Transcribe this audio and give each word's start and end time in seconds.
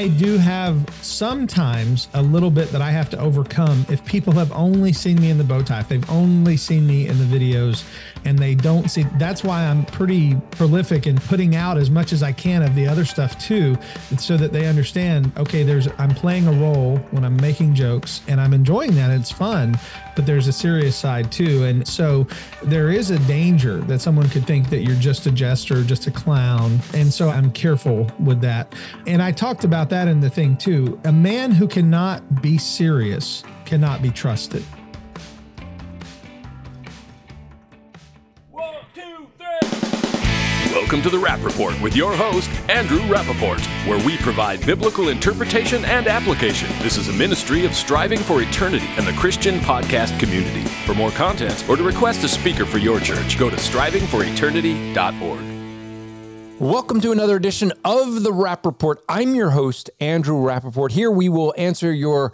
I 0.00 0.08
do 0.08 0.38
have 0.38 0.88
sometimes 1.02 2.08
a 2.14 2.22
little 2.22 2.50
bit 2.50 2.72
that 2.72 2.80
I 2.80 2.90
have 2.90 3.10
to 3.10 3.18
overcome 3.18 3.84
if 3.90 4.02
people 4.06 4.32
have 4.32 4.50
only 4.52 4.94
seen 4.94 5.20
me 5.20 5.28
in 5.28 5.36
the 5.36 5.44
bow 5.44 5.60
tie, 5.60 5.80
if 5.80 5.88
they've 5.88 6.08
only 6.08 6.56
seen 6.56 6.86
me 6.86 7.06
in 7.06 7.18
the 7.18 7.24
videos 7.24 7.84
and 8.24 8.38
they 8.38 8.54
don't 8.54 8.90
see 8.90 9.04
that's 9.18 9.42
why 9.42 9.64
I'm 9.64 9.84
pretty 9.86 10.34
prolific 10.52 11.06
in 11.06 11.18
putting 11.18 11.56
out 11.56 11.76
as 11.78 11.90
much 11.90 12.12
as 12.12 12.22
I 12.22 12.32
can 12.32 12.62
of 12.62 12.74
the 12.74 12.86
other 12.86 13.04
stuff 13.04 13.38
too, 13.38 13.76
so 14.18 14.36
that 14.36 14.52
they 14.52 14.66
understand, 14.66 15.32
okay, 15.36 15.62
there's 15.62 15.88
I'm 15.98 16.14
playing 16.14 16.46
a 16.46 16.52
role 16.52 16.98
when 17.10 17.24
I'm 17.24 17.36
making 17.36 17.74
jokes 17.74 18.20
and 18.28 18.40
I'm 18.40 18.52
enjoying 18.52 18.94
that. 18.96 19.10
It's 19.10 19.30
fun, 19.30 19.78
but 20.16 20.26
there's 20.26 20.48
a 20.48 20.52
serious 20.52 20.96
side 20.96 21.32
too. 21.32 21.64
And 21.64 21.86
so 21.86 22.26
there 22.62 22.90
is 22.90 23.10
a 23.10 23.18
danger 23.20 23.78
that 23.82 24.00
someone 24.00 24.28
could 24.28 24.46
think 24.46 24.70
that 24.70 24.82
you're 24.82 24.96
just 24.96 25.26
a 25.26 25.30
jester, 25.30 25.82
just 25.82 26.06
a 26.06 26.10
clown. 26.10 26.78
And 26.94 27.12
so 27.12 27.28
I'm 27.28 27.50
careful 27.50 28.10
with 28.18 28.40
that. 28.42 28.74
And 29.06 29.22
I 29.22 29.32
talked 29.32 29.64
about 29.64 29.90
that 29.90 30.08
in 30.08 30.20
the 30.20 30.30
thing 30.30 30.56
too. 30.56 31.00
A 31.04 31.12
man 31.12 31.50
who 31.52 31.66
cannot 31.66 32.42
be 32.42 32.58
serious 32.58 33.42
cannot 33.64 34.02
be 34.02 34.10
trusted. 34.10 34.64
Welcome 40.70 41.02
to 41.02 41.10
the 41.10 41.18
Rapp 41.18 41.42
Report 41.42 41.74
with 41.80 41.96
your 41.96 42.14
host, 42.14 42.48
Andrew 42.70 43.00
Rappaport, 43.00 43.58
where 43.88 43.98
we 44.06 44.16
provide 44.18 44.64
biblical 44.64 45.08
interpretation 45.08 45.84
and 45.84 46.06
application. 46.06 46.68
This 46.78 46.96
is 46.96 47.08
a 47.08 47.12
ministry 47.12 47.66
of 47.66 47.74
striving 47.74 48.20
for 48.20 48.40
eternity 48.40 48.86
and 48.96 49.04
the 49.04 49.12
Christian 49.14 49.58
podcast 49.58 50.20
community. 50.20 50.60
For 50.86 50.94
more 50.94 51.10
content 51.10 51.68
or 51.68 51.76
to 51.76 51.82
request 51.82 52.22
a 52.22 52.28
speaker 52.28 52.64
for 52.64 52.78
your 52.78 53.00
church, 53.00 53.36
go 53.36 53.50
to 53.50 53.56
strivingforeternity.org. 53.56 55.40
Welcome 56.60 57.00
to 57.00 57.10
another 57.10 57.34
edition 57.34 57.72
of 57.84 58.22
the 58.22 58.32
Rapp 58.32 58.64
Report. 58.64 59.02
I'm 59.08 59.34
your 59.34 59.50
host, 59.50 59.90
Andrew 59.98 60.36
Rappaport. 60.36 60.92
Here 60.92 61.10
we 61.10 61.28
will 61.28 61.52
answer 61.58 61.92
your 61.92 62.32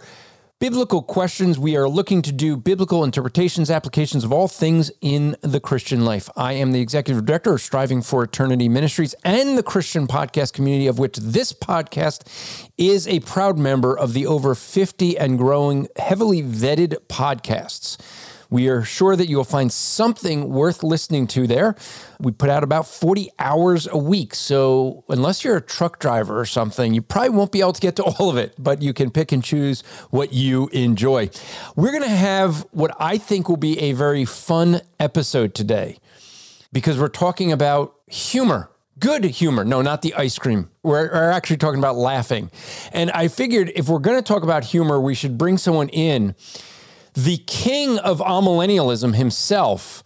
biblical 0.59 1.03
questions. 1.03 1.59
We 1.59 1.77
are 1.77 1.87
looking 1.87 2.23
to 2.23 2.31
do 2.31 2.57
biblical 2.57 3.03
interpretations, 3.03 3.69
applications 3.69 4.23
of 4.23 4.33
all 4.33 4.47
things 4.47 4.91
in 5.01 5.35
the 5.41 5.59
Christian 5.59 6.03
life. 6.03 6.29
I 6.35 6.53
am 6.53 6.71
the 6.71 6.81
executive 6.81 7.25
director 7.25 7.53
of 7.53 7.61
Striving 7.61 8.01
for 8.01 8.23
Eternity 8.23 8.67
Ministries 8.67 9.13
and 9.23 9.57
the 9.57 9.63
Christian 9.63 10.07
podcast 10.07 10.53
community, 10.53 10.87
of 10.87 10.97
which 10.97 11.17
this 11.17 11.53
podcast 11.53 12.67
is 12.77 13.07
a 13.07 13.19
proud 13.19 13.59
member 13.59 13.97
of 13.97 14.13
the 14.13 14.25
over 14.25 14.55
50 14.55 15.17
and 15.17 15.37
growing 15.37 15.87
heavily 15.95 16.41
vetted 16.41 16.97
podcasts. 17.07 17.97
We 18.49 18.67
are 18.69 18.83
sure 18.83 19.15
that 19.15 19.27
you 19.27 19.37
will 19.37 19.43
find 19.43 19.71
something 19.71 20.49
worth 20.49 20.83
listening 20.83 21.27
to 21.27 21.47
there. 21.47 21.75
We 22.19 22.31
put 22.31 22.49
out 22.49 22.63
about 22.63 22.87
40 22.87 23.29
hours 23.39 23.87
a 23.87 23.97
week. 23.97 24.33
So, 24.35 25.03
unless 25.09 25.43
you're 25.43 25.57
a 25.57 25.61
truck 25.61 25.99
driver 25.99 26.39
or 26.39 26.45
something, 26.45 26.93
you 26.93 27.01
probably 27.01 27.29
won't 27.29 27.51
be 27.51 27.61
able 27.61 27.73
to 27.73 27.81
get 27.81 27.95
to 27.97 28.03
all 28.03 28.29
of 28.29 28.37
it, 28.37 28.53
but 28.57 28.81
you 28.81 28.93
can 28.93 29.11
pick 29.11 29.31
and 29.31 29.43
choose 29.43 29.81
what 30.09 30.33
you 30.33 30.69
enjoy. 30.69 31.29
We're 31.75 31.91
going 31.91 32.03
to 32.03 32.09
have 32.09 32.65
what 32.71 32.95
I 32.99 33.17
think 33.17 33.49
will 33.49 33.57
be 33.57 33.79
a 33.79 33.93
very 33.93 34.25
fun 34.25 34.81
episode 34.99 35.53
today 35.53 35.97
because 36.71 36.97
we're 36.97 37.07
talking 37.09 37.51
about 37.51 37.95
humor 38.07 38.69
good 38.99 39.23
humor. 39.25 39.63
No, 39.63 39.81
not 39.81 40.01
the 40.01 40.13
ice 40.15 40.37
cream. 40.37 40.69
We're, 40.83 41.11
we're, 41.11 41.31
actually 41.31 41.57
talking 41.57 41.79
about 41.79 41.95
laughing. 41.95 42.49
And 42.91 43.11
I 43.11 43.27
figured 43.27 43.71
if 43.75 43.89
we're 43.89 43.99
going 43.99 44.17
to 44.17 44.23
talk 44.23 44.43
about 44.43 44.63
humor, 44.63 44.99
we 44.99 45.13
should 45.13 45.37
bring 45.37 45.57
someone 45.57 45.89
in 45.89 46.35
the 47.17 47.37
king 47.47 47.97
of 47.97 48.19
amillennialism 48.19 49.15
himself, 49.15 50.03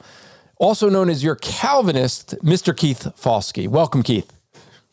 also 0.56 0.90
known 0.90 1.10
as 1.10 1.22
your 1.22 1.36
Calvinist, 1.36 2.36
Mr. 2.42 2.76
Keith 2.76 3.12
Foskey. 3.20 3.68
Welcome, 3.68 4.02
Keith. 4.02 4.32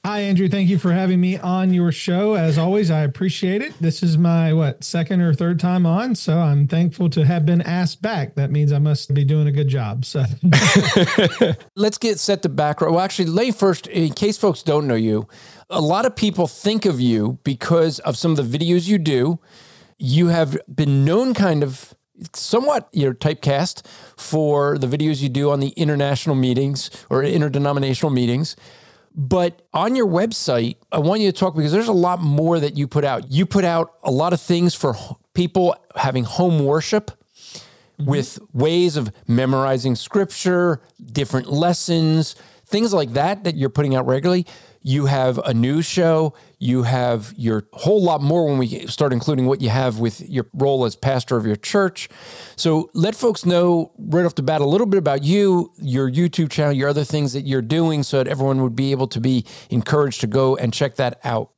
Hi, 0.04 0.20
Andrew. 0.20 0.48
Thank 0.48 0.68
you 0.68 0.78
for 0.78 0.92
having 0.92 1.20
me 1.20 1.38
on 1.38 1.72
your 1.72 1.92
show. 1.92 2.34
As 2.34 2.58
always, 2.58 2.90
I 2.90 3.02
appreciate 3.02 3.62
it. 3.62 3.72
This 3.80 4.02
is 4.02 4.18
my, 4.18 4.52
what, 4.52 4.82
second 4.82 5.20
or 5.20 5.32
third 5.32 5.60
time 5.60 5.86
on. 5.86 6.16
So 6.16 6.38
I'm 6.38 6.66
thankful 6.66 7.08
to 7.10 7.24
have 7.24 7.46
been 7.46 7.62
asked 7.62 8.02
back. 8.02 8.34
That 8.34 8.50
means 8.50 8.72
I 8.72 8.78
must 8.80 9.14
be 9.14 9.24
doing 9.24 9.46
a 9.46 9.52
good 9.52 9.68
job. 9.68 10.04
So 10.04 10.24
let's 11.76 11.98
get 11.98 12.18
set 12.18 12.42
the 12.42 12.48
background. 12.48 12.96
Well, 12.96 13.04
actually, 13.04 13.26
lay 13.26 13.52
first, 13.52 13.86
in 13.86 14.12
case 14.12 14.36
folks 14.36 14.64
don't 14.64 14.88
know 14.88 14.96
you, 14.96 15.28
a 15.70 15.80
lot 15.80 16.04
of 16.04 16.16
people 16.16 16.48
think 16.48 16.84
of 16.84 17.00
you 17.00 17.38
because 17.44 18.00
of 18.00 18.16
some 18.16 18.36
of 18.36 18.50
the 18.50 18.58
videos 18.58 18.88
you 18.88 18.98
do. 18.98 19.38
You 20.00 20.28
have 20.28 20.56
been 20.74 21.04
known 21.04 21.34
kind 21.34 21.62
of 21.62 21.94
somewhat 22.32 22.88
you 22.92 23.06
know 23.06 23.12
typecast 23.12 23.86
for 24.16 24.78
the 24.78 24.86
videos 24.86 25.22
you 25.22 25.28
do 25.28 25.50
on 25.50 25.60
the 25.60 25.68
international 25.70 26.36
meetings 26.36 26.90
or 27.10 27.22
interdenominational 27.22 28.10
meetings. 28.10 28.56
But 29.14 29.62
on 29.74 29.96
your 29.96 30.06
website 30.06 30.76
i 30.92 30.98
want 30.98 31.20
you 31.20 31.32
to 31.32 31.36
talk 31.36 31.56
because 31.56 31.72
there's 31.72 31.88
a 31.88 31.92
lot 31.92 32.20
more 32.20 32.60
that 32.60 32.76
you 32.76 32.86
put 32.86 33.04
out. 33.04 33.30
You 33.30 33.46
put 33.46 33.64
out 33.64 33.94
a 34.02 34.10
lot 34.10 34.32
of 34.32 34.40
things 34.40 34.74
for 34.74 34.94
people 35.34 35.74
having 35.96 36.24
home 36.24 36.64
worship 36.64 37.10
mm-hmm. 37.10 38.10
with 38.10 38.38
ways 38.52 38.96
of 38.96 39.10
memorizing 39.26 39.96
scripture 39.96 40.80
different 41.12 41.50
lessons 41.50 42.36
things 42.68 42.92
like 42.92 43.14
that 43.14 43.44
that 43.44 43.56
you're 43.56 43.70
putting 43.70 43.94
out 43.94 44.06
regularly. 44.06 44.46
You 44.82 45.06
have 45.06 45.38
a 45.38 45.54
news 45.54 45.86
show, 45.86 46.34
you 46.58 46.82
have 46.82 47.32
your 47.36 47.64
whole 47.72 48.02
lot 48.02 48.20
more 48.20 48.46
when 48.46 48.58
we 48.58 48.86
start 48.86 49.12
including 49.12 49.46
what 49.46 49.60
you 49.60 49.68
have 49.68 49.98
with 49.98 50.28
your 50.28 50.46
role 50.54 50.84
as 50.84 50.96
pastor 50.96 51.36
of 51.36 51.46
your 51.46 51.56
church. 51.56 52.08
So 52.56 52.90
let 52.94 53.14
folks 53.14 53.46
know 53.46 53.92
right 53.98 54.24
off 54.24 54.34
the 54.34 54.42
bat 54.42 54.60
a 54.60 54.66
little 54.66 54.86
bit 54.86 54.98
about 54.98 55.22
you, 55.22 55.72
your 55.78 56.10
YouTube 56.10 56.50
channel, 56.50 56.72
your 56.72 56.88
other 56.88 57.04
things 57.04 57.32
that 57.32 57.42
you're 57.42 57.62
doing 57.62 58.02
so 58.02 58.18
that 58.18 58.28
everyone 58.28 58.62
would 58.62 58.76
be 58.76 58.90
able 58.90 59.06
to 59.08 59.20
be 59.20 59.44
encouraged 59.70 60.20
to 60.22 60.26
go 60.26 60.56
and 60.56 60.72
check 60.72 60.96
that 60.96 61.20
out. 61.24 61.52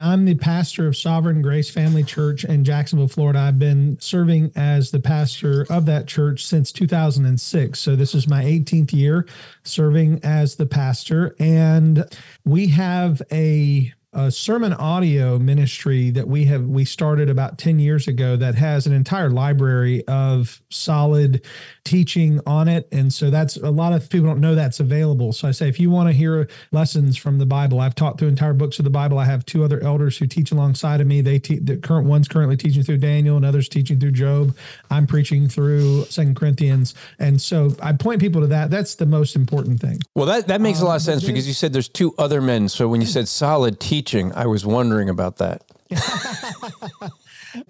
I'm 0.00 0.24
the 0.24 0.36
pastor 0.36 0.86
of 0.86 0.96
Sovereign 0.96 1.42
Grace 1.42 1.68
Family 1.68 2.04
Church 2.04 2.44
in 2.44 2.62
Jacksonville, 2.62 3.08
Florida. 3.08 3.40
I've 3.40 3.58
been 3.58 3.98
serving 3.98 4.52
as 4.54 4.92
the 4.92 5.00
pastor 5.00 5.66
of 5.70 5.86
that 5.86 6.06
church 6.06 6.46
since 6.46 6.70
2006. 6.70 7.80
So 7.80 7.96
this 7.96 8.14
is 8.14 8.28
my 8.28 8.44
18th 8.44 8.92
year 8.92 9.26
serving 9.64 10.20
as 10.22 10.54
the 10.54 10.66
pastor. 10.66 11.34
And 11.40 12.04
we 12.44 12.68
have 12.68 13.20
a 13.32 13.92
a 14.18 14.32
sermon 14.32 14.72
audio 14.72 15.38
ministry 15.38 16.10
that 16.10 16.26
we 16.26 16.44
have 16.44 16.64
we 16.64 16.84
started 16.84 17.30
about 17.30 17.56
10 17.56 17.78
years 17.78 18.08
ago 18.08 18.34
that 18.34 18.56
has 18.56 18.84
an 18.84 18.92
entire 18.92 19.30
library 19.30 20.04
of 20.08 20.60
solid 20.70 21.46
teaching 21.84 22.40
on 22.44 22.66
it. 22.66 22.88
And 22.90 23.12
so 23.12 23.30
that's 23.30 23.56
a 23.56 23.70
lot 23.70 23.92
of 23.92 24.10
people 24.10 24.26
don't 24.26 24.40
know 24.40 24.56
that's 24.56 24.80
available. 24.80 25.32
So 25.32 25.46
i 25.46 25.52
say 25.52 25.68
if 25.68 25.78
you 25.78 25.88
want 25.88 26.08
to 26.08 26.12
hear 26.12 26.48
lessons 26.72 27.16
from 27.16 27.38
the 27.38 27.46
bible 27.46 27.78
i've 27.78 27.94
taught 27.94 28.18
through 28.18 28.28
entire 28.28 28.52
books 28.52 28.80
of 28.80 28.84
the 28.84 28.90
bible. 28.90 29.18
I 29.18 29.24
have 29.24 29.46
two 29.46 29.62
other 29.62 29.80
elders 29.80 30.18
who 30.18 30.26
teach 30.26 30.50
alongside 30.50 31.00
of 31.00 31.06
me. 31.06 31.20
They 31.20 31.38
teach 31.38 31.60
the 31.62 31.76
current 31.76 32.08
one's 32.08 32.26
currently 32.26 32.56
teaching 32.56 32.82
through 32.82 32.98
daniel 32.98 33.36
and 33.36 33.46
others 33.46 33.68
teaching 33.68 34.00
through 34.00 34.12
job. 34.12 34.56
I'm 34.90 35.06
preaching 35.06 35.48
through 35.48 36.06
second 36.06 36.34
corinthians. 36.34 36.92
And 37.20 37.40
so 37.40 37.76
i 37.80 37.92
point 37.92 38.20
people 38.20 38.40
to 38.40 38.48
that. 38.48 38.70
That's 38.70 38.96
the 38.96 39.06
most 39.06 39.36
important 39.36 39.80
thing. 39.80 40.00
Well 40.16 40.26
that 40.26 40.48
that 40.48 40.60
makes 40.60 40.80
um, 40.80 40.86
a 40.86 40.88
lot 40.88 40.96
of 40.96 41.02
sense 41.02 41.22
because 41.22 41.46
you 41.46 41.54
said 41.54 41.72
there's 41.72 41.88
two 41.88 42.16
other 42.18 42.40
men. 42.40 42.68
So 42.68 42.88
when 42.88 43.00
you 43.00 43.06
said 43.06 43.28
solid 43.28 43.78
teaching 43.78 44.07
teaching. 44.08 44.32
I 44.34 44.46
was 44.46 44.64
wondering 44.64 45.08
about 45.08 45.36
that. 45.36 45.62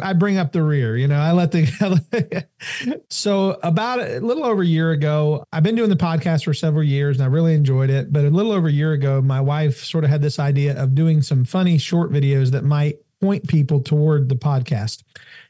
I 0.03 0.12
bring 0.12 0.39
up 0.39 0.53
the 0.53 0.62
rear, 0.62 0.97
you 0.97 1.07
know, 1.07 1.19
I 1.19 1.33
let 1.33 1.53
the. 1.53 2.47
so, 3.11 3.59
about 3.62 4.01
a 4.01 4.21
little 4.21 4.45
over 4.45 4.62
a 4.62 4.67
year 4.67 4.91
ago, 4.91 5.45
I've 5.53 5.62
been 5.62 5.75
doing 5.77 5.91
the 5.91 5.97
podcast 5.97 6.45
for 6.45 6.55
several 6.55 6.85
years 6.85 7.17
and 7.17 7.25
I 7.25 7.29
really 7.29 7.55
enjoyed 7.55 7.91
it. 7.91 8.12
But 8.12 8.25
a 8.25 8.31
little 8.31 8.53
over 8.53 8.69
a 8.69 8.73
year 8.73 8.93
ago, 8.93 9.21
my 9.21 9.41
wife 9.41 9.85
sort 9.85 10.05
of 10.05 10.11
had 10.11 10.23
this 10.23 10.39
idea 10.39 10.81
of 10.81 10.95
doing 10.95 11.23
some 11.23 11.45
funny 11.45 11.79
short 11.79 12.11
videos 12.11 12.51
that 12.51 12.65
might 12.65 12.97
point 13.21 13.49
people 13.49 13.81
toward 13.81 14.29
the 14.29 14.37
podcast 14.37 15.03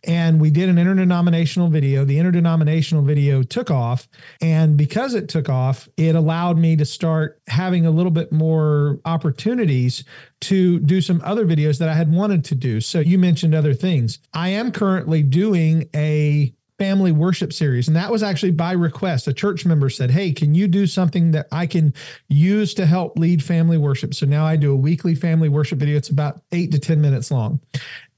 and 0.04 0.40
we 0.40 0.50
did 0.50 0.68
an 0.68 0.78
interdenominational 0.78 1.68
video. 1.68 2.04
The 2.04 2.18
interdenominational 2.18 3.02
video 3.02 3.42
took 3.42 3.70
off. 3.70 4.08
And 4.40 4.76
because 4.76 5.14
it 5.14 5.28
took 5.28 5.48
off, 5.48 5.88
it 5.96 6.14
allowed 6.14 6.58
me 6.58 6.76
to 6.76 6.84
start 6.84 7.40
having 7.48 7.86
a 7.86 7.90
little 7.90 8.12
bit 8.12 8.32
more 8.32 9.00
opportunities 9.04 10.04
to 10.40 10.78
do 10.80 11.00
some 11.00 11.20
other 11.24 11.44
videos 11.44 11.78
that 11.78 11.88
I 11.88 11.94
had 11.94 12.12
wanted 12.12 12.44
to 12.46 12.54
do. 12.54 12.80
So 12.80 13.00
you 13.00 13.18
mentioned 13.18 13.54
other 13.54 13.74
things. 13.74 14.20
I 14.32 14.50
am 14.50 14.70
currently 14.70 15.22
doing 15.22 15.88
a 15.94 16.54
family 16.78 17.10
worship 17.10 17.52
series. 17.52 17.88
And 17.88 17.96
that 17.96 18.10
was 18.10 18.22
actually 18.22 18.52
by 18.52 18.72
request. 18.72 19.26
A 19.26 19.32
church 19.32 19.66
member 19.66 19.90
said, 19.90 20.10
Hey, 20.10 20.32
can 20.32 20.54
you 20.54 20.68
do 20.68 20.86
something 20.86 21.32
that 21.32 21.48
I 21.50 21.66
can 21.66 21.92
use 22.28 22.72
to 22.74 22.86
help 22.86 23.18
lead 23.18 23.42
family 23.42 23.76
worship? 23.76 24.14
So 24.14 24.26
now 24.26 24.46
I 24.46 24.56
do 24.56 24.72
a 24.72 24.76
weekly 24.76 25.14
family 25.14 25.48
worship 25.48 25.80
video. 25.80 25.96
It's 25.96 26.08
about 26.08 26.40
eight 26.52 26.70
to 26.72 26.78
10 26.78 27.00
minutes 27.00 27.30
long. 27.30 27.60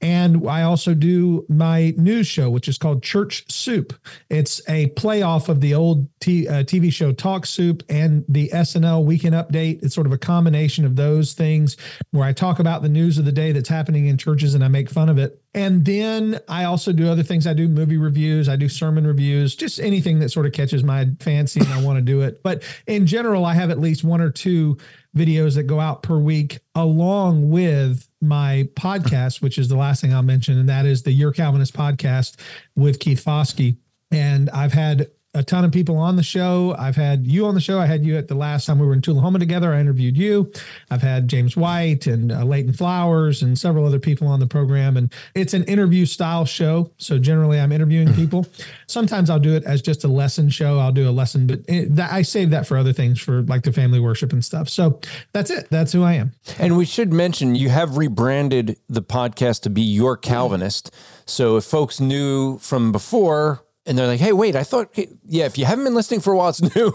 And 0.01 0.47
I 0.49 0.63
also 0.63 0.93
do 0.93 1.45
my 1.47 1.93
news 1.95 2.27
show, 2.27 2.49
which 2.49 2.67
is 2.67 2.77
called 2.77 3.03
Church 3.03 3.45
Soup. 3.51 3.93
It's 4.29 4.59
a 4.67 4.89
playoff 4.91 5.47
of 5.47 5.61
the 5.61 5.75
old 5.75 6.07
t- 6.19 6.47
uh, 6.47 6.63
TV 6.63 6.91
show 6.91 7.11
Talk 7.11 7.45
Soup 7.45 7.83
and 7.87 8.25
the 8.27 8.49
SNL 8.49 9.05
Weekend 9.05 9.35
Update. 9.35 9.83
It's 9.83 9.93
sort 9.93 10.07
of 10.07 10.13
a 10.13 10.17
combination 10.17 10.85
of 10.85 10.95
those 10.95 11.33
things 11.33 11.77
where 12.11 12.25
I 12.25 12.33
talk 12.33 12.59
about 12.59 12.81
the 12.81 12.89
news 12.89 13.17
of 13.17 13.25
the 13.25 13.31
day 13.31 13.51
that's 13.51 13.69
happening 13.69 14.07
in 14.07 14.17
churches 14.17 14.55
and 14.55 14.63
I 14.63 14.69
make 14.69 14.89
fun 14.89 15.09
of 15.09 15.17
it. 15.17 15.41
And 15.53 15.83
then 15.85 16.39
I 16.47 16.63
also 16.63 16.93
do 16.93 17.09
other 17.09 17.23
things. 17.23 17.45
I 17.45 17.53
do 17.53 17.67
movie 17.67 17.97
reviews, 17.97 18.47
I 18.47 18.55
do 18.55 18.69
sermon 18.69 19.05
reviews, 19.05 19.55
just 19.55 19.79
anything 19.79 20.19
that 20.19 20.29
sort 20.29 20.45
of 20.45 20.53
catches 20.53 20.83
my 20.83 21.09
fancy 21.19 21.59
and 21.59 21.69
I 21.69 21.83
want 21.83 21.97
to 21.97 22.01
do 22.01 22.21
it. 22.21 22.41
But 22.41 22.63
in 22.87 23.05
general, 23.05 23.45
I 23.45 23.53
have 23.53 23.69
at 23.69 23.79
least 23.79 24.03
one 24.03 24.21
or 24.21 24.31
two 24.31 24.77
videos 25.15 25.55
that 25.55 25.63
go 25.63 25.79
out 25.79 26.03
per 26.03 26.17
week 26.17 26.59
along 26.73 27.49
with 27.49 28.07
my 28.21 28.69
podcast, 28.75 29.41
which 29.41 29.57
is 29.57 29.67
the 29.67 29.75
last 29.75 30.01
thing 30.01 30.13
I'll 30.13 30.21
mention, 30.21 30.57
and 30.59 30.69
that 30.69 30.85
is 30.85 31.03
the 31.03 31.11
Your 31.11 31.31
Calvinist 31.31 31.73
podcast 31.73 32.35
with 32.75 32.99
Keith 32.99 33.23
Foskey. 33.23 33.77
And 34.11 34.49
I've 34.51 34.73
had 34.73 35.07
a 35.33 35.43
ton 35.43 35.63
of 35.63 35.71
people 35.71 35.97
on 35.97 36.17
the 36.17 36.23
show. 36.23 36.75
I've 36.77 36.95
had 36.95 37.25
you 37.25 37.45
on 37.45 37.55
the 37.55 37.61
show. 37.61 37.79
I 37.79 37.85
had 37.85 38.05
you 38.05 38.17
at 38.17 38.27
the 38.27 38.35
last 38.35 38.65
time 38.65 38.79
we 38.79 38.85
were 38.85 38.93
in 38.93 39.01
Tullahoma 39.01 39.39
together. 39.39 39.73
I 39.73 39.79
interviewed 39.79 40.17
you. 40.17 40.51
I've 40.89 41.01
had 41.01 41.29
James 41.29 41.55
White 41.55 42.05
and 42.05 42.33
uh, 42.33 42.43
Leighton 42.43 42.73
Flowers 42.73 43.41
and 43.41 43.57
several 43.57 43.85
other 43.85 43.99
people 43.99 44.27
on 44.27 44.41
the 44.41 44.47
program. 44.47 44.97
And 44.97 45.13
it's 45.33 45.53
an 45.53 45.63
interview 45.65 46.05
style 46.05 46.43
show. 46.43 46.91
So 46.97 47.17
generally, 47.17 47.61
I'm 47.61 47.71
interviewing 47.71 48.09
mm-hmm. 48.09 48.21
people. 48.21 48.45
Sometimes 48.87 49.29
I'll 49.29 49.39
do 49.39 49.55
it 49.55 49.63
as 49.63 49.81
just 49.81 50.03
a 50.03 50.09
lesson 50.09 50.49
show. 50.49 50.79
I'll 50.79 50.91
do 50.91 51.07
a 51.07 51.11
lesson, 51.11 51.47
but 51.47 51.61
it, 51.69 51.95
that, 51.95 52.11
I 52.11 52.23
save 52.23 52.49
that 52.49 52.67
for 52.67 52.77
other 52.77 52.91
things 52.91 53.21
for 53.21 53.43
like 53.43 53.63
the 53.63 53.71
family 53.71 54.01
worship 54.01 54.33
and 54.33 54.43
stuff. 54.43 54.67
So 54.67 54.99
that's 55.31 55.49
it. 55.49 55.69
That's 55.69 55.93
who 55.93 56.03
I 56.03 56.13
am. 56.13 56.33
And 56.59 56.75
we 56.75 56.85
should 56.85 57.13
mention 57.13 57.55
you 57.55 57.69
have 57.69 57.95
rebranded 57.95 58.77
the 58.89 59.01
podcast 59.01 59.61
to 59.61 59.69
be 59.69 59.81
Your 59.81 60.17
Calvinist. 60.17 60.93
So 61.25 61.55
if 61.55 61.63
folks 61.63 62.01
knew 62.01 62.57
from 62.57 62.91
before, 62.91 63.63
and 63.85 63.97
they're 63.97 64.07
like, 64.07 64.19
hey, 64.19 64.31
wait, 64.33 64.55
I 64.55 64.63
thought, 64.63 64.95
yeah, 65.25 65.45
if 65.45 65.57
you 65.57 65.65
haven't 65.65 65.85
been 65.85 65.95
listening 65.95 66.19
for 66.19 66.33
a 66.33 66.37
while, 66.37 66.49
it's 66.49 66.61
new. 66.75 66.93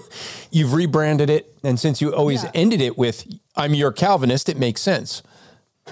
You've 0.50 0.72
rebranded 0.72 1.30
it. 1.30 1.56
And 1.64 1.80
since 1.80 2.00
you 2.00 2.14
always 2.14 2.44
yeah. 2.44 2.50
ended 2.54 2.80
it 2.80 2.96
with, 2.96 3.26
I'm 3.56 3.74
your 3.74 3.92
Calvinist, 3.92 4.48
it 4.48 4.56
makes 4.56 4.82
sense. 4.82 5.22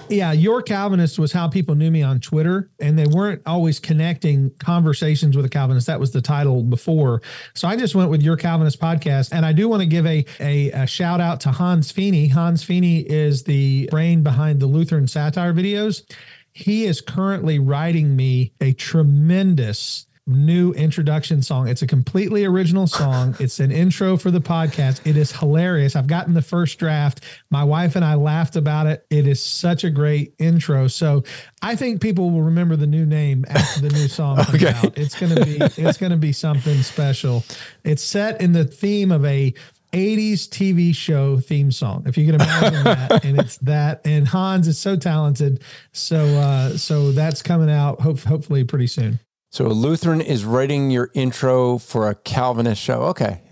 Yeah, 0.09 0.33
your 0.33 0.61
Calvinist 0.61 1.17
was 1.17 1.31
how 1.31 1.47
people 1.47 1.73
knew 1.73 1.89
me 1.89 2.03
on 2.03 2.19
Twitter, 2.19 2.69
and 2.79 2.99
they 2.99 3.07
weren't 3.07 3.41
always 3.45 3.79
connecting 3.79 4.51
conversations 4.59 5.35
with 5.35 5.45
a 5.45 5.49
Calvinist. 5.49 5.87
That 5.87 5.99
was 5.99 6.11
the 6.11 6.21
title 6.21 6.63
before. 6.63 7.21
So 7.53 7.67
I 7.67 7.75
just 7.75 7.95
went 7.95 8.09
with 8.09 8.21
your 8.21 8.35
Calvinist 8.35 8.79
podcast, 8.79 9.31
and 9.31 9.45
I 9.45 9.53
do 9.53 9.69
want 9.69 9.81
to 9.81 9.87
give 9.87 10.05
a, 10.05 10.25
a, 10.39 10.71
a 10.71 10.85
shout 10.85 11.21
out 11.21 11.39
to 11.41 11.51
Hans 11.51 11.91
Fiene. 11.91 12.29
Hans 12.29 12.63
Fiene 12.63 13.05
is 13.05 13.43
the 13.43 13.87
brain 13.89 14.21
behind 14.21 14.59
the 14.59 14.67
Lutheran 14.67 15.07
satire 15.07 15.53
videos. 15.53 16.03
He 16.51 16.85
is 16.85 17.01
currently 17.01 17.57
writing 17.59 18.15
me 18.15 18.53
a 18.61 18.73
tremendous 18.73 20.07
new 20.27 20.71
introduction 20.73 21.41
song. 21.41 21.67
It's 21.67 21.83
a 21.83 21.87
completely 21.87 22.45
original 22.45 22.87
song. 22.87 23.35
It's 23.39 23.59
an 23.59 23.71
intro 23.71 24.17
for 24.17 24.31
the 24.31 24.39
podcast. 24.39 25.05
It 25.05 25.17
is 25.17 25.31
hilarious. 25.31 25.95
I've 25.95 26.07
gotten 26.07 26.33
the 26.33 26.41
first 26.41 26.79
draft. 26.79 27.21
My 27.51 27.63
wife 27.63 27.95
and 27.95 28.03
I 28.03 28.15
laughed 28.15 28.55
about 28.55 28.87
it. 28.87 29.05
It 29.11 29.27
is 29.27 29.41
such 29.41 29.83
a 29.83 29.91
great 29.91 30.33
intro. 30.39 30.87
So 30.87 31.23
I 31.61 31.75
think 31.75 32.01
people 32.01 32.31
will 32.31 32.41
remember 32.41 32.75
the 32.75 32.87
new 32.87 33.05
name 33.05 33.45
after 33.49 33.81
the 33.81 33.89
new 33.89 34.07
song 34.07 34.37
comes 34.37 34.63
okay. 34.63 34.73
out. 34.73 34.97
It's 34.97 35.19
gonna 35.19 35.45
be 35.45 35.57
it's 35.59 35.97
gonna 35.97 36.17
be 36.17 36.31
something 36.31 36.81
special. 36.81 37.43
It's 37.83 38.03
set 38.03 38.41
in 38.41 38.51
the 38.51 38.65
theme 38.65 39.11
of 39.11 39.23
a 39.25 39.53
80s 39.93 40.49
TV 40.49 40.93
show 40.93 41.39
theme 41.39 41.71
song, 41.71 42.03
if 42.05 42.17
you 42.17 42.25
can 42.25 42.35
imagine 42.35 42.83
that. 42.83 43.23
And 43.25 43.39
it's 43.39 43.57
that. 43.59 44.01
And 44.03 44.27
Hans 44.27 44.67
is 44.67 44.77
so 44.77 44.95
talented. 44.95 45.61
So 45.93 46.25
uh 46.25 46.77
so 46.77 47.11
that's 47.11 47.43
coming 47.43 47.69
out 47.69 48.01
hope, 48.01 48.19
hopefully 48.19 48.63
pretty 48.63 48.87
soon. 48.87 49.19
So 49.55 49.67
a 49.67 49.69
Lutheran 49.69 50.19
is 50.19 50.43
writing 50.43 50.91
your 50.91 51.11
intro 51.13 51.77
for 51.77 52.09
a 52.09 52.15
Calvinist 52.15 52.81
show. 52.81 53.03
Okay. 53.03 53.39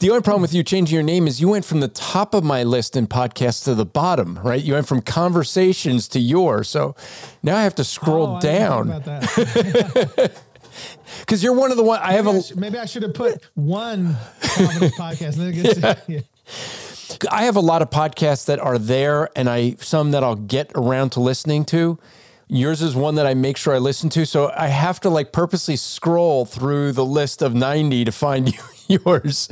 the 0.00 0.10
only 0.10 0.22
problem 0.22 0.42
with 0.42 0.52
you 0.52 0.64
changing 0.64 0.92
your 0.92 1.04
name 1.04 1.28
is 1.28 1.40
you 1.40 1.50
went 1.50 1.64
from 1.64 1.78
the 1.78 1.86
top 1.86 2.34
of 2.34 2.42
my 2.42 2.64
list 2.64 2.96
in 2.96 3.06
podcasts 3.06 3.62
to 3.66 3.76
the 3.76 3.86
bottom, 3.86 4.40
right? 4.42 4.60
You 4.60 4.72
went 4.72 4.88
from 4.88 5.02
conversations 5.02 6.08
to 6.08 6.18
yours. 6.18 6.68
So 6.68 6.96
now 7.44 7.56
I 7.56 7.62
have 7.62 7.76
to 7.76 7.84
scroll 7.84 8.38
oh, 8.38 8.40
down. 8.40 8.88
Because 11.20 11.42
you're 11.44 11.54
one 11.54 11.70
of 11.70 11.76
the 11.76 11.84
one 11.84 12.00
I 12.02 12.14
have 12.14 12.24
maybe 12.24 12.38
a 12.38 12.40
I 12.40 12.58
maybe 12.58 12.78
I 12.78 12.84
should 12.84 13.04
have 13.04 13.14
put 13.14 13.40
one 13.54 14.16
podcast. 14.40 16.02
yeah. 16.08 16.22
I 17.30 17.44
have 17.44 17.54
a 17.54 17.60
lot 17.60 17.82
of 17.82 17.90
podcasts 17.90 18.46
that 18.46 18.58
are 18.58 18.78
there, 18.78 19.28
and 19.36 19.48
I 19.48 19.76
some 19.78 20.10
that 20.10 20.24
I'll 20.24 20.34
get 20.34 20.72
around 20.74 21.10
to 21.10 21.20
listening 21.20 21.64
to. 21.66 22.00
Yours 22.48 22.82
is 22.82 22.94
one 22.94 23.14
that 23.14 23.26
I 23.26 23.34
make 23.34 23.56
sure 23.56 23.74
I 23.74 23.78
listen 23.78 24.10
to. 24.10 24.26
So 24.26 24.52
I 24.56 24.68
have 24.68 25.00
to 25.00 25.10
like 25.10 25.32
purposely 25.32 25.76
scroll 25.76 26.44
through 26.44 26.92
the 26.92 27.04
list 27.04 27.42
of 27.42 27.54
90 27.54 28.04
to 28.04 28.12
find 28.12 28.52
you, 28.52 28.60
yours. 29.04 29.48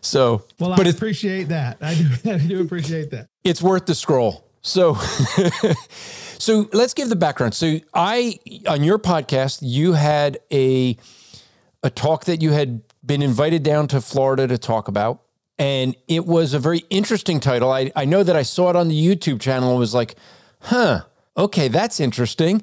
so, 0.00 0.44
well, 0.58 0.76
but 0.76 0.86
I 0.86 0.90
appreciate 0.90 1.44
that. 1.44 1.78
I 1.80 1.94
do, 1.94 2.30
I 2.30 2.38
do 2.38 2.60
appreciate 2.62 3.10
that. 3.10 3.28
It's 3.44 3.62
worth 3.62 3.86
the 3.86 3.94
scroll. 3.94 4.48
So, 4.62 4.94
so 6.38 6.68
let's 6.72 6.94
give 6.94 7.10
the 7.10 7.16
background. 7.16 7.54
So 7.54 7.80
I, 7.92 8.38
on 8.66 8.82
your 8.82 8.98
podcast, 8.98 9.58
you 9.60 9.92
had 9.92 10.38
a, 10.50 10.96
a 11.82 11.90
talk 11.90 12.24
that 12.24 12.40
you 12.40 12.52
had 12.52 12.80
been 13.04 13.20
invited 13.20 13.62
down 13.62 13.88
to 13.88 14.00
Florida 14.00 14.48
to 14.48 14.56
talk 14.56 14.88
about. 14.88 15.20
And 15.58 15.94
it 16.08 16.26
was 16.26 16.54
a 16.54 16.58
very 16.58 16.82
interesting 16.90 17.38
title. 17.38 17.70
I, 17.70 17.92
I 17.94 18.06
know 18.06 18.22
that 18.22 18.34
I 18.34 18.42
saw 18.42 18.70
it 18.70 18.76
on 18.76 18.88
the 18.88 19.16
YouTube 19.16 19.40
channel 19.40 19.70
and 19.70 19.78
was 19.78 19.94
like, 19.94 20.16
huh, 20.60 21.02
okay, 21.36 21.68
that's 21.68 22.00
interesting. 22.00 22.62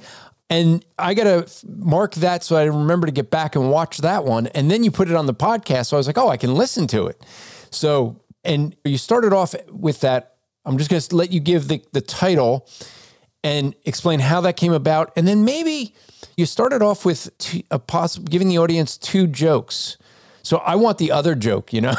And 0.50 0.85
I 1.00 1.13
got 1.13 1.23
to 1.23 1.65
mark 1.65 2.15
that 2.15 2.44
so 2.44 2.57
I 2.57 2.63
remember 2.63 3.07
to 3.07 3.13
get 3.13 3.29
back 3.29 3.56
and 3.56 3.71
watch 3.71 4.00
that 4.00 4.25
one. 4.25 4.47
And 4.47 4.69
then 4.69 4.83
you 4.83 4.91
put 4.91 5.09
it 5.09 5.15
on 5.15 5.25
the 5.25 5.33
podcast. 5.33 5.88
So 5.88 5.97
I 5.97 6.00
was 6.00 6.07
like, 6.07 6.18
oh, 6.18 6.27
I 6.27 6.35
can 6.35 6.56
listen 6.56 6.88
to 6.88 7.07
it. 7.07 7.23
So, 7.69 8.19
and 8.44 8.75
you 8.83 8.97
started 8.97 9.31
off 9.31 9.56
with 9.69 10.01
that. 10.01 10.35
I'm 10.65 10.77
just 10.77 10.89
going 10.89 11.01
to 11.01 11.15
let 11.15 11.31
you 11.31 11.39
give 11.39 11.69
the, 11.69 11.81
the 11.94 12.01
title 12.01 12.68
and 13.45 13.73
explain 13.85 14.19
how 14.19 14.41
that 14.41 14.57
came 14.57 14.73
about. 14.73 15.13
And 15.15 15.25
then 15.25 15.45
maybe 15.45 15.95
you 16.35 16.45
started 16.45 16.81
off 16.81 17.06
with 17.06 17.35
two, 17.38 17.63
a 17.71 17.79
possible 17.79 18.27
giving 18.27 18.50
the 18.50 18.57
audience 18.57 18.97
two 18.97 19.27
jokes. 19.27 19.97
So 20.44 20.57
I 20.57 20.75
want 20.75 20.97
the 20.97 21.12
other 21.12 21.33
joke, 21.33 21.71
you 21.71 21.79
know? 21.81 21.95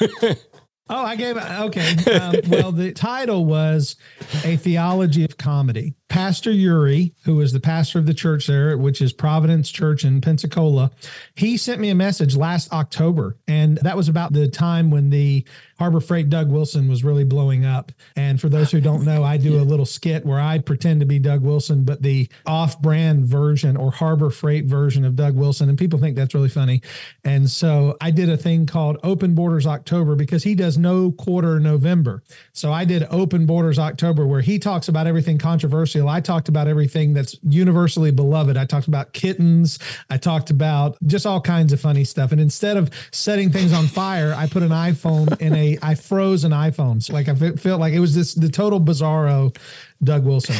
Oh, 0.90 1.04
I 1.04 1.16
gave 1.16 1.36
okay. 1.36 1.96
Um, 2.14 2.36
well, 2.48 2.72
the 2.72 2.92
title 2.92 3.44
was 3.44 3.96
a 4.42 4.56
theology 4.56 5.22
of 5.24 5.36
comedy. 5.36 5.94
Pastor 6.08 6.50
Uri, 6.50 7.14
who 7.24 7.40
is 7.40 7.52
the 7.52 7.60
pastor 7.60 7.98
of 7.98 8.06
the 8.06 8.14
church 8.14 8.46
there, 8.46 8.78
which 8.78 9.02
is 9.02 9.12
Providence 9.12 9.70
Church 9.70 10.04
in 10.04 10.22
Pensacola, 10.22 10.90
he 11.34 11.56
sent 11.56 11.80
me 11.80 11.90
a 11.90 11.94
message 11.94 12.34
last 12.34 12.72
October, 12.72 13.36
and 13.46 13.76
that 13.78 13.96
was 13.96 14.08
about 14.08 14.32
the 14.32 14.48
time 14.48 14.90
when 14.90 15.10
the 15.10 15.44
Harbor 15.78 16.00
Freight 16.00 16.28
Doug 16.28 16.50
Wilson 16.50 16.88
was 16.88 17.04
really 17.04 17.24
blowing 17.24 17.64
up. 17.64 17.92
And 18.16 18.40
for 18.40 18.48
those 18.48 18.72
who 18.72 18.80
don't 18.80 19.04
know, 19.04 19.22
I 19.22 19.36
do 19.36 19.60
a 19.60 19.62
little 19.62 19.86
skit 19.86 20.24
where 20.26 20.40
I 20.40 20.58
pretend 20.58 21.00
to 21.00 21.06
be 21.06 21.18
Doug 21.18 21.42
Wilson, 21.42 21.84
but 21.84 22.02
the 22.02 22.28
off-brand 22.46 23.26
version 23.26 23.76
or 23.76 23.92
Harbor 23.92 24.30
Freight 24.30 24.64
version 24.64 25.04
of 25.04 25.14
Doug 25.14 25.36
Wilson, 25.36 25.68
and 25.68 25.78
people 25.78 26.00
think 26.00 26.16
that's 26.16 26.34
really 26.34 26.48
funny. 26.48 26.82
And 27.22 27.48
so 27.48 27.96
I 28.00 28.10
did 28.10 28.28
a 28.28 28.36
thing 28.36 28.66
called 28.66 28.98
Open 29.04 29.34
Borders 29.34 29.66
October 29.66 30.16
because 30.16 30.42
he 30.42 30.54
does 30.54 30.78
no 30.78 31.12
quarter 31.12 31.60
November. 31.60 32.22
So 32.52 32.72
I 32.72 32.84
did 32.84 33.06
Open 33.10 33.46
Borders 33.46 33.78
October 33.78 34.26
where 34.26 34.40
he 34.40 34.58
talks 34.58 34.88
about 34.88 35.06
everything 35.06 35.38
controversial 35.38 35.97
I 36.06 36.20
talked 36.20 36.48
about 36.48 36.68
everything 36.68 37.14
that's 37.14 37.36
universally 37.42 38.10
beloved. 38.10 38.56
I 38.56 38.66
talked 38.66 38.86
about 38.86 39.12
kittens. 39.12 39.78
I 40.10 40.18
talked 40.18 40.50
about 40.50 40.96
just 41.06 41.26
all 41.26 41.40
kinds 41.40 41.72
of 41.72 41.80
funny 41.80 42.04
stuff. 42.04 42.30
And 42.30 42.40
instead 42.40 42.76
of 42.76 42.90
setting 43.10 43.50
things 43.50 43.72
on 43.72 43.86
fire, 43.86 44.34
I 44.36 44.46
put 44.46 44.62
an 44.62 44.70
iPhone 44.70 45.40
in 45.40 45.54
a, 45.54 45.78
I 45.82 45.94
froze 45.94 46.44
an 46.44 46.52
iPhone. 46.52 47.02
So 47.02 47.14
like 47.14 47.28
I 47.28 47.34
felt 47.34 47.80
like 47.80 47.94
it 47.94 48.00
was 48.00 48.14
this, 48.14 48.34
the 48.34 48.48
total 48.48 48.80
bizarro 48.80 49.56
Doug 50.02 50.24
Wilson. 50.24 50.56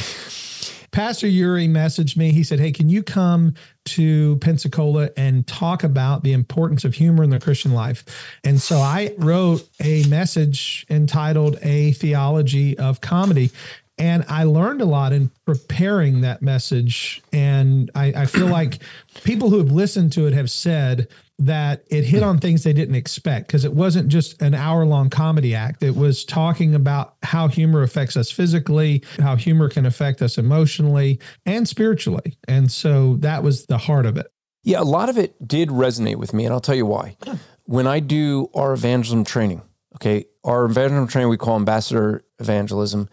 Pastor 0.90 1.28
Uri 1.28 1.68
messaged 1.68 2.16
me. 2.16 2.33
He 2.33 2.42
said, 2.42 2.59
Hey, 2.59 2.73
can 2.73 2.88
you 2.88 3.02
come 3.02 3.54
to 3.87 4.37
Pensacola 4.38 5.11
and 5.16 5.47
talk 5.47 5.85
about 5.85 6.25
the 6.25 6.33
importance 6.33 6.85
of 6.85 6.95
humor 6.95 7.23
in 7.23 7.30
the 7.30 7.38
Christian 7.38 7.73
life? 7.73 8.04
And 8.42 8.61
so 8.61 8.78
I 8.78 9.14
wrote 9.18 9.68
a 9.80 10.04
message 10.09 10.87
entitled 10.88 11.59
A 11.62 11.92
Theology 11.92 12.78
of 12.78 13.00
Comedy. 13.00 13.50
And 13.98 14.24
I 14.28 14.44
learned 14.44 14.80
a 14.80 14.84
lot 14.84 15.12
in 15.12 15.30
preparing 15.44 16.20
that 16.20 16.42
message. 16.42 17.22
And 17.32 17.90
I, 17.94 18.12
I 18.14 18.26
feel 18.26 18.46
like 18.46 18.78
people 19.24 19.50
who 19.50 19.58
have 19.58 19.72
listened 19.72 20.12
to 20.12 20.26
it 20.26 20.32
have 20.34 20.50
said 20.50 21.08
that 21.40 21.84
it 21.88 22.04
hit 22.04 22.22
on 22.22 22.38
things 22.38 22.64
they 22.64 22.72
didn't 22.72 22.96
expect 22.96 23.46
because 23.46 23.64
it 23.64 23.72
wasn't 23.72 24.08
just 24.08 24.40
an 24.42 24.54
hour 24.54 24.84
long 24.84 25.08
comedy 25.08 25.54
act. 25.54 25.82
It 25.82 25.94
was 25.94 26.24
talking 26.24 26.74
about 26.74 27.14
how 27.22 27.46
humor 27.46 27.82
affects 27.82 28.16
us 28.16 28.30
physically, 28.30 29.04
how 29.20 29.36
humor 29.36 29.68
can 29.68 29.86
affect 29.86 30.20
us 30.20 30.36
emotionally 30.36 31.20
and 31.46 31.68
spiritually. 31.68 32.36
And 32.48 32.70
so 32.72 33.16
that 33.16 33.44
was 33.44 33.66
the 33.66 33.78
heart 33.78 34.04
of 34.04 34.16
it. 34.16 34.26
Yeah, 34.64 34.80
a 34.80 34.82
lot 34.82 35.08
of 35.08 35.16
it 35.16 35.46
did 35.46 35.68
resonate 35.68 36.16
with 36.16 36.34
me, 36.34 36.44
and 36.44 36.52
I'll 36.52 36.60
tell 36.60 36.74
you 36.74 36.86
why. 36.86 37.16
When 37.64 37.86
I 37.86 38.00
do 38.00 38.50
our 38.54 38.72
evangelism 38.72 39.24
training, 39.24 39.62
okay, 39.94 40.24
our 40.42 40.64
evangelism 40.64 41.06
training 41.06 41.30
we 41.30 41.36
call 41.36 41.56
ambassador 41.56 42.24
evangelism, 42.40 43.08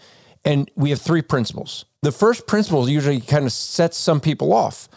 and 0.45 0.71
we 0.75 0.91
have 0.91 1.01
three 1.01 1.21
principles. 1.21 1.85
The 2.03 2.11
first 2.11 2.47
principle 2.47 2.87
usually 2.87 3.19
kind 3.19 3.45
of 3.45 3.51
sets 3.51 3.97
some 3.97 4.21
people 4.21 4.53
off, 4.53 4.87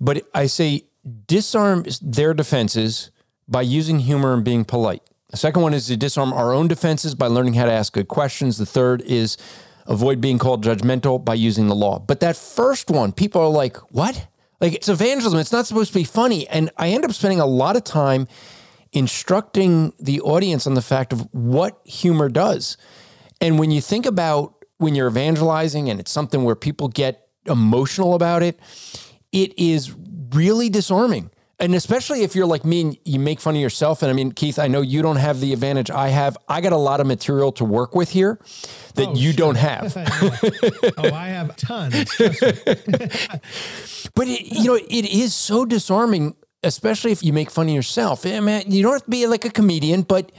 but 0.00 0.26
I 0.34 0.46
say 0.46 0.84
disarm 1.26 1.84
their 2.02 2.34
defenses 2.34 3.10
by 3.46 3.62
using 3.62 4.00
humor 4.00 4.32
and 4.32 4.44
being 4.44 4.64
polite. 4.64 5.02
The 5.28 5.36
second 5.36 5.62
one 5.62 5.74
is 5.74 5.86
to 5.86 5.96
disarm 5.96 6.32
our 6.32 6.52
own 6.52 6.66
defenses 6.66 7.14
by 7.14 7.26
learning 7.26 7.54
how 7.54 7.66
to 7.66 7.72
ask 7.72 7.92
good 7.92 8.08
questions. 8.08 8.58
The 8.58 8.66
third 8.66 9.02
is 9.02 9.36
avoid 9.86 10.20
being 10.20 10.38
called 10.38 10.64
judgmental 10.64 11.24
by 11.24 11.34
using 11.34 11.68
the 11.68 11.74
law. 11.74 11.98
But 11.98 12.20
that 12.20 12.36
first 12.36 12.90
one, 12.90 13.12
people 13.12 13.40
are 13.42 13.48
like, 13.48 13.76
what? 13.92 14.26
Like 14.60 14.74
it's 14.74 14.88
evangelism. 14.88 15.38
It's 15.38 15.52
not 15.52 15.66
supposed 15.66 15.92
to 15.92 15.98
be 15.98 16.04
funny. 16.04 16.48
And 16.48 16.70
I 16.76 16.88
end 16.88 17.04
up 17.04 17.12
spending 17.12 17.40
a 17.40 17.46
lot 17.46 17.76
of 17.76 17.84
time 17.84 18.28
instructing 18.92 19.92
the 20.00 20.20
audience 20.20 20.66
on 20.66 20.74
the 20.74 20.82
fact 20.82 21.12
of 21.12 21.28
what 21.32 21.80
humor 21.84 22.28
does. 22.28 22.76
And 23.40 23.58
when 23.58 23.70
you 23.70 23.80
think 23.80 24.06
about 24.06 24.59
when 24.80 24.94
you're 24.94 25.08
evangelizing 25.08 25.90
and 25.90 26.00
it's 26.00 26.10
something 26.10 26.42
where 26.42 26.56
people 26.56 26.88
get 26.88 27.28
emotional 27.46 28.14
about 28.14 28.42
it, 28.42 28.58
it 29.30 29.52
is 29.58 29.94
really 30.32 30.70
disarming. 30.70 31.30
And 31.58 31.74
especially 31.74 32.22
if 32.22 32.34
you're 32.34 32.46
like 32.46 32.64
me 32.64 32.80
and 32.80 32.96
you 33.04 33.20
make 33.20 33.38
fun 33.40 33.54
of 33.54 33.60
yourself. 33.60 34.02
And 34.02 34.10
I 34.10 34.14
mean, 34.14 34.32
Keith, 34.32 34.58
I 34.58 34.68
know 34.68 34.80
you 34.80 35.02
don't 35.02 35.16
have 35.16 35.40
the 35.40 35.52
advantage 35.52 35.90
I 35.90 36.08
have. 36.08 36.38
I 36.48 36.62
got 36.62 36.72
a 36.72 36.78
lot 36.78 37.00
of 37.00 37.06
material 37.06 37.52
to 37.52 37.64
work 37.66 37.94
with 37.94 38.08
here 38.08 38.40
that 38.94 39.08
oh, 39.08 39.14
you 39.14 39.32
sure. 39.32 39.36
don't 39.36 39.56
have. 39.58 39.94
oh, 40.96 41.12
I 41.12 41.28
have 41.28 41.54
tons. 41.56 42.10
but 44.14 44.28
it, 44.28 44.46
you 44.46 44.64
know, 44.64 44.76
it 44.76 45.04
is 45.04 45.34
so 45.34 45.66
disarming, 45.66 46.34
especially 46.62 47.12
if 47.12 47.22
you 47.22 47.34
make 47.34 47.50
fun 47.50 47.68
of 47.68 47.74
yourself. 47.74 48.24
I 48.24 48.40
mean, 48.40 48.62
you 48.66 48.82
don't 48.82 48.92
have 48.92 49.04
to 49.04 49.10
be 49.10 49.26
like 49.26 49.44
a 49.44 49.50
comedian, 49.50 50.00
but 50.00 50.32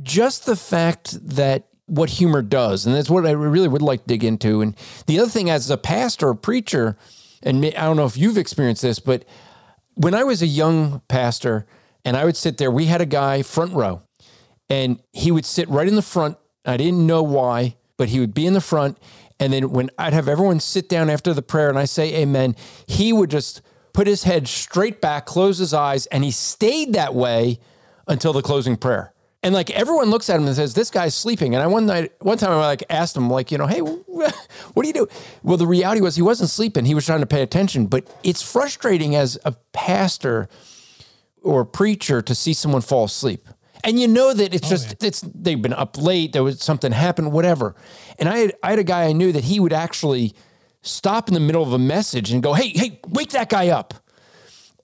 just 0.00 0.46
the 0.46 0.54
fact 0.54 1.18
that 1.36 1.66
what 1.90 2.08
humor 2.08 2.40
does, 2.40 2.86
and 2.86 2.94
that's 2.94 3.10
what 3.10 3.26
I 3.26 3.32
really 3.32 3.68
would 3.68 3.82
like 3.82 4.02
to 4.02 4.06
dig 4.06 4.22
into. 4.22 4.60
And 4.60 4.76
the 5.06 5.18
other 5.18 5.28
thing, 5.28 5.50
as 5.50 5.70
a 5.70 5.76
pastor 5.76 6.28
or 6.28 6.34
preacher, 6.34 6.96
and 7.42 7.64
I 7.64 7.70
don't 7.70 7.96
know 7.96 8.06
if 8.06 8.16
you've 8.16 8.38
experienced 8.38 8.82
this, 8.82 9.00
but 9.00 9.24
when 9.94 10.14
I 10.14 10.24
was 10.24 10.40
a 10.40 10.46
young 10.46 11.02
pastor 11.08 11.66
and 12.04 12.16
I 12.16 12.24
would 12.24 12.36
sit 12.36 12.58
there, 12.58 12.70
we 12.70 12.86
had 12.86 13.00
a 13.00 13.06
guy 13.06 13.42
front 13.42 13.72
row 13.74 14.02
and 14.68 15.00
he 15.12 15.30
would 15.30 15.44
sit 15.44 15.68
right 15.68 15.88
in 15.88 15.96
the 15.96 16.02
front. 16.02 16.38
I 16.64 16.76
didn't 16.76 17.06
know 17.06 17.22
why, 17.22 17.76
but 17.96 18.08
he 18.10 18.20
would 18.20 18.32
be 18.34 18.46
in 18.46 18.52
the 18.52 18.60
front. 18.60 18.98
And 19.38 19.52
then 19.52 19.70
when 19.70 19.90
I'd 19.98 20.12
have 20.12 20.28
everyone 20.28 20.60
sit 20.60 20.88
down 20.88 21.10
after 21.10 21.34
the 21.34 21.42
prayer 21.42 21.70
and 21.70 21.78
I 21.78 21.86
say 21.86 22.14
amen, 22.14 22.54
he 22.86 23.12
would 23.12 23.30
just 23.30 23.62
put 23.92 24.06
his 24.06 24.22
head 24.22 24.46
straight 24.46 25.00
back, 25.00 25.26
close 25.26 25.58
his 25.58 25.74
eyes, 25.74 26.06
and 26.06 26.22
he 26.22 26.30
stayed 26.30 26.92
that 26.92 27.14
way 27.14 27.58
until 28.06 28.32
the 28.32 28.42
closing 28.42 28.76
prayer. 28.76 29.12
And 29.42 29.54
like 29.54 29.70
everyone 29.70 30.10
looks 30.10 30.28
at 30.28 30.38
him 30.38 30.46
and 30.46 30.54
says, 30.54 30.74
"This 30.74 30.90
guy's 30.90 31.14
sleeping." 31.14 31.54
And 31.54 31.62
I 31.62 31.66
one 31.66 31.86
night, 31.86 32.12
one 32.20 32.36
time, 32.36 32.50
I 32.50 32.56
like 32.56 32.84
asked 32.90 33.16
him, 33.16 33.30
like, 33.30 33.50
you 33.50 33.56
know, 33.56 33.66
hey, 33.66 33.80
what 33.80 34.82
do 34.82 34.86
you 34.86 34.92
do? 34.92 35.08
Well, 35.42 35.56
the 35.56 35.66
reality 35.66 36.02
was 36.02 36.16
he 36.16 36.22
wasn't 36.22 36.50
sleeping; 36.50 36.84
he 36.84 36.94
was 36.94 37.06
trying 37.06 37.20
to 37.20 37.26
pay 37.26 37.42
attention. 37.42 37.86
But 37.86 38.06
it's 38.22 38.42
frustrating 38.42 39.14
as 39.14 39.38
a 39.44 39.52
pastor 39.72 40.48
or 41.42 41.62
a 41.62 41.66
preacher 41.66 42.20
to 42.20 42.34
see 42.34 42.52
someone 42.52 42.82
fall 42.82 43.04
asleep, 43.04 43.48
and 43.82 43.98
you 43.98 44.08
know 44.08 44.34
that 44.34 44.52
it's 44.54 44.66
oh, 44.66 44.70
just 44.70 44.88
yeah. 45.00 45.08
it's 45.08 45.22
they've 45.22 45.60
been 45.60 45.72
up 45.72 45.96
late, 45.96 46.32
there 46.32 46.42
was 46.42 46.62
something 46.62 46.92
happened, 46.92 47.32
whatever. 47.32 47.74
And 48.18 48.28
I 48.28 48.38
had 48.38 48.52
I 48.62 48.70
had 48.70 48.78
a 48.78 48.84
guy 48.84 49.04
I 49.04 49.12
knew 49.12 49.32
that 49.32 49.44
he 49.44 49.58
would 49.58 49.72
actually 49.72 50.34
stop 50.82 51.28
in 51.28 51.34
the 51.34 51.40
middle 51.40 51.62
of 51.62 51.72
a 51.72 51.78
message 51.78 52.30
and 52.30 52.42
go, 52.42 52.52
"Hey, 52.52 52.68
hey, 52.68 53.00
wake 53.08 53.30
that 53.30 53.48
guy 53.48 53.68
up." 53.68 53.94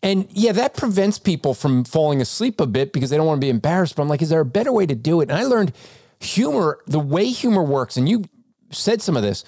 And 0.02 0.26
yeah, 0.30 0.52
that 0.52 0.76
prevents 0.76 1.18
people 1.18 1.54
from 1.54 1.84
falling 1.84 2.20
asleep 2.20 2.60
a 2.60 2.66
bit 2.66 2.92
because 2.92 3.10
they 3.10 3.16
don't 3.16 3.26
want 3.26 3.40
to 3.40 3.44
be 3.44 3.50
embarrassed. 3.50 3.96
But 3.96 4.02
I'm 4.02 4.08
like, 4.08 4.22
is 4.22 4.28
there 4.28 4.40
a 4.40 4.44
better 4.44 4.72
way 4.72 4.86
to 4.86 4.94
do 4.94 5.20
it? 5.20 5.30
And 5.30 5.38
I 5.38 5.44
learned 5.44 5.72
humor, 6.20 6.80
the 6.86 7.00
way 7.00 7.26
humor 7.26 7.62
works, 7.62 7.96
and 7.96 8.08
you 8.08 8.24
said 8.70 9.02
some 9.02 9.16
of 9.16 9.22
this, 9.22 9.44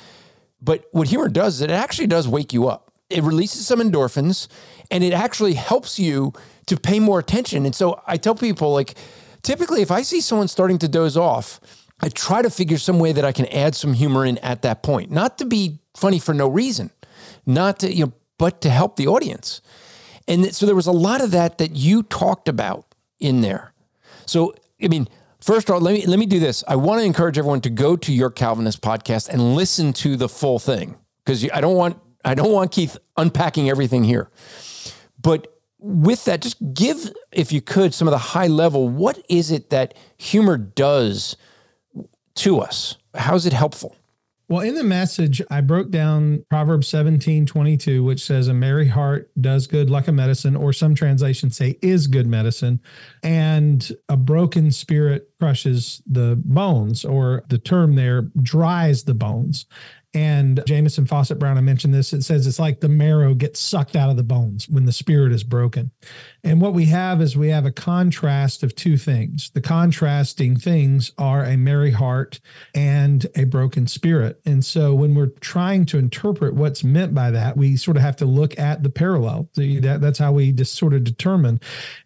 but 0.61 0.87
what 0.93 1.09
humor 1.09 1.29
does 1.29 1.57
is 1.57 1.61
it 1.63 1.71
actually 1.71 2.07
does 2.07 2.27
wake 2.27 2.53
you 2.53 2.69
up. 2.69 2.93
It 3.11 3.23
releases 3.23 3.67
some 3.67 3.81
endorphins 3.81 4.49
and 4.91 5.03
it 5.03 5.13
actually 5.13 5.55
helps 5.55 5.99
you 5.99 6.33
to 6.67 6.77
pay 6.77 7.01
more 7.01 7.19
attention. 7.19 7.65
And 7.65 7.75
so 7.75 8.01
I 8.07 8.17
tell 8.17 8.35
people, 8.35 8.73
like, 8.73 8.95
typically, 9.43 9.83
if 9.83 9.91
I 9.91 10.03
see 10.03 10.21
someone 10.21 10.49
starting 10.49 10.79
to 10.79 10.89
doze 10.89 11.17
off, 11.17 11.61
I 12.01 12.09
try 12.11 12.43
to 12.43 12.51
figure 12.51 12.79
some 12.79 12.99
way 12.99 13.13
that 13.13 13.25
I 13.25 13.33
can 13.33 13.47
add 13.47 13.75
some 13.75 13.95
humor 13.95 14.25
in 14.25 14.39
at 14.39 14.63
that 14.63 14.83
point, 14.83 15.11
not 15.11 15.39
to 15.39 15.45
be 15.45 15.79
funny 15.97 16.19
for 16.19 16.35
no 16.35 16.49
reason, 16.49 16.91
not 17.47 17.81
to, 17.81 17.93
you 17.93 18.07
know, 18.07 18.13
but 18.37 18.61
to 18.61 18.71
help 18.71 18.97
the 18.97 19.09
audience. 19.09 19.61
And 20.29 20.55
so 20.55 20.67
there 20.67 20.77
was 20.77 20.87
a 20.87 20.93
lot 20.93 21.23
of 21.23 21.31
that 21.33 21.59
that 21.59 21.75
you 21.75 22.03
talked 22.05 22.49
about 22.49 22.95
in 23.19 23.41
there. 23.41 23.73
So, 24.27 24.55
I 24.81 24.89
mean, 24.89 25.09
first 25.41 25.69
of 25.69 25.75
all, 25.75 25.81
let 25.81 25.95
me 25.95 26.07
let 26.07 26.19
me 26.19 26.27
do 26.27 26.39
this. 26.39 26.63
I 26.69 26.77
want 26.77 27.01
to 27.01 27.05
encourage 27.05 27.39
everyone 27.39 27.63
to 27.63 27.71
go 27.71 27.97
to 27.97 28.13
your 28.13 28.31
Calvinist 28.31 28.83
podcast 28.83 29.29
and 29.31 29.57
listen 29.57 29.93
to 29.95 30.17
the 30.17 30.29
full 30.29 30.59
thing 30.59 30.97
because 31.25 31.49
I 31.51 31.61
don't 31.61 31.77
want 31.77 31.99
I 32.25 32.35
don't 32.35 32.53
want 32.53 32.71
Keith 32.73 32.99
unpacking 33.17 33.71
everything 33.71 34.05
here. 34.05 34.29
But 35.21 35.59
with 35.79 36.25
that, 36.27 36.43
just 36.43 36.57
give, 36.75 37.13
if 37.33 37.53
you 37.53 37.61
could, 37.61 37.95
some 37.95 38.09
of 38.09 38.13
the 38.13 38.19
high 38.19 38.49
level. 38.49 38.89
What 38.89 39.25
is 39.29 39.51
it 39.51 39.71
that 39.71 39.95
humor 40.17 40.57
does 40.57 41.37
to 42.37 42.61
us? 42.61 42.97
How 43.15 43.35
is 43.35 43.47
it 43.47 43.53
helpful? 43.53 43.97
Well, 44.51 44.63
in 44.63 44.77
the 44.77 44.85
message, 44.85 45.43
I 45.51 45.61
broke 45.61 45.91
down 45.91 46.47
Proverbs 46.49 46.89
17 46.89 47.45
22, 47.45 48.03
which 48.03 48.25
says, 48.25 48.49
A 48.49 48.55
merry 48.55 48.89
heart 48.89 49.31
does 49.39 49.67
good 49.67 49.91
like 49.91 50.09
a 50.09 50.13
medicine, 50.13 50.57
or 50.57 50.73
some 50.73 50.95
translations 50.95 51.55
say 51.55 51.79
is 51.83 52.07
good 52.07 52.27
medicine, 52.27 52.81
and 53.23 53.93
a 54.09 54.17
broken 54.17 54.73
spirit 54.73 55.29
crushes 55.39 56.01
the 56.07 56.41
bones, 56.43 57.05
or 57.05 57.45
the 57.49 57.59
term 57.59 57.95
there 57.95 58.23
dries 58.41 59.05
the 59.05 59.13
bones. 59.13 59.67
And 60.15 60.63
Jamieson 60.67 61.05
Fausset 61.05 61.39
Brown, 61.39 61.59
I 61.59 61.61
mentioned 61.61 61.93
this. 61.93 62.15
It 62.15 62.23
says 62.23 62.47
it's 62.47 62.59
like 62.59 62.81
the 62.81 62.89
marrow 62.89 63.35
gets 63.35 63.61
sucked 63.61 63.95
out 63.95 64.09
of 64.09 64.17
the 64.17 64.23
bones 64.23 64.67
when 64.67 64.87
the 64.87 64.93
spirit 64.93 65.33
is 65.33 65.45
broken. 65.45 65.91
And 66.43 66.63
what 66.63 66.73
we 66.73 66.87
have 66.87 67.21
is 67.21 67.37
we 67.37 67.51
have 67.51 67.67
a 67.67 67.71
contrast 67.71 68.63
of 68.63 68.75
two 68.75 68.97
things. 68.97 69.51
The 69.51 69.61
contrasting 69.61 70.57
things 70.57 71.13
are 71.19 71.45
a 71.45 71.59
merry 71.59 71.91
heart 71.91 72.41
and 72.75 73.27
a 73.37 73.45
broken 73.45 73.87
spirit. 73.87 74.41
And 74.47 74.65
so 74.65 74.95
when 74.95 75.15
we're 75.15 75.33
trying 75.41 75.85
to 75.87 75.99
interpret 75.99 76.55
what's 76.55 76.83
meant 76.83 77.15
by 77.15 77.31
that, 77.31 77.59
we 77.59 77.77
sort 77.77 77.99
of 77.99 78.03
have 78.03 78.17
to 78.17 78.25
look 78.25 78.59
at 78.59 78.83
the 78.83 78.91
parallel. 78.91 79.51
That's 79.55 80.19
how 80.19 80.33
we 80.33 80.53
just 80.53 80.75
sort 80.75 80.95
of 80.95 81.05
determine. 81.05 81.61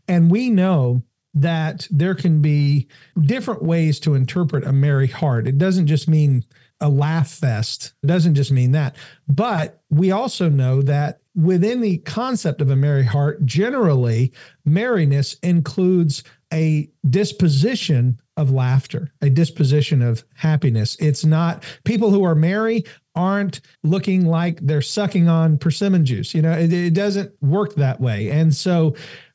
And 0.09 0.29
we 0.29 0.51
know 0.51 1.03
that 1.35 1.87
there 1.91 2.15
can 2.15 2.43
be 2.43 2.89
different 3.21 3.63
ways 3.63 4.01
to 4.01 4.15
interpret 4.15 4.65
a 4.65 4.73
merry 4.73 5.07
heart. 5.07 5.47
It 5.47 5.57
doesn't 5.57 5.87
just 5.87 6.09
mean 6.09 6.45
a 6.83 6.89
laugh 6.89 7.31
fest. 7.31 7.95
Doesn't 8.05 8.35
just 8.35 8.53
mean 8.53 8.73
that. 8.73 8.97
But 9.29 9.81
we 9.89 10.11
also 10.11 10.51
know 10.51 10.83
that 10.83 11.21
within 11.35 11.81
the 11.81 11.99
concept 11.99 12.61
of 12.61 12.71
a 12.71 12.77
merry 12.77 13.05
heart, 13.05 13.45
generally, 13.47 14.33
merriness 14.67 15.35
includes 15.43 16.25
a 16.53 16.91
disposition 17.09 18.21
of 18.37 18.51
laughter, 18.51 19.13
a 19.23 19.31
disposition 19.31 20.03
of 20.03 20.25
happiness. 20.35 20.97
It's 21.01 21.25
not 21.25 21.63
people 21.85 22.11
who 22.11 22.25
are 22.25 22.35
merry 22.35 22.85
aren't 23.15 23.61
looking 23.83 24.27
like 24.27 24.59
they're 24.61 24.83
sucking 24.83 25.29
on 25.29 25.59
persimmon 25.59 26.05
juice. 26.05 26.35
You 26.35 26.43
know, 26.43 26.53
it, 26.53 26.73
it 26.73 26.95
doesn't 26.95 27.33
work 27.41 27.75
that 27.77 28.01
way. 28.01 28.31
And 28.31 28.55
so, 28.55 28.95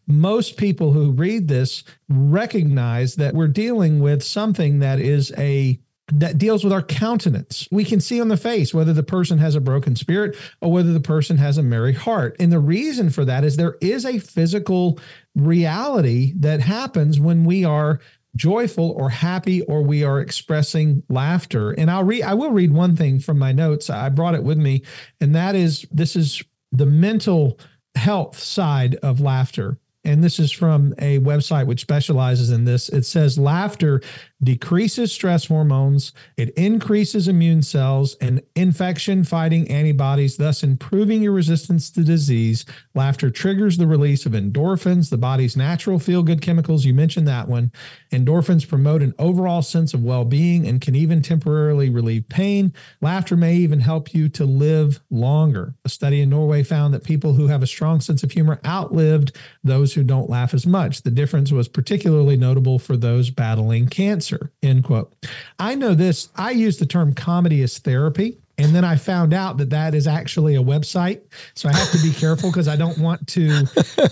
most 0.09 0.55
people 0.55 0.93
who 0.93 1.11
read 1.11 1.49
this 1.49 1.83
recognize 2.07 3.15
that 3.15 3.33
we're 3.33 3.49
dealing 3.49 3.99
with 3.99 4.23
something 4.23 4.79
that 4.79 5.01
is 5.01 5.33
a 5.37 5.77
that 6.13 6.37
deals 6.37 6.63
with 6.63 6.71
our 6.71 6.81
countenance. 6.81 7.67
We 7.69 7.83
can 7.83 7.99
see 7.99 8.21
on 8.21 8.29
the 8.29 8.37
face 8.37 8.73
whether 8.73 8.93
the 8.93 9.03
person 9.03 9.39
has 9.39 9.55
a 9.55 9.61
broken 9.61 9.95
spirit 9.95 10.37
or 10.61 10.71
whether 10.71 10.93
the 10.93 11.01
person 11.01 11.37
has 11.37 11.57
a 11.57 11.63
merry 11.63 11.93
heart. 11.93 12.35
And 12.39 12.51
the 12.51 12.59
reason 12.59 13.09
for 13.09 13.25
that 13.25 13.43
is 13.43 13.57
there 13.57 13.77
is 13.81 14.05
a 14.05 14.19
physical 14.19 14.99
reality 15.35 16.33
that 16.37 16.61
happens 16.61 17.19
when 17.19 17.43
we 17.43 17.65
are 17.65 17.99
joyful 18.37 18.91
or 18.91 19.09
happy 19.09 19.63
or 19.63 19.81
we 19.81 20.03
are 20.03 20.21
expressing 20.21 21.03
laughter. 21.09 21.71
And 21.71 21.91
I'll 21.91 22.03
read 22.03 22.23
I 22.23 22.35
will 22.35 22.51
read 22.51 22.71
one 22.71 22.95
thing 22.95 23.19
from 23.19 23.37
my 23.37 23.51
notes. 23.51 23.89
I 23.89 24.09
brought 24.09 24.35
it 24.35 24.43
with 24.43 24.57
me 24.57 24.83
and 25.19 25.35
that 25.35 25.55
is 25.55 25.85
this 25.91 26.15
is 26.15 26.41
the 26.71 26.85
mental 26.85 27.59
health 27.95 28.39
side 28.39 28.95
of 28.95 29.19
laughter. 29.19 29.77
And 30.07 30.23
this 30.23 30.39
is 30.39 30.51
from 30.53 30.93
a 30.99 31.19
website 31.19 31.67
which 31.67 31.81
specializes 31.81 32.49
in 32.49 32.63
this. 32.63 32.87
It 32.87 33.03
says 33.03 33.37
laughter 33.37 34.01
decreases 34.41 35.11
stress 35.11 35.45
hormones, 35.47 36.13
it 36.37 36.49
increases 36.51 37.27
immune 37.27 37.61
cells 37.61 38.15
and 38.21 38.41
infection 38.55 39.23
fighting 39.23 39.69
antibodies, 39.69 40.37
thus 40.37 40.63
improving 40.63 41.23
your 41.23 41.33
resistance 41.33 41.89
to 41.91 42.03
disease. 42.03 42.63
Laughter 42.95 43.29
triggers 43.29 43.77
the 43.77 43.87
release 43.87 44.25
of 44.25 44.31
endorphins, 44.31 45.09
the 45.09 45.17
body's 45.17 45.57
natural 45.57 45.99
feel 45.99 46.23
good 46.23 46.41
chemicals. 46.41 46.85
You 46.85 46.93
mentioned 46.93 47.27
that 47.27 47.49
one. 47.49 47.71
Endorphins 48.11 48.67
promote 48.67 49.01
an 49.01 49.13
overall 49.19 49.61
sense 49.61 49.93
of 49.93 50.03
well 50.03 50.23
being 50.23 50.67
and 50.67 50.79
can 50.79 50.95
even 50.95 51.21
temporarily 51.21 51.89
relieve 51.89 52.29
pain. 52.29 52.71
Laughter 53.01 53.35
may 53.35 53.55
even 53.55 53.81
help 53.81 54.13
you 54.13 54.29
to 54.29 54.45
live 54.45 55.01
longer. 55.09 55.73
A 55.83 55.89
study 55.89 56.21
in 56.21 56.29
Norway 56.29 56.63
found 56.63 56.93
that 56.93 57.03
people 57.03 57.33
who 57.33 57.47
have 57.47 57.63
a 57.63 57.67
strong 57.67 57.99
sense 57.99 58.23
of 58.23 58.31
humor 58.31 58.61
outlived 58.65 59.35
those 59.63 59.96
who 59.97 60.03
don't 60.03 60.29
laugh 60.29 60.53
as 60.53 60.65
much. 60.65 61.01
The 61.01 61.11
difference 61.11 61.51
was 61.51 61.67
particularly 61.67 62.37
notable 62.37 62.79
for 62.79 62.95
those 62.95 63.29
battling 63.29 63.87
cancer. 63.87 64.51
End 64.63 64.85
quote. 64.85 65.13
I 65.59 65.75
know 65.75 65.93
this, 65.93 66.29
I 66.35 66.51
use 66.51 66.77
the 66.77 66.85
term 66.85 67.13
comedy 67.13 67.61
as 67.63 67.77
therapy. 67.79 68.37
And 68.59 68.73
then 68.73 68.83
I 68.83 68.95
found 68.95 69.35
out 69.35 69.57
that 69.57 69.69
that 69.69 69.93
is 69.93 70.07
actually 70.07 70.55
a 70.55 70.63
website. 70.63 71.21
So 71.53 71.69
I 71.69 71.73
have 71.73 71.91
to 71.91 72.01
be 72.01 72.11
careful 72.11 72.49
because 72.49 72.67
I 72.67 72.75
don't 72.75 72.97
want 72.97 73.27
to, 73.29 73.65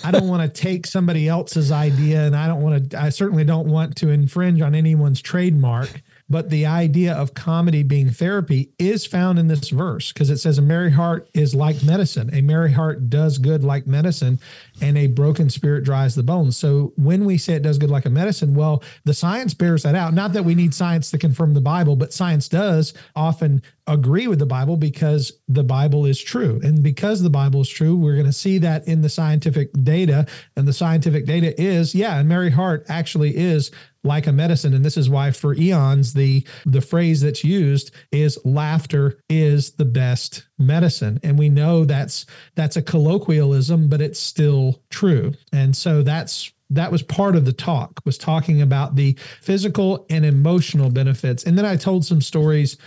I 0.04 0.12
don't 0.12 0.28
want 0.28 0.44
to 0.44 0.62
take 0.62 0.86
somebody 0.86 1.28
else's 1.28 1.72
idea 1.72 2.28
and 2.28 2.36
I 2.36 2.48
don't 2.48 2.62
want 2.62 2.92
to, 2.92 3.02
I 3.02 3.10
certainly 3.10 3.44
don't 3.44 3.68
want 3.68 3.96
to 3.98 4.10
infringe 4.10 4.62
on 4.62 4.76
anyone's 4.76 5.20
trademark. 5.20 6.04
But 6.28 6.50
the 6.50 6.66
idea 6.66 7.14
of 7.14 7.36
comedy 7.36 7.84
being 7.84 8.10
therapy 8.10 8.72
is 8.80 9.06
found 9.06 9.38
in 9.38 9.48
this 9.48 9.70
verse 9.70 10.12
because 10.12 10.32
it 10.32 10.38
says, 10.38 10.58
A 10.58 10.62
merry 10.62 10.92
heart 10.92 11.30
is 11.36 11.54
like 11.54 11.84
medicine. 11.84 12.32
A 12.34 12.42
merry 12.42 12.72
heart 12.72 13.12
does 13.12 13.38
good 13.38 13.64
like 13.64 13.86
medicine, 13.86 14.40
and 14.82 14.98
a 14.98 15.08
broken 15.08 15.50
spirit 15.50 15.84
dries 15.84 16.16
the 16.16 16.24
bones. 16.24 16.58
So 16.58 16.94
when 16.98 17.26
we 17.26 17.38
say 17.38 17.54
it 17.54 17.64
does 17.64 17.78
good 17.78 17.90
like 17.90 18.06
a 18.06 18.10
medicine, 18.10 18.54
well, 18.54 18.84
the 19.06 19.14
science 19.14 19.54
bears 19.54 19.84
that 19.84 19.96
out. 19.96 20.14
Not 20.14 20.34
that 20.34 20.44
we 20.44 20.56
need 20.56 20.74
science 20.74 21.12
to 21.12 21.18
confirm 21.18 21.54
the 21.54 21.62
Bible, 21.62 21.96
but 21.96 22.14
science 22.14 22.50
does 22.50 22.94
often 23.16 23.62
agree 23.88 24.28
with 24.28 24.40
the 24.40 24.46
Bible 24.46 24.78
because 24.78 25.32
the 25.48 25.64
Bible 25.64 26.06
is 26.06 26.22
true. 26.22 26.60
And 26.64 26.84
because 26.84 27.22
the 27.22 27.30
Bible 27.30 27.62
is 27.62 27.70
true, 27.70 27.96
we're 27.96 28.16
going 28.16 28.26
to 28.26 28.34
see 28.34 28.58
that 28.60 28.88
in 28.88 29.02
the 29.02 29.10
scientific 29.10 29.72
data. 29.84 30.26
And 30.56 30.68
the 30.68 30.74
scientific 30.74 31.26
data 31.26 31.60
is, 31.62 31.96
yeah, 31.96 32.20
and 32.20 32.28
merry 32.28 32.52
heart 32.52 32.86
actually 32.90 33.36
is 33.38 33.72
like 34.06 34.28
a 34.28 34.32
medicine 34.32 34.74
and 34.74 34.86
this 34.86 34.98
is 34.98 35.10
why 35.10 35.32
for 35.32 35.56
eons 35.56 36.14
the 36.14 36.46
the 36.66 36.80
phrase 36.80 37.22
that's 37.22 37.44
used 37.44 37.92
is 38.12 38.38
laughter 38.46 39.20
is 39.30 39.72
the 39.74 39.86
best 39.86 40.46
medicine. 40.58 41.20
And 41.24 41.38
we 41.38 41.50
know 41.50 41.86
that's 41.86 42.26
that's 42.56 42.78
a 42.78 42.82
colloquialism 42.82 43.88
but 43.88 44.02
it's 44.02 44.20
still 44.20 44.82
true. 44.90 45.34
And 45.52 45.76
so 45.76 46.02
that's 46.02 46.52
that 46.70 46.92
was 46.92 47.04
part 47.04 47.36
of 47.36 47.46
the 47.46 47.54
talk 47.54 48.00
was 48.06 48.18
talking 48.18 48.62
about 48.62 48.96
the 48.96 49.18
physical 49.42 50.06
and 50.10 50.26
emotional 50.26 50.90
benefits. 50.90 51.44
And 51.44 51.58
then 51.58 51.66
i 51.66 51.76
told 51.76 52.06
some 52.06 52.22
stories 52.22 52.78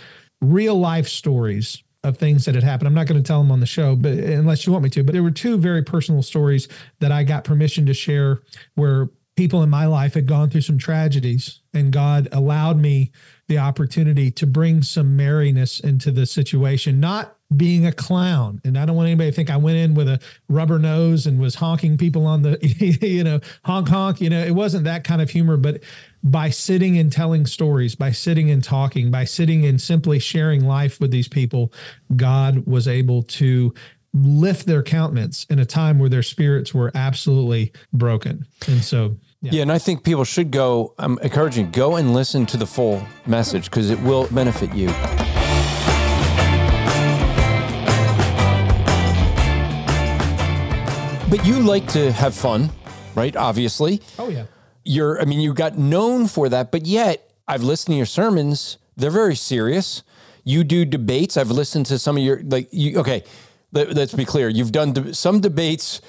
real 0.41 0.79
life 0.79 1.07
stories 1.07 1.83
of 2.03 2.17
things 2.17 2.45
that 2.45 2.55
had 2.55 2.63
happened. 2.63 2.87
I'm 2.87 2.93
not 2.93 3.07
going 3.07 3.21
to 3.21 3.27
tell 3.27 3.41
them 3.41 3.51
on 3.51 3.59
the 3.59 3.65
show, 3.65 3.95
but 3.95 4.13
unless 4.13 4.65
you 4.65 4.71
want 4.71 4.83
me 4.83 4.89
to, 4.91 5.03
but 5.03 5.11
there 5.11 5.23
were 5.23 5.31
two 5.31 5.57
very 5.57 5.83
personal 5.83 6.21
stories 6.21 6.67
that 6.99 7.11
I 7.11 7.23
got 7.23 7.43
permission 7.43 7.85
to 7.87 7.93
share 7.93 8.41
where 8.75 9.09
people 9.35 9.63
in 9.63 9.69
my 9.69 9.85
life 9.85 10.13
had 10.13 10.25
gone 10.25 10.49
through 10.49 10.61
some 10.61 10.77
tragedies 10.77 11.61
and 11.73 11.91
God 11.91 12.27
allowed 12.31 12.77
me 12.77 13.11
the 13.47 13.57
opportunity 13.57 14.31
to 14.31 14.47
bring 14.47 14.81
some 14.81 15.15
merriness 15.17 15.79
into 15.79 16.11
the 16.11 16.25
situation, 16.25 16.99
not 16.99 17.35
being 17.55 17.85
a 17.85 17.91
clown. 17.91 18.61
And 18.63 18.77
I 18.77 18.85
don't 18.85 18.95
want 18.95 19.07
anybody 19.07 19.31
to 19.31 19.35
think 19.35 19.49
I 19.49 19.57
went 19.57 19.77
in 19.77 19.95
with 19.95 20.07
a 20.07 20.19
rubber 20.47 20.77
nose 20.77 21.25
and 21.25 21.39
was 21.39 21.55
honking 21.55 21.97
people 21.97 22.27
on 22.27 22.43
the, 22.43 22.57
you 23.01 23.23
know, 23.23 23.39
honk, 23.65 23.87
honk. 23.87 24.21
You 24.21 24.29
know, 24.29 24.43
it 24.43 24.51
wasn't 24.51 24.83
that 24.83 25.03
kind 25.03 25.21
of 25.21 25.29
humor, 25.29 25.57
but 25.57 25.81
by 26.23 26.49
sitting 26.49 26.97
and 26.97 27.11
telling 27.11 27.45
stories, 27.45 27.95
by 27.95 28.11
sitting 28.11 28.51
and 28.51 28.63
talking, 28.63 29.09
by 29.09 29.25
sitting 29.25 29.65
and 29.65 29.81
simply 29.81 30.19
sharing 30.19 30.63
life 30.63 30.99
with 30.99 31.11
these 31.11 31.27
people, 31.27 31.73
God 32.15 32.67
was 32.67 32.87
able 32.87 33.23
to 33.23 33.73
lift 34.13 34.65
their 34.65 34.83
countenance 34.83 35.45
in 35.45 35.59
a 35.59 35.65
time 35.65 35.99
where 35.99 36.09
their 36.09 36.23
spirits 36.23 36.73
were 36.73 36.91
absolutely 36.95 37.71
broken. 37.93 38.45
And 38.67 38.83
so 38.83 39.17
yeah. 39.41 39.51
yeah. 39.53 39.61
and 39.61 39.71
I 39.71 39.77
think 39.77 40.03
people 40.03 40.23
should 40.23 40.51
go. 40.51 40.93
I'm 40.97 41.17
encouraging 41.19 41.71
go 41.71 41.95
and 41.95 42.13
listen 42.13 42.45
to 42.47 42.57
the 42.57 42.67
full 42.67 43.03
message 43.25 43.65
because 43.65 43.89
it 43.89 44.01
will 44.01 44.27
benefit 44.27 44.73
you. 44.73 44.89
But 51.29 51.45
you 51.45 51.59
like 51.59 51.87
to 51.89 52.11
have 52.11 52.33
fun, 52.33 52.71
right? 53.15 53.35
Obviously. 53.35 54.01
Oh 54.17 54.29
yeah. 54.29 54.45
You're. 54.83 55.21
I 55.21 55.25
mean, 55.25 55.39
you 55.39 55.53
got 55.53 55.77
known 55.77 56.27
for 56.27 56.49
that, 56.49 56.71
but 56.71 56.85
yet 56.85 57.31
I've 57.47 57.63
listened 57.63 57.93
to 57.93 57.97
your 57.97 58.05
sermons. 58.05 58.77
They're 58.97 59.11
very 59.11 59.35
serious. 59.35 60.03
You 60.43 60.63
do 60.63 60.85
debates. 60.85 61.37
I've 61.37 61.51
listened 61.51 61.85
to 61.87 61.99
some 61.99 62.17
of 62.17 62.23
your 62.23 62.41
like. 62.43 62.69
You 62.71 62.99
okay? 62.99 63.23
Let, 63.71 63.95
us 63.95 64.13
be 64.13 64.25
clear. 64.25 64.49
You've 64.49 64.71
done 64.71 64.93
de- 64.93 65.13
some 65.13 65.39
debates 65.39 66.01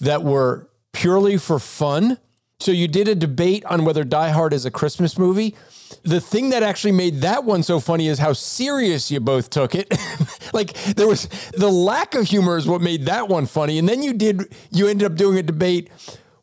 that 0.00 0.22
were 0.22 0.68
purely 0.92 1.36
for 1.36 1.58
fun 1.58 2.18
so 2.60 2.72
you 2.72 2.88
did 2.88 3.06
a 3.06 3.14
debate 3.14 3.64
on 3.66 3.84
whether 3.84 4.02
Die 4.02 4.30
Hard 4.30 4.52
is 4.52 4.64
a 4.64 4.70
Christmas 4.70 5.16
movie. 5.16 5.54
The 6.02 6.20
thing 6.20 6.50
that 6.50 6.62
actually 6.62 6.92
made 6.92 7.22
that 7.22 7.44
one 7.44 7.62
so 7.62 7.80
funny 7.80 8.08
is 8.08 8.18
how 8.18 8.32
serious 8.32 9.10
you 9.10 9.20
both 9.20 9.50
took 9.50 9.74
it. 9.74 9.92
like 10.52 10.74
there 10.94 11.06
was 11.06 11.28
the 11.52 11.70
lack 11.70 12.14
of 12.14 12.26
humor 12.26 12.56
is 12.56 12.66
what 12.66 12.80
made 12.80 13.06
that 13.06 13.28
one 13.28 13.46
funny. 13.46 13.78
And 13.78 13.88
then 13.88 14.02
you 14.02 14.12
did 14.12 14.54
you 14.70 14.88
ended 14.88 15.10
up 15.10 15.16
doing 15.16 15.38
a 15.38 15.42
debate 15.42 15.90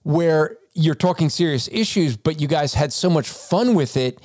where 0.04 0.58
you're 0.74 0.96
talking 0.96 1.30
serious 1.30 1.70
issues, 1.72 2.18
but 2.18 2.42
you 2.42 2.48
guys 2.48 2.74
had 2.74 2.92
so 2.92 3.10
much 3.10 3.30
fun 3.30 3.76
with 3.76 3.98
it 3.98 4.20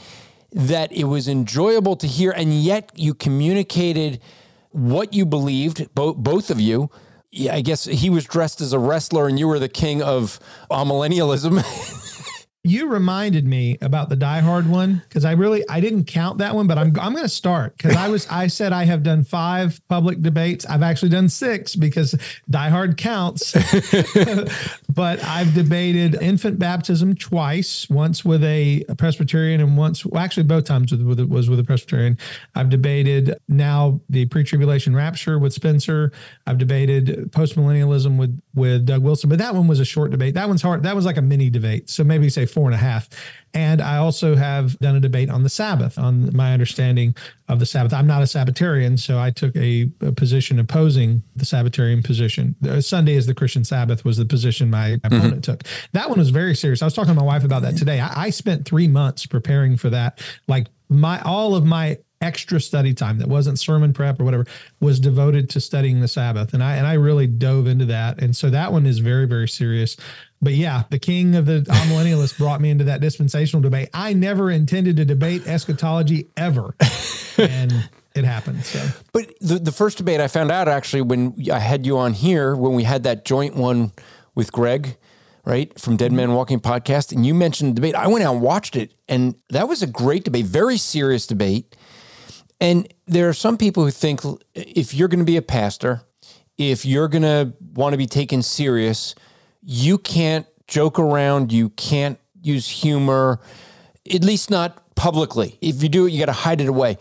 that 0.52 0.90
it 0.92 1.04
was 1.04 1.28
enjoyable 1.28 1.96
to 1.96 2.06
hear 2.06 2.32
and 2.32 2.52
yet 2.52 2.90
you 2.96 3.14
communicated 3.14 4.20
what 4.72 5.14
you 5.14 5.24
believed, 5.24 5.92
both 5.94 6.16
both 6.16 6.50
of 6.50 6.60
you 6.60 6.90
yeah, 7.32 7.54
I 7.54 7.60
guess 7.60 7.84
he 7.84 8.10
was 8.10 8.24
dressed 8.24 8.60
as 8.60 8.72
a 8.72 8.78
wrestler 8.78 9.28
and 9.28 9.38
you 9.38 9.46
were 9.46 9.58
the 9.58 9.68
king 9.68 10.02
of 10.02 10.40
millennialism. 10.70 11.62
You 12.62 12.88
reminded 12.88 13.46
me 13.46 13.78
about 13.80 14.10
the 14.10 14.16
Die 14.16 14.40
Hard 14.40 14.68
one 14.68 15.00
because 15.08 15.24
I 15.24 15.32
really 15.32 15.66
I 15.66 15.80
didn't 15.80 16.04
count 16.04 16.38
that 16.38 16.54
one, 16.54 16.66
but 16.66 16.76
I'm 16.76 16.88
I'm 17.00 17.14
going 17.14 17.24
to 17.24 17.28
start 17.28 17.74
because 17.78 17.96
I 17.96 18.08
was 18.08 18.26
I 18.28 18.48
said 18.48 18.74
I 18.74 18.84
have 18.84 19.02
done 19.02 19.24
five 19.24 19.80
public 19.88 20.20
debates. 20.20 20.66
I've 20.66 20.82
actually 20.82 21.08
done 21.08 21.30
six 21.30 21.74
because 21.74 22.14
Die 22.50 22.68
Hard 22.68 22.98
counts. 22.98 23.52
but 24.92 25.24
I've 25.24 25.54
debated 25.54 26.16
infant 26.20 26.58
baptism 26.58 27.14
twice, 27.14 27.88
once 27.88 28.26
with 28.26 28.44
a, 28.44 28.84
a 28.90 28.94
Presbyterian 28.94 29.62
and 29.62 29.78
once 29.78 30.04
well, 30.04 30.22
actually 30.22 30.42
both 30.42 30.64
times 30.64 30.92
with, 30.92 31.00
with 31.00 31.20
was 31.30 31.48
with 31.48 31.60
a 31.60 31.64
Presbyterian. 31.64 32.18
I've 32.54 32.68
debated 32.68 33.38
now 33.48 34.02
the 34.10 34.26
pre-tribulation 34.26 34.94
rapture 34.94 35.38
with 35.38 35.54
Spencer. 35.54 36.12
I've 36.46 36.58
debated 36.58 37.32
post-millennialism 37.32 38.18
with 38.18 38.38
with 38.54 38.84
Doug 38.84 39.02
Wilson, 39.02 39.30
but 39.30 39.38
that 39.38 39.54
one 39.54 39.66
was 39.66 39.80
a 39.80 39.84
short 39.86 40.10
debate. 40.10 40.34
That 40.34 40.46
one's 40.46 40.60
hard. 40.60 40.82
That 40.82 40.94
was 40.94 41.06
like 41.06 41.16
a 41.16 41.22
mini 41.22 41.48
debate. 41.48 41.88
So 41.88 42.04
maybe 42.04 42.28
say 42.28 42.49
four 42.50 42.66
and 42.66 42.74
a 42.74 42.78
half. 42.78 43.08
And 43.52 43.80
I 43.80 43.96
also 43.96 44.36
have 44.36 44.78
done 44.78 44.94
a 44.94 45.00
debate 45.00 45.28
on 45.28 45.42
the 45.42 45.48
Sabbath, 45.48 45.98
on 45.98 46.34
my 46.36 46.52
understanding 46.52 47.16
of 47.48 47.58
the 47.58 47.66
Sabbath. 47.66 47.92
I'm 47.92 48.06
not 48.06 48.22
a 48.22 48.26
Sabbatarian, 48.26 48.96
so 48.96 49.18
I 49.18 49.30
took 49.30 49.56
a, 49.56 49.90
a 50.00 50.12
position 50.12 50.60
opposing 50.60 51.24
the 51.34 51.44
Sabbatarian 51.44 52.04
position. 52.04 52.54
Sunday 52.80 53.14
is 53.14 53.26
the 53.26 53.34
Christian 53.34 53.64
Sabbath 53.64 54.04
was 54.04 54.18
the 54.18 54.24
position 54.24 54.70
my 54.70 54.90
mm-hmm. 54.90 55.14
opponent 55.14 55.44
took. 55.44 55.64
That 55.92 56.08
one 56.08 56.18
was 56.18 56.30
very 56.30 56.54
serious. 56.54 56.80
I 56.80 56.84
was 56.84 56.94
talking 56.94 57.12
to 57.12 57.20
my 57.20 57.26
wife 57.26 57.42
about 57.42 57.62
that 57.62 57.76
today. 57.76 58.00
I, 58.00 58.26
I 58.26 58.30
spent 58.30 58.66
three 58.66 58.86
months 58.86 59.26
preparing 59.26 59.76
for 59.76 59.90
that. 59.90 60.22
Like 60.46 60.68
my 60.88 61.20
all 61.22 61.56
of 61.56 61.64
my 61.64 61.98
extra 62.20 62.60
study 62.60 62.92
time 62.92 63.18
that 63.18 63.28
wasn't 63.28 63.58
sermon 63.58 63.92
prep 63.92 64.20
or 64.20 64.24
whatever 64.24 64.44
was 64.80 65.00
devoted 65.00 65.48
to 65.50 65.60
studying 65.60 66.00
the 66.00 66.08
Sabbath. 66.08 66.52
And 66.52 66.62
I 66.62 66.76
and 66.76 66.86
I 66.86 66.94
really 66.94 67.26
dove 67.26 67.66
into 67.66 67.86
that. 67.86 68.20
And 68.22 68.36
so 68.36 68.50
that 68.50 68.72
one 68.72 68.86
is 68.86 68.98
very, 68.98 69.26
very 69.26 69.48
serious. 69.48 69.96
But 70.42 70.54
yeah, 70.54 70.84
the 70.90 70.98
king 70.98 71.36
of 71.36 71.46
the 71.46 71.60
millennialists 71.60 72.36
brought 72.36 72.60
me 72.60 72.70
into 72.70 72.84
that 72.84 73.00
dispensational 73.00 73.62
debate. 73.62 73.90
I 73.92 74.12
never 74.12 74.50
intended 74.50 74.96
to 74.96 75.04
debate 75.04 75.46
eschatology 75.46 76.28
ever. 76.36 76.74
and 77.38 77.88
it 78.14 78.24
happened. 78.24 78.64
So, 78.64 78.86
but 79.12 79.32
the, 79.40 79.58
the 79.58 79.72
first 79.72 79.98
debate 79.98 80.20
I 80.20 80.28
found 80.28 80.50
out 80.50 80.68
actually 80.68 81.02
when 81.02 81.36
I 81.52 81.58
had 81.58 81.86
you 81.86 81.98
on 81.98 82.14
here, 82.14 82.56
when 82.56 82.74
we 82.74 82.84
had 82.84 83.02
that 83.04 83.24
joint 83.24 83.54
one 83.54 83.92
with 84.34 84.52
Greg, 84.52 84.96
right, 85.44 85.78
from 85.78 85.96
Dead 85.96 86.08
mm-hmm. 86.08 86.16
Man 86.16 86.34
Walking 86.34 86.60
podcast, 86.60 87.12
and 87.12 87.24
you 87.24 87.34
mentioned 87.34 87.72
the 87.72 87.74
debate. 87.74 87.94
I 87.94 88.06
went 88.08 88.24
out 88.24 88.34
and 88.34 88.42
watched 88.42 88.76
it, 88.76 88.94
and 89.08 89.34
that 89.50 89.68
was 89.68 89.82
a 89.82 89.86
great 89.86 90.24
debate, 90.24 90.46
very 90.46 90.76
serious 90.76 91.26
debate. 91.26 91.76
And 92.60 92.92
there 93.06 93.28
are 93.28 93.32
some 93.32 93.56
people 93.56 93.84
who 93.84 93.90
think 93.90 94.20
if 94.54 94.92
you're 94.94 95.08
going 95.08 95.20
to 95.20 95.24
be 95.24 95.36
a 95.36 95.42
pastor, 95.42 96.02
if 96.58 96.84
you're 96.84 97.08
going 97.08 97.22
to 97.22 97.54
want 97.74 97.94
to 97.94 97.96
be 97.96 98.06
taken 98.06 98.42
serious, 98.42 99.14
you 99.62 99.96
can't 99.96 100.46
joke 100.66 100.98
around, 100.98 101.52
you 101.52 101.70
can't 101.70 102.18
use 102.42 102.68
humor, 102.68 103.40
at 104.12 104.22
least 104.22 104.50
not 104.50 104.94
publicly. 104.94 105.58
If 105.60 105.82
you 105.82 105.88
do 105.88 106.06
it, 106.06 106.12
you 106.12 106.18
got 106.18 106.26
to 106.26 106.32
hide 106.32 106.60
it 106.60 106.68
away. 106.68 106.98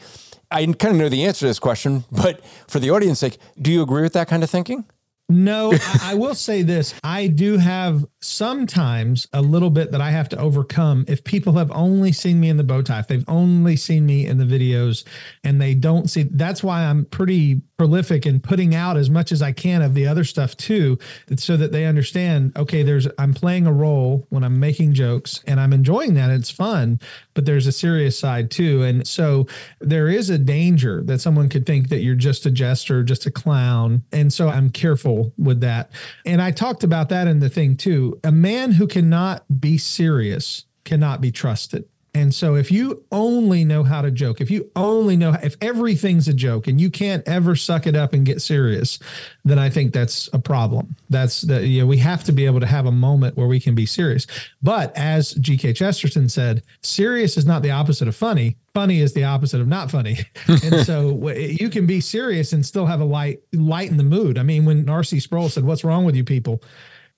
I 0.51 0.65
kind 0.65 0.95
of 0.95 0.95
know 0.95 1.09
the 1.09 1.25
answer 1.25 1.41
to 1.41 1.45
this 1.47 1.59
question, 1.59 2.05
but 2.11 2.43
for 2.67 2.79
the 2.79 2.89
audience 2.89 3.19
sake, 3.19 3.37
do 3.61 3.71
you 3.71 3.81
agree 3.81 4.01
with 4.01 4.13
that 4.13 4.27
kind 4.27 4.43
of 4.43 4.49
thinking? 4.49 4.85
No, 5.29 5.71
I, 5.73 5.99
I, 6.03 6.13
will 6.15 6.33
say 6.33 6.63
this. 6.63 6.95
I 7.03 7.27
do 7.27 7.57
have 7.57 8.03
sometimes 8.19 9.27
a 9.31 9.43
little 9.43 9.69
bit 9.69 9.91
that 9.91 10.01
I 10.01 10.09
have 10.09 10.27
to 10.29 10.39
overcome 10.39 11.05
if 11.07 11.23
people 11.23 11.53
have 11.53 11.71
only 11.71 12.11
seen 12.11 12.39
me 12.39 12.49
in 12.49 12.57
the 12.57 12.63
bow 12.63 12.81
tie, 12.81 12.99
if 12.99 13.07
they've 13.07 13.23
only 13.27 13.75
seen 13.75 14.07
me 14.07 14.25
in 14.25 14.39
the 14.39 14.43
videos 14.43 15.05
and 15.43 15.61
they 15.61 15.75
don't 15.75 16.09
see 16.09 16.23
that's 16.23 16.63
why 16.63 16.83
I'm 16.83 17.05
pretty 17.05 17.61
prolific 17.79 18.25
in 18.25 18.41
putting 18.41 18.75
out 18.75 18.97
as 18.97 19.09
much 19.09 19.31
as 19.31 19.41
I 19.41 19.53
can 19.53 19.81
of 19.81 19.93
the 19.93 20.05
other 20.05 20.25
stuff 20.25 20.57
too, 20.57 20.97
so 21.37 21.55
that 21.55 21.71
they 21.71 21.85
understand, 21.85 22.51
okay, 22.57 22.83
there's 22.83 23.07
I'm 23.17 23.33
playing 23.33 23.65
a 23.67 23.71
role 23.71 24.27
when 24.27 24.43
I'm 24.43 24.59
making 24.59 24.95
jokes 24.95 25.41
and 25.47 25.61
I'm 25.61 25.71
enjoying 25.71 26.13
that. 26.15 26.29
It's 26.29 26.51
fun, 26.51 26.99
but 27.35 27.45
there's 27.45 27.67
a 27.67 27.71
serious 27.71 28.19
side 28.19 28.51
too. 28.51 28.83
And 28.83 29.07
so 29.07 29.47
there 29.79 30.09
is 30.09 30.29
a 30.29 30.37
danger 30.37 31.01
that 31.03 31.21
someone 31.21 31.47
could 31.47 31.65
think 31.65 31.87
that 31.87 32.01
you're 32.01 32.15
just 32.15 32.45
a 32.45 32.51
jester, 32.51 33.01
just 33.01 33.25
a 33.25 33.31
clown. 33.31 34.03
And 34.11 34.33
so 34.33 34.49
I'm 34.49 34.71
careful 34.71 35.31
with 35.37 35.61
that. 35.61 35.89
And 36.25 36.41
I 36.41 36.51
talked 36.51 36.83
about 36.83 37.07
that 37.09 37.27
in 37.27 37.39
the 37.39 37.49
thing 37.49 37.77
too. 37.77 38.19
A 38.25 38.31
man 38.31 38.73
who 38.73 38.87
cannot 38.87 39.45
be 39.61 39.77
serious 39.77 40.65
cannot 40.83 41.21
be 41.21 41.31
trusted. 41.31 41.85
And 42.13 42.33
so 42.33 42.55
if 42.55 42.71
you 42.71 43.03
only 43.11 43.63
know 43.63 43.83
how 43.83 44.01
to 44.01 44.09
joke, 44.09 44.41
if 44.41 44.49
you 44.49 44.69
only 44.75 45.15
know 45.15 45.35
if 45.43 45.55
everything's 45.61 46.27
a 46.27 46.33
joke 46.33 46.67
and 46.67 46.81
you 46.81 46.89
can't 46.89 47.27
ever 47.27 47.55
suck 47.55 47.85
it 47.85 47.95
up 47.95 48.13
and 48.13 48.25
get 48.25 48.41
serious, 48.41 48.99
then 49.45 49.59
I 49.59 49.69
think 49.69 49.93
that's 49.93 50.29
a 50.33 50.39
problem. 50.39 50.95
That's 51.09 51.41
the 51.41 51.65
you 51.65 51.81
know, 51.81 51.87
we 51.87 51.97
have 51.97 52.23
to 52.25 52.31
be 52.31 52.45
able 52.45 52.59
to 52.61 52.65
have 52.65 52.85
a 52.85 52.91
moment 52.91 53.37
where 53.37 53.47
we 53.47 53.59
can 53.59 53.75
be 53.75 53.85
serious. 53.85 54.25
But 54.61 54.95
as 54.97 55.33
GK 55.35 55.75
Chesterton 55.75 56.29
said, 56.29 56.63
serious 56.81 57.37
is 57.37 57.45
not 57.45 57.61
the 57.61 57.71
opposite 57.71 58.07
of 58.07 58.15
funny. 58.15 58.57
Funny 58.73 59.01
is 59.01 59.13
the 59.13 59.23
opposite 59.23 59.61
of 59.61 59.67
not 59.67 59.91
funny. 59.91 60.19
and 60.47 60.85
so 60.85 61.29
you 61.29 61.69
can 61.69 61.85
be 61.85 62.01
serious 62.01 62.53
and 62.53 62.65
still 62.65 62.85
have 62.85 63.01
a 63.01 63.05
light 63.05 63.41
lighten 63.53 63.97
the 63.97 64.03
mood. 64.03 64.37
I 64.37 64.43
mean, 64.43 64.65
when 64.65 64.89
R.C. 64.89 65.19
Sproul 65.19 65.49
said, 65.49 65.63
"What's 65.63 65.83
wrong 65.83 66.05
with 66.05 66.15
you 66.15 66.23
people?" 66.23 66.61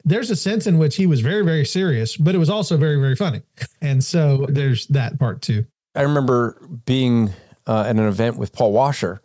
There's 0.04 0.30
a 0.30 0.36
sense 0.36 0.68
in 0.68 0.78
which 0.78 0.96
he 0.96 1.06
was 1.06 1.22
very, 1.22 1.44
very 1.44 1.66
serious, 1.66 2.18
but 2.18 2.36
it 2.36 2.38
was 2.38 2.50
also 2.50 2.78
very, 2.78 3.00
very 3.00 3.16
funny. 3.16 3.42
And 3.82 4.04
so 4.04 4.46
there's 4.50 4.88
that 4.88 5.20
part 5.20 5.42
too. 5.42 5.66
I 5.96 6.02
remember 6.02 6.58
being 6.86 7.32
uh, 7.68 7.82
at 7.82 7.96
an 7.96 8.00
event 8.00 8.38
with 8.38 8.54
Paul 8.54 8.72
Washer 8.72 9.22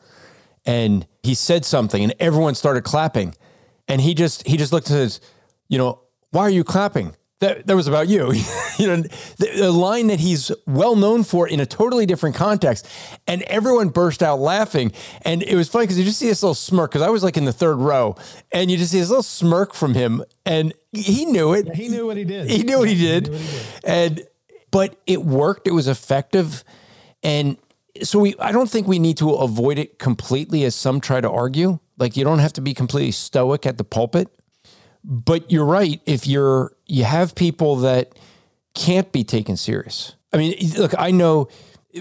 and 0.65 1.07
he 1.23 1.35
said 1.35 1.65
something 1.65 2.03
and 2.03 2.15
everyone 2.19 2.55
started 2.55 2.85
clapping. 2.85 3.35
And 3.89 4.01
he 4.01 4.15
just, 4.15 4.47
he 4.47 4.57
just 4.57 4.73
looked 4.73 4.91
at 4.91 4.97
his, 4.97 5.21
you 5.69 5.79
know, 5.79 6.01
why 6.31 6.43
are 6.43 6.51
you 6.51 6.65
clapping? 6.65 7.15
That, 7.41 7.67
that 7.67 7.77
was 7.77 7.87
about 7.87 8.09
you. 8.09 8.33
you 8.79 8.87
know, 8.87 8.97
the, 8.97 9.51
the, 9.57 9.71
line 9.71 10.07
that 10.07 10.21
he's 10.21 10.51
well 10.67 10.97
known 10.97 11.23
for 11.23 11.47
in 11.47 11.61
a 11.61 11.67
totally 11.67 12.07
different 12.07 12.35
context. 12.35 12.89
And 13.27 13.43
everyone 13.43 13.91
burst 13.91 14.23
out 14.23 14.41
laughing. 14.41 14.93
And 15.21 15.43
it 15.43 15.55
was 15.55 15.69
funny 15.69 15.85
because 15.85 15.99
you 15.99 16.05
just 16.05 16.19
see 16.19 16.29
this 16.29 16.43
little 16.43 16.55
smirk, 16.55 16.93
because 16.93 17.03
I 17.03 17.11
was 17.11 17.23
like 17.23 17.37
in 17.37 17.45
the 17.45 17.53
third 17.53 17.77
row, 17.77 18.17
and 18.53 18.71
you 18.71 18.79
just 18.79 18.93
see 18.93 19.01
this 19.01 19.11
little 19.11 19.23
smirk 19.23 19.75
from 19.75 19.93
him. 19.93 20.25
And 20.47 20.73
he 20.93 21.27
knew 21.27 21.53
it. 21.53 21.67
Yeah, 21.67 21.75
he 21.75 21.89
knew 21.89 22.07
what 22.07 22.17
he 22.17 22.25
did. 22.25 22.49
He 22.49 22.63
knew 22.63 22.79
what 22.79 22.89
he 22.89 22.95
did. 22.95 23.27
He 23.27 23.33
what 23.33 23.39
he 23.39 23.41
did. 23.41 23.85
And, 23.85 24.27
but 24.71 24.99
it 25.07 25.23
worked. 25.23 25.67
It 25.69 25.73
was 25.73 25.89
effective. 25.89 26.65
And 27.23 27.59
so 28.03 28.19
we, 28.19 28.35
I 28.39 28.51
don't 28.51 28.71
think 28.71 28.87
we 28.87 28.99
need 28.99 29.19
to 29.19 29.33
avoid 29.33 29.79
it 29.79 29.99
completely 29.99 30.65
as 30.65 30.75
some 30.75 31.03
try 31.03 31.21
to 31.21 31.31
argue. 31.31 31.81
Like 31.99 32.17
you 32.17 32.25
don't 32.25 32.39
have 32.39 32.55
to 32.55 32.63
be 32.63 32.73
completely 32.73 33.13
stoic 33.13 33.67
at 33.67 33.77
the 33.77 33.85
pulpit 33.85 34.36
but 35.07 35.51
you're 35.51 35.65
right. 35.65 36.01
If 36.05 36.27
you're 36.27 36.73
you 36.87 37.05
have 37.05 37.35
people 37.35 37.77
that 37.77 38.19
can't 38.75 39.11
be 39.13 39.25
taken 39.25 39.57
serious. 39.57 40.15
I 40.33 40.37
mean, 40.37 40.57
look, 40.77 40.93
I 40.99 41.13
know 41.13 41.49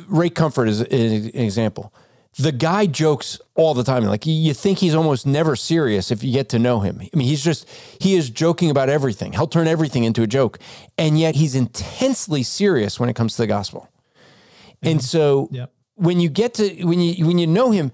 Ray 0.08 0.30
Comfort 0.30 0.68
is, 0.68 0.82
an 0.82 1.40
example. 1.40 1.94
The 2.38 2.52
guy 2.52 2.86
jokes 2.86 3.40
all 3.54 3.74
the 3.74 3.84
time. 3.84 4.04
Like 4.04 4.26
you 4.26 4.54
think 4.54 4.80
he's 4.80 4.94
almost 4.94 5.26
never 5.26 5.56
serious 5.56 6.12
if 6.12 6.22
you 6.22 6.34
get 6.34 6.50
to 6.50 6.60
know 6.60 6.82
him. 6.82 7.00
I 7.02 7.16
mean, 7.16 7.28
he's 7.28 7.44
just 7.44 7.70
he 8.02 8.16
is 8.16 8.30
joking 8.30 8.70
about 8.70 8.90
everything. 8.90 9.32
He'll 9.32 9.48
turn 9.48 9.68
everything 9.68 10.04
into 10.04 10.22
a 10.22 10.28
joke, 10.28 10.60
and 10.98 11.18
yet 11.18 11.36
he's 11.36 11.56
intensely 11.56 12.44
serious 12.44 13.00
when 13.00 13.08
it 13.08 13.16
comes 13.16 13.36
to 13.36 13.44
the 13.44 13.48
gospel. 13.48 13.88
Mm-hmm. 14.18 14.88
And 14.88 15.04
so, 15.04 15.48
yep. 15.52 15.72
when 15.94 16.20
you 16.20 16.28
get 16.28 16.56
to 16.56 16.84
when 16.84 17.00
you 17.00 17.26
when 17.26 17.38
you 17.38 17.48
know 17.48 17.72
him, 17.72 17.94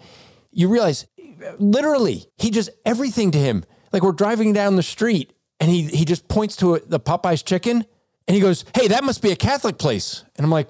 you 0.52 0.70
realize 0.70 1.06
literally 1.60 2.26
he 2.38 2.50
just 2.50 2.72
everything 2.84 3.30
to 3.32 3.38
him 3.38 3.64
like 3.92 4.04
we're 4.04 4.12
driving 4.12 4.54
down 4.54 4.76
the 4.76 4.84
street 4.84 5.34
and 5.60 5.70
he 5.70 5.84
he 5.84 6.06
just 6.06 6.28
points 6.28 6.56
to 6.58 6.76
a, 6.76 6.80
the 6.80 7.00
Popeyes 7.00 7.44
chicken 7.46 7.86
and 8.28 8.36
he 8.36 8.42
goes, 8.42 8.66
"Hey, 8.76 8.88
that 8.88 9.04
must 9.04 9.22
be 9.22 9.32
a 9.32 9.36
Catholic 9.36 9.78
place." 9.78 10.24
And 10.36 10.46
I'm 10.46 10.52
like, 10.52 10.70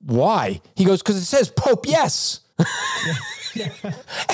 "Why?" 0.00 0.60
He 0.74 0.84
goes, 0.84 1.02
"Because 1.02 1.16
it 1.16 1.24
says 1.24 1.50
Pope 1.50 1.86
yes." 1.86 2.40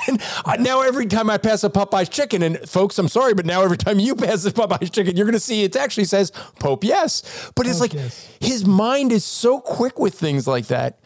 and 0.06 0.20
now 0.60 0.82
every 0.82 1.06
time 1.06 1.30
I 1.30 1.38
pass 1.38 1.64
a 1.64 1.70
Popeyes 1.70 2.10
chicken, 2.10 2.42
and 2.42 2.58
folks, 2.68 2.98
I'm 2.98 3.08
sorry, 3.08 3.34
but 3.34 3.46
now 3.46 3.62
every 3.62 3.76
time 3.76 3.98
you 3.98 4.14
pass 4.14 4.44
a 4.44 4.52
Popeyes 4.52 4.92
chicken, 4.92 5.16
you're 5.16 5.24
going 5.24 5.32
to 5.32 5.40
see 5.40 5.64
it 5.64 5.76
actually 5.76 6.04
says 6.04 6.30
Pope 6.60 6.84
yes. 6.84 7.50
But 7.54 7.66
it's 7.66 7.78
Pope 7.78 7.92
like 7.92 7.94
yes. 7.94 8.28
his 8.40 8.64
mind 8.64 9.12
is 9.12 9.24
so 9.24 9.60
quick 9.60 9.98
with 9.98 10.14
things 10.14 10.46
like 10.46 10.66
that, 10.66 11.00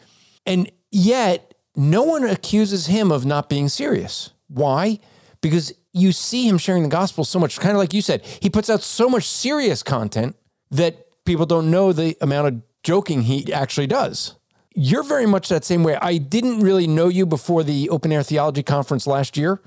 and 0.46 0.70
yet 0.90 1.54
no 1.76 2.02
one 2.02 2.24
accuses 2.24 2.87
him 2.87 3.11
of 3.11 3.24
not 3.24 3.48
being 3.48 3.68
serious. 3.68 4.32
Why? 4.48 4.98
Because 5.40 5.72
you 5.92 6.12
see 6.12 6.48
him 6.48 6.59
sharing 6.59 6.83
the 6.83 6.88
gospel 6.88 7.24
so 7.24 7.38
much, 7.38 7.59
kind 7.61 7.72
of 7.72 7.78
like 7.78 7.92
you 7.92 8.02
said, 8.02 8.24
he 8.40 8.48
puts 8.48 8.70
out 8.70 8.83
so 8.83 9.09
much 9.09 9.28
serious 9.28 9.83
content 9.83 10.37
that 10.70 11.07
people 11.24 11.46
don't 11.46 11.70
know 11.70 11.92
the 11.92 12.16
amount 12.20 12.48
of 12.48 12.62
joking 12.83 13.22
he 13.22 13.52
actually 13.52 13.87
does. 13.87 14.37
You're 14.74 15.02
very 15.02 15.26
much 15.26 15.48
that 15.50 15.64
same 15.64 15.85
way. 15.85 15.96
I 15.96 16.16
didn't 16.16 16.61
really 16.61 16.87
know 16.87 17.09
you 17.09 17.26
before 17.26 17.62
the 17.62 17.90
Open 17.90 18.11
Air 18.11 18.22
Theology 18.22 18.62
Conference 18.62 19.07
last 19.07 19.37
year. 19.37 19.61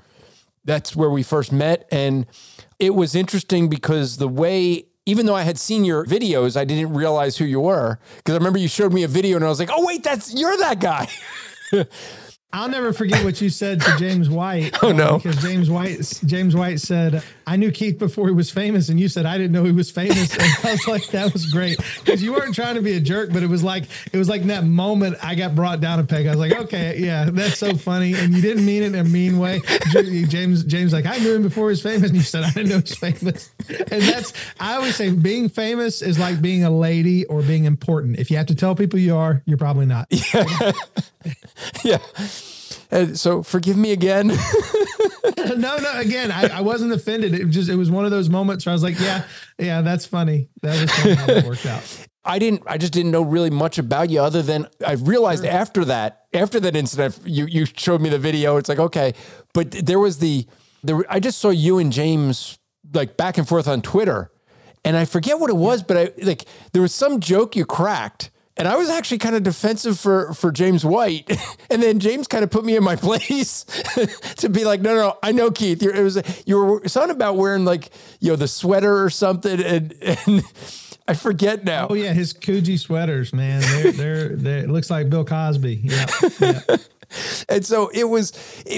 That's 0.64 0.96
where 0.96 1.10
we 1.10 1.22
first 1.22 1.52
met. 1.52 1.86
And 1.92 2.26
it 2.80 2.94
was 2.94 3.14
interesting 3.14 3.68
because 3.68 4.16
the 4.16 4.26
way, 4.26 4.86
even 5.06 5.26
though 5.26 5.36
I 5.36 5.42
had 5.42 5.58
seen 5.58 5.84
your 5.84 6.04
videos, 6.04 6.56
I 6.56 6.64
didn't 6.64 6.92
realize 6.92 7.36
who 7.36 7.44
you 7.44 7.60
were. 7.60 8.00
Because 8.16 8.34
I 8.34 8.38
remember 8.38 8.58
you 8.58 8.66
showed 8.66 8.92
me 8.92 9.04
a 9.04 9.08
video 9.08 9.36
and 9.36 9.44
I 9.44 9.48
was 9.48 9.60
like, 9.60 9.70
oh, 9.72 9.86
wait, 9.86 10.02
that's 10.02 10.34
you're 10.34 10.56
that 10.56 10.80
guy. 10.80 11.08
I'll 12.56 12.70
never 12.70 12.94
forget 12.94 13.22
what 13.22 13.38
you 13.42 13.50
said 13.50 13.82
to 13.82 13.96
James 13.98 14.30
White. 14.30 14.82
oh 14.82 14.90
no, 14.90 15.08
uh, 15.08 15.18
because 15.18 15.36
James 15.42 15.68
White 15.68 16.20
James 16.24 16.56
White 16.56 16.80
said, 16.80 17.22
"I 17.46 17.56
knew 17.56 17.70
Keith 17.70 17.98
before 17.98 18.28
he 18.28 18.32
was 18.32 18.50
famous," 18.50 18.88
and 18.88 18.98
you 18.98 19.08
said, 19.08 19.26
"I 19.26 19.36
didn't 19.36 19.52
know 19.52 19.64
he 19.64 19.72
was 19.72 19.90
famous." 19.90 20.34
And 20.34 20.42
I 20.64 20.72
was 20.72 20.88
like, 20.88 21.06
"That 21.08 21.34
was 21.34 21.44
great," 21.46 21.78
because 22.02 22.22
you 22.22 22.32
weren't 22.32 22.54
trying 22.54 22.76
to 22.76 22.80
be 22.80 22.94
a 22.94 23.00
jerk, 23.00 23.30
but 23.30 23.42
it 23.42 23.50
was 23.50 23.62
like 23.62 23.84
it 24.10 24.16
was 24.16 24.30
like 24.30 24.40
in 24.40 24.48
that 24.48 24.64
moment 24.64 25.18
I 25.22 25.34
got 25.34 25.54
brought 25.54 25.82
down 25.82 25.98
a 25.98 26.04
peg. 26.04 26.26
I 26.26 26.30
was 26.30 26.38
like, 26.38 26.54
"Okay, 26.54 26.98
yeah, 26.98 27.28
that's 27.30 27.58
so 27.58 27.76
funny," 27.76 28.14
and 28.14 28.32
you 28.32 28.40
didn't 28.40 28.64
mean 28.64 28.82
it 28.82 28.94
in 28.94 28.94
a 28.94 29.04
mean 29.04 29.38
way. 29.38 29.60
James 29.90 30.64
James 30.64 30.94
like, 30.94 31.04
"I 31.04 31.18
knew 31.18 31.34
him 31.34 31.42
before 31.42 31.68
he 31.68 31.72
was 31.72 31.82
famous," 31.82 32.08
and 32.08 32.16
you 32.16 32.22
said, 32.22 32.42
"I 32.42 32.52
didn't 32.52 32.70
know 32.70 32.76
he 32.76 32.82
was 32.82 32.96
famous," 32.96 33.50
and 33.68 34.02
that's 34.02 34.32
I 34.58 34.76
always 34.76 34.96
say 34.96 35.10
being 35.10 35.50
famous 35.50 36.00
is 36.00 36.18
like 36.18 36.40
being 36.40 36.64
a 36.64 36.70
lady 36.70 37.26
or 37.26 37.42
being 37.42 37.66
important. 37.66 38.18
If 38.18 38.30
you 38.30 38.38
have 38.38 38.46
to 38.46 38.54
tell 38.54 38.74
people 38.74 38.98
you 38.98 39.14
are, 39.14 39.42
you're 39.44 39.58
probably 39.58 39.84
not. 39.84 40.06
Yeah. 40.10 40.72
yeah. 41.84 41.98
And 42.90 43.18
so 43.18 43.42
forgive 43.42 43.76
me 43.76 43.92
again. 43.92 44.28
no, 45.36 45.76
no. 45.76 45.92
Again, 45.94 46.30
I, 46.30 46.48
I, 46.58 46.60
wasn't 46.60 46.92
offended. 46.92 47.34
It 47.34 47.46
was 47.46 47.54
just 47.54 47.68
it 47.68 47.76
was 47.76 47.90
one 47.90 48.04
of 48.04 48.10
those 48.10 48.28
moments 48.28 48.64
where 48.64 48.72
I 48.72 48.74
was 48.74 48.82
like, 48.82 48.98
yeah, 48.98 49.24
yeah, 49.58 49.82
that's 49.82 50.06
funny. 50.06 50.48
That 50.62 50.80
was 50.80 50.90
funny 50.92 51.14
how 51.14 51.26
that 51.26 51.46
worked 51.46 51.66
out. 51.66 52.06
I 52.24 52.38
didn't. 52.38 52.62
I 52.66 52.76
just 52.76 52.92
didn't 52.92 53.12
know 53.12 53.22
really 53.22 53.50
much 53.50 53.78
about 53.78 54.10
you, 54.10 54.20
other 54.20 54.42
than 54.42 54.66
I 54.84 54.92
realized 54.92 55.44
sure. 55.44 55.52
after 55.52 55.84
that, 55.84 56.26
after 56.34 56.58
that 56.58 56.74
incident, 56.74 57.18
you 57.24 57.46
you 57.46 57.66
showed 57.66 58.00
me 58.00 58.08
the 58.08 58.18
video. 58.18 58.56
It's 58.56 58.68
like 58.68 58.80
okay, 58.80 59.14
but 59.54 59.70
there 59.70 60.00
was 60.00 60.18
the 60.18 60.46
there. 60.82 61.04
I 61.08 61.20
just 61.20 61.38
saw 61.38 61.50
you 61.50 61.78
and 61.78 61.92
James 61.92 62.58
like 62.92 63.16
back 63.16 63.38
and 63.38 63.46
forth 63.46 63.68
on 63.68 63.80
Twitter, 63.80 64.32
and 64.84 64.96
I 64.96 65.04
forget 65.04 65.38
what 65.38 65.50
it 65.50 65.56
was, 65.56 65.84
but 65.84 65.96
I 65.96 66.24
like 66.24 66.44
there 66.72 66.82
was 66.82 66.92
some 66.92 67.20
joke 67.20 67.54
you 67.54 67.64
cracked 67.64 68.30
and 68.56 68.66
I 68.66 68.76
was 68.76 68.88
actually 68.88 69.18
kind 69.18 69.36
of 69.36 69.42
defensive 69.42 69.98
for 69.98 70.32
for 70.34 70.50
James 70.50 70.84
White, 70.84 71.30
and 71.70 71.82
then 71.82 71.98
James 71.98 72.26
kind 72.26 72.42
of 72.42 72.50
put 72.50 72.64
me 72.64 72.76
in 72.76 72.82
my 72.82 72.96
place 73.06 73.64
to 74.36 74.48
be 74.48 74.64
like, 74.64 74.80
no, 74.80 74.94
no, 74.94 75.00
no, 75.08 75.18
I 75.22 75.32
know 75.32 75.50
Keith. 75.50 75.82
You're, 75.82 75.94
it 75.94 76.02
was 76.02 76.42
you 76.46 76.58
were 76.58 76.88
something 76.88 77.14
about 77.14 77.36
wearing 77.36 77.64
like 77.64 77.90
you 78.20 78.30
know 78.30 78.36
the 78.36 78.48
sweater 78.48 79.02
or 79.02 79.10
something, 79.10 79.60
and 79.60 79.94
and 80.02 80.42
I 81.06 81.14
forget 81.14 81.64
now. 81.64 81.88
Oh 81.90 81.94
yeah, 81.94 82.12
his 82.12 82.32
Coogi 82.32 82.78
sweaters, 82.78 83.32
man. 83.32 83.60
They're 83.60 83.92
they're, 83.92 84.28
they're 84.36 84.58
it 84.64 84.70
looks 84.70 84.90
like 84.90 85.10
Bill 85.10 85.24
Cosby. 85.24 85.80
Yeah. 85.84 86.06
yeah. 86.40 86.60
and 87.48 87.64
so 87.64 87.88
it 87.88 88.04
was, 88.04 88.32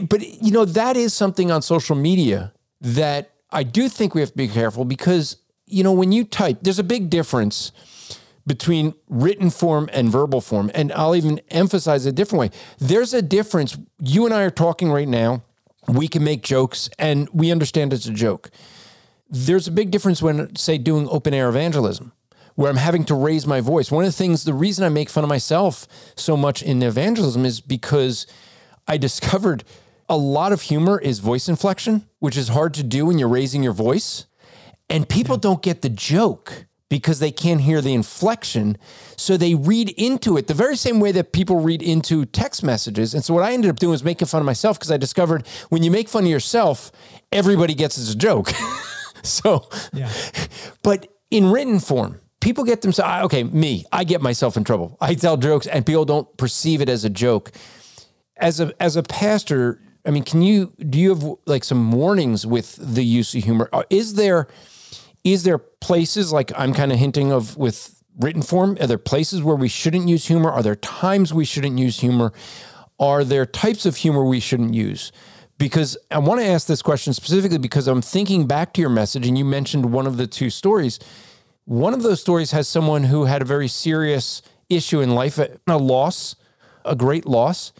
but 0.08 0.26
you 0.26 0.50
know 0.50 0.64
that 0.64 0.96
is 0.96 1.14
something 1.14 1.50
on 1.50 1.62
social 1.62 1.96
media 1.96 2.52
that 2.80 3.30
I 3.50 3.62
do 3.62 3.88
think 3.88 4.14
we 4.14 4.20
have 4.20 4.30
to 4.30 4.36
be 4.36 4.48
careful 4.48 4.84
because 4.84 5.36
you 5.66 5.84
know 5.84 5.92
when 5.92 6.10
you 6.10 6.24
type, 6.24 6.58
there's 6.62 6.78
a 6.78 6.84
big 6.84 7.10
difference 7.10 7.72
between 8.48 8.94
written 9.08 9.50
form 9.50 9.88
and 9.92 10.10
verbal 10.10 10.40
form. 10.40 10.72
And 10.74 10.90
I'll 10.92 11.14
even 11.14 11.40
emphasize 11.50 12.06
a 12.06 12.12
different 12.12 12.40
way. 12.40 12.50
There's 12.78 13.14
a 13.14 13.22
difference. 13.22 13.78
You 14.02 14.24
and 14.24 14.34
I 14.34 14.42
are 14.42 14.50
talking 14.50 14.90
right 14.90 15.06
now. 15.06 15.44
We 15.86 16.08
can 16.08 16.24
make 16.24 16.42
jokes 16.42 16.90
and 16.98 17.28
we 17.32 17.52
understand 17.52 17.92
it's 17.92 18.06
a 18.06 18.12
joke. 18.12 18.50
There's 19.30 19.68
a 19.68 19.72
big 19.72 19.90
difference 19.90 20.22
when, 20.22 20.56
say, 20.56 20.78
doing 20.78 21.06
open 21.08 21.34
air 21.34 21.48
evangelism, 21.48 22.12
where 22.54 22.70
I'm 22.70 22.76
having 22.76 23.04
to 23.04 23.14
raise 23.14 23.46
my 23.46 23.60
voice. 23.60 23.90
One 23.90 24.04
of 24.04 24.08
the 24.08 24.16
things, 24.16 24.44
the 24.44 24.54
reason 24.54 24.84
I 24.84 24.88
make 24.88 25.10
fun 25.10 25.24
of 25.24 25.28
myself 25.28 25.86
so 26.16 26.36
much 26.36 26.62
in 26.62 26.82
evangelism 26.82 27.44
is 27.44 27.60
because 27.60 28.26
I 28.86 28.96
discovered 28.96 29.64
a 30.08 30.16
lot 30.16 30.52
of 30.52 30.62
humor 30.62 30.98
is 30.98 31.18
voice 31.18 31.48
inflection, 31.48 32.06
which 32.18 32.38
is 32.38 32.48
hard 32.48 32.72
to 32.74 32.82
do 32.82 33.04
when 33.04 33.18
you're 33.18 33.28
raising 33.28 33.62
your 33.62 33.74
voice. 33.74 34.24
And 34.88 35.06
people 35.06 35.36
don't 35.36 35.62
get 35.62 35.82
the 35.82 35.90
joke 35.90 36.64
because 36.88 37.18
they 37.18 37.30
can't 37.30 37.60
hear 37.60 37.80
the 37.80 37.92
inflection. 37.92 38.76
So 39.16 39.36
they 39.36 39.54
read 39.54 39.90
into 39.90 40.36
it 40.36 40.46
the 40.46 40.54
very 40.54 40.76
same 40.76 41.00
way 41.00 41.12
that 41.12 41.32
people 41.32 41.60
read 41.60 41.82
into 41.82 42.24
text 42.24 42.62
messages. 42.62 43.14
And 43.14 43.24
so 43.24 43.34
what 43.34 43.42
I 43.42 43.52
ended 43.52 43.70
up 43.70 43.78
doing 43.78 43.90
was 43.90 44.04
making 44.04 44.28
fun 44.28 44.40
of 44.40 44.46
myself 44.46 44.78
because 44.78 44.90
I 44.90 44.96
discovered 44.96 45.46
when 45.68 45.82
you 45.82 45.90
make 45.90 46.08
fun 46.08 46.24
of 46.24 46.30
yourself, 46.30 46.90
everybody 47.30 47.74
gets 47.74 47.98
it's 47.98 48.12
a 48.12 48.16
joke. 48.16 48.50
so, 49.22 49.68
yeah. 49.92 50.10
but 50.82 51.08
in 51.30 51.50
written 51.50 51.78
form, 51.78 52.20
people 52.40 52.64
get 52.64 52.80
themselves, 52.80 53.24
okay, 53.26 53.44
me, 53.44 53.84
I 53.92 54.04
get 54.04 54.22
myself 54.22 54.56
in 54.56 54.64
trouble. 54.64 54.96
I 55.00 55.14
tell 55.14 55.36
jokes 55.36 55.66
and 55.66 55.84
people 55.84 56.06
don't 56.06 56.34
perceive 56.38 56.80
it 56.80 56.88
as 56.88 57.04
a 57.04 57.10
joke. 57.10 57.52
As 58.38 58.60
a, 58.60 58.72
as 58.80 58.96
a 58.96 59.02
pastor, 59.02 59.82
I 60.06 60.10
mean, 60.10 60.22
can 60.22 60.40
you, 60.40 60.72
do 60.78 60.98
you 60.98 61.10
have 61.10 61.24
like 61.44 61.64
some 61.64 61.92
warnings 61.92 62.46
with 62.46 62.76
the 62.76 63.04
use 63.04 63.34
of 63.34 63.44
humor? 63.44 63.68
Uh, 63.72 63.82
is 63.90 64.14
there, 64.14 64.46
is 65.32 65.42
there 65.44 65.58
places 65.58 66.32
like 66.32 66.52
I'm 66.56 66.74
kind 66.74 66.92
of 66.92 66.98
hinting 66.98 67.32
of 67.32 67.56
with 67.56 68.02
written 68.18 68.42
form? 68.42 68.76
Are 68.80 68.86
there 68.86 68.98
places 68.98 69.42
where 69.42 69.56
we 69.56 69.68
shouldn't 69.68 70.08
use 70.08 70.26
humor? 70.26 70.50
Are 70.50 70.62
there 70.62 70.76
times 70.76 71.32
we 71.32 71.44
shouldn't 71.44 71.78
use 71.78 72.00
humor? 72.00 72.32
Are 72.98 73.24
there 73.24 73.46
types 73.46 73.86
of 73.86 73.96
humor 73.96 74.24
we 74.24 74.40
shouldn't 74.40 74.74
use? 74.74 75.12
Because 75.56 75.96
I 76.10 76.18
want 76.18 76.40
to 76.40 76.46
ask 76.46 76.66
this 76.66 76.82
question 76.82 77.12
specifically 77.12 77.58
because 77.58 77.88
I'm 77.88 78.02
thinking 78.02 78.46
back 78.46 78.72
to 78.74 78.80
your 78.80 78.90
message 78.90 79.26
and 79.26 79.36
you 79.36 79.44
mentioned 79.44 79.92
one 79.92 80.06
of 80.06 80.16
the 80.16 80.26
two 80.26 80.50
stories. 80.50 80.98
One 81.64 81.94
of 81.94 82.02
those 82.02 82.20
stories 82.20 82.52
has 82.52 82.68
someone 82.68 83.04
who 83.04 83.24
had 83.24 83.42
a 83.42 83.44
very 83.44 83.68
serious 83.68 84.42
issue 84.68 85.00
in 85.00 85.14
life, 85.14 85.38
a 85.38 85.76
loss, 85.76 86.36
a 86.84 86.94
great 86.94 87.26
loss. 87.26 87.72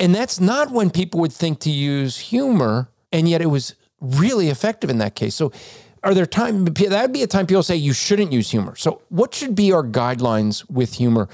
And 0.00 0.14
that's 0.14 0.38
not 0.40 0.70
when 0.70 0.90
people 0.90 1.20
would 1.20 1.32
think 1.32 1.58
to 1.60 1.70
use 1.70 2.18
humor, 2.18 2.88
and 3.12 3.28
yet 3.28 3.42
it 3.42 3.46
was 3.46 3.74
really 4.00 4.48
effective 4.48 4.90
in 4.90 4.98
that 4.98 5.14
case. 5.16 5.34
So 5.34 5.52
are 6.02 6.14
there 6.14 6.26
time 6.26 6.64
that 6.64 7.02
would 7.02 7.12
be 7.12 7.22
a 7.22 7.26
time 7.26 7.46
people 7.46 7.62
say 7.62 7.76
you 7.76 7.92
shouldn't 7.92 8.32
use 8.32 8.50
humor. 8.50 8.76
So 8.76 9.02
what 9.08 9.34
should 9.34 9.54
be 9.54 9.72
our 9.72 9.82
guidelines 9.82 10.68
with 10.70 10.94
humor? 10.94 11.28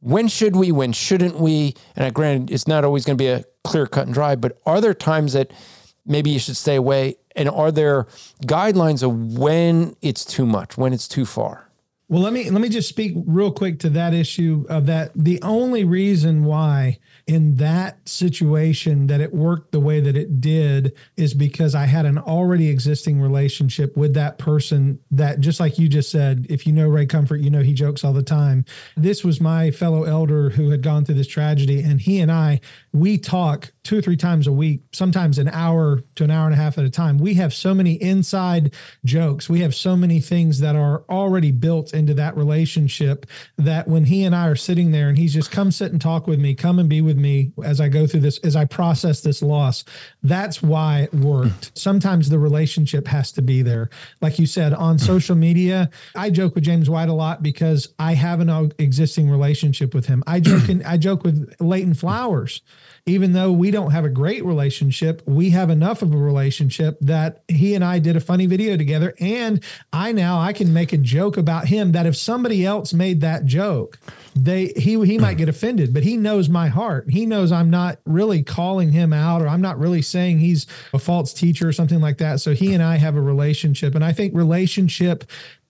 When 0.00 0.28
should 0.28 0.54
we? 0.54 0.70
When 0.72 0.92
shouldn't 0.92 1.40
we? 1.40 1.74
And 1.96 2.06
I 2.06 2.10
granted, 2.10 2.52
it's 2.52 2.68
not 2.68 2.84
always 2.84 3.04
going 3.04 3.18
to 3.18 3.22
be 3.22 3.28
a 3.28 3.44
clear 3.64 3.86
cut 3.86 4.06
and 4.06 4.14
dry, 4.14 4.36
but 4.36 4.58
are 4.64 4.80
there 4.80 4.94
times 4.94 5.32
that 5.32 5.52
maybe 6.06 6.30
you 6.30 6.38
should 6.38 6.56
stay 6.56 6.76
away? 6.76 7.16
And 7.34 7.48
are 7.48 7.72
there 7.72 8.04
guidelines 8.44 9.02
of 9.02 9.38
when 9.38 9.96
it's 10.02 10.24
too 10.24 10.46
much, 10.46 10.76
when 10.76 10.92
it's 10.92 11.08
too 11.08 11.26
far? 11.26 11.68
Well, 12.08 12.22
let 12.22 12.32
me 12.32 12.48
let 12.50 12.62
me 12.62 12.68
just 12.68 12.88
speak 12.88 13.14
real 13.26 13.52
quick 13.52 13.80
to 13.80 13.90
that 13.90 14.14
issue 14.14 14.64
of 14.68 14.86
that. 14.86 15.10
The 15.14 15.42
only 15.42 15.84
reason 15.84 16.44
why 16.44 16.98
in 17.28 17.56
that 17.56 18.08
situation 18.08 19.06
that 19.06 19.20
it 19.20 19.34
worked 19.34 19.70
the 19.70 19.80
way 19.80 20.00
that 20.00 20.16
it 20.16 20.40
did 20.40 20.96
is 21.18 21.34
because 21.34 21.74
I 21.74 21.84
had 21.84 22.06
an 22.06 22.16
already 22.16 22.70
existing 22.70 23.20
relationship 23.20 23.98
with 23.98 24.14
that 24.14 24.38
person 24.38 24.98
that 25.10 25.40
just 25.40 25.60
like 25.60 25.78
you 25.78 25.88
just 25.88 26.10
said, 26.10 26.46
if 26.48 26.66
you 26.66 26.72
know 26.72 26.88
Ray 26.88 27.04
Comfort, 27.04 27.40
you 27.40 27.50
know 27.50 27.62
he 27.62 27.74
jokes 27.74 28.02
all 28.02 28.14
the 28.14 28.22
time. 28.22 28.64
This 28.96 29.22
was 29.22 29.42
my 29.42 29.70
fellow 29.70 30.04
elder 30.04 30.48
who 30.48 30.70
had 30.70 30.82
gone 30.82 31.04
through 31.04 31.16
this 31.16 31.28
tragedy 31.28 31.82
and 31.82 32.00
he 32.00 32.18
and 32.18 32.32
I 32.32 32.60
we 32.94 33.18
talk 33.18 33.72
two 33.84 33.98
or 33.98 34.02
three 34.02 34.16
times 34.16 34.46
a 34.46 34.52
week, 34.52 34.82
sometimes 34.92 35.38
an 35.38 35.48
hour 35.48 36.00
to 36.14 36.24
an 36.24 36.30
hour 36.30 36.46
and 36.46 36.54
a 36.54 36.56
half 36.56 36.78
at 36.78 36.84
a 36.84 36.90
time. 36.90 37.18
We 37.18 37.34
have 37.34 37.54
so 37.54 37.74
many 37.74 37.94
inside 37.94 38.74
jokes. 39.04 39.48
We 39.48 39.60
have 39.60 39.74
so 39.74 39.96
many 39.96 40.20
things 40.20 40.60
that 40.60 40.76
are 40.76 41.04
already 41.08 41.52
built 41.52 41.94
into 41.94 42.14
that 42.14 42.36
relationship 42.36 43.26
that 43.56 43.88
when 43.88 44.04
he 44.04 44.24
and 44.24 44.34
I 44.34 44.48
are 44.48 44.56
sitting 44.56 44.90
there 44.90 45.08
and 45.08 45.16
he's 45.16 45.34
just 45.34 45.50
come 45.50 45.70
sit 45.70 45.92
and 45.92 46.00
talk 46.00 46.26
with 46.26 46.38
me, 46.38 46.54
come 46.54 46.78
and 46.78 46.88
be 46.88 47.00
with 47.00 47.17
me 47.18 47.52
as 47.64 47.80
I 47.80 47.88
go 47.88 48.06
through 48.06 48.20
this, 48.20 48.38
as 48.38 48.56
I 48.56 48.64
process 48.64 49.20
this 49.20 49.42
loss. 49.42 49.84
That's 50.22 50.62
why 50.62 51.02
it 51.02 51.14
worked. 51.14 51.66
Hmm. 51.66 51.74
Sometimes 51.74 52.28
the 52.28 52.38
relationship 52.38 53.06
has 53.08 53.32
to 53.32 53.42
be 53.42 53.62
there. 53.62 53.90
Like 54.20 54.38
you 54.38 54.46
said, 54.46 54.72
on 54.72 54.96
hmm. 54.96 55.04
social 55.04 55.36
media, 55.36 55.90
I 56.14 56.30
joke 56.30 56.54
with 56.54 56.64
James 56.64 56.88
White 56.88 57.08
a 57.08 57.14
lot 57.14 57.42
because 57.42 57.92
I 57.98 58.14
have 58.14 58.40
an 58.40 58.72
existing 58.78 59.30
relationship 59.30 59.94
with 59.94 60.06
him. 60.06 60.22
I 60.26 60.40
joke 60.40 60.68
in, 60.68 60.84
I 60.84 60.96
joke 60.96 61.24
with 61.24 61.54
Leighton 61.60 61.94
Flowers 61.94 62.62
even 63.08 63.32
though 63.32 63.50
we 63.50 63.70
don't 63.70 63.90
have 63.90 64.04
a 64.04 64.08
great 64.08 64.44
relationship, 64.44 65.22
we 65.26 65.50
have 65.50 65.70
enough 65.70 66.02
of 66.02 66.12
a 66.12 66.16
relationship 66.16 66.98
that 67.00 67.42
he 67.48 67.74
and 67.74 67.84
I 67.84 67.98
did 67.98 68.16
a 68.16 68.20
funny 68.20 68.46
video 68.46 68.76
together. 68.76 69.14
And 69.18 69.64
I 69.92 70.12
now 70.12 70.38
I 70.38 70.52
can 70.52 70.72
make 70.72 70.92
a 70.92 70.98
joke 70.98 71.36
about 71.36 71.66
him 71.66 71.92
that 71.92 72.06
if 72.06 72.16
somebody 72.16 72.64
else 72.66 72.92
made 72.92 73.20
that 73.22 73.46
joke, 73.46 73.98
they 74.36 74.72
he 74.76 75.04
he 75.04 75.18
might 75.18 75.38
get 75.38 75.48
offended, 75.48 75.92
but 75.92 76.02
he 76.02 76.16
knows 76.16 76.48
my 76.48 76.68
heart. 76.68 77.10
He 77.10 77.26
knows 77.26 77.50
I'm 77.50 77.70
not 77.70 77.98
really 78.04 78.42
calling 78.42 78.92
him 78.92 79.12
out 79.12 79.42
or 79.42 79.48
I'm 79.48 79.62
not 79.62 79.78
really 79.78 80.02
saying 80.02 80.38
he's 80.38 80.66
a 80.92 80.98
false 80.98 81.32
teacher 81.32 81.66
or 81.68 81.72
something 81.72 82.00
like 82.00 82.18
that. 82.18 82.40
So 82.40 82.52
he 82.52 82.74
and 82.74 82.82
I 82.82 82.96
have 82.96 83.16
a 83.16 83.22
relationship. 83.22 83.94
And 83.94 84.04
I 84.04 84.12
think 84.12 84.34
relationship 84.34 85.24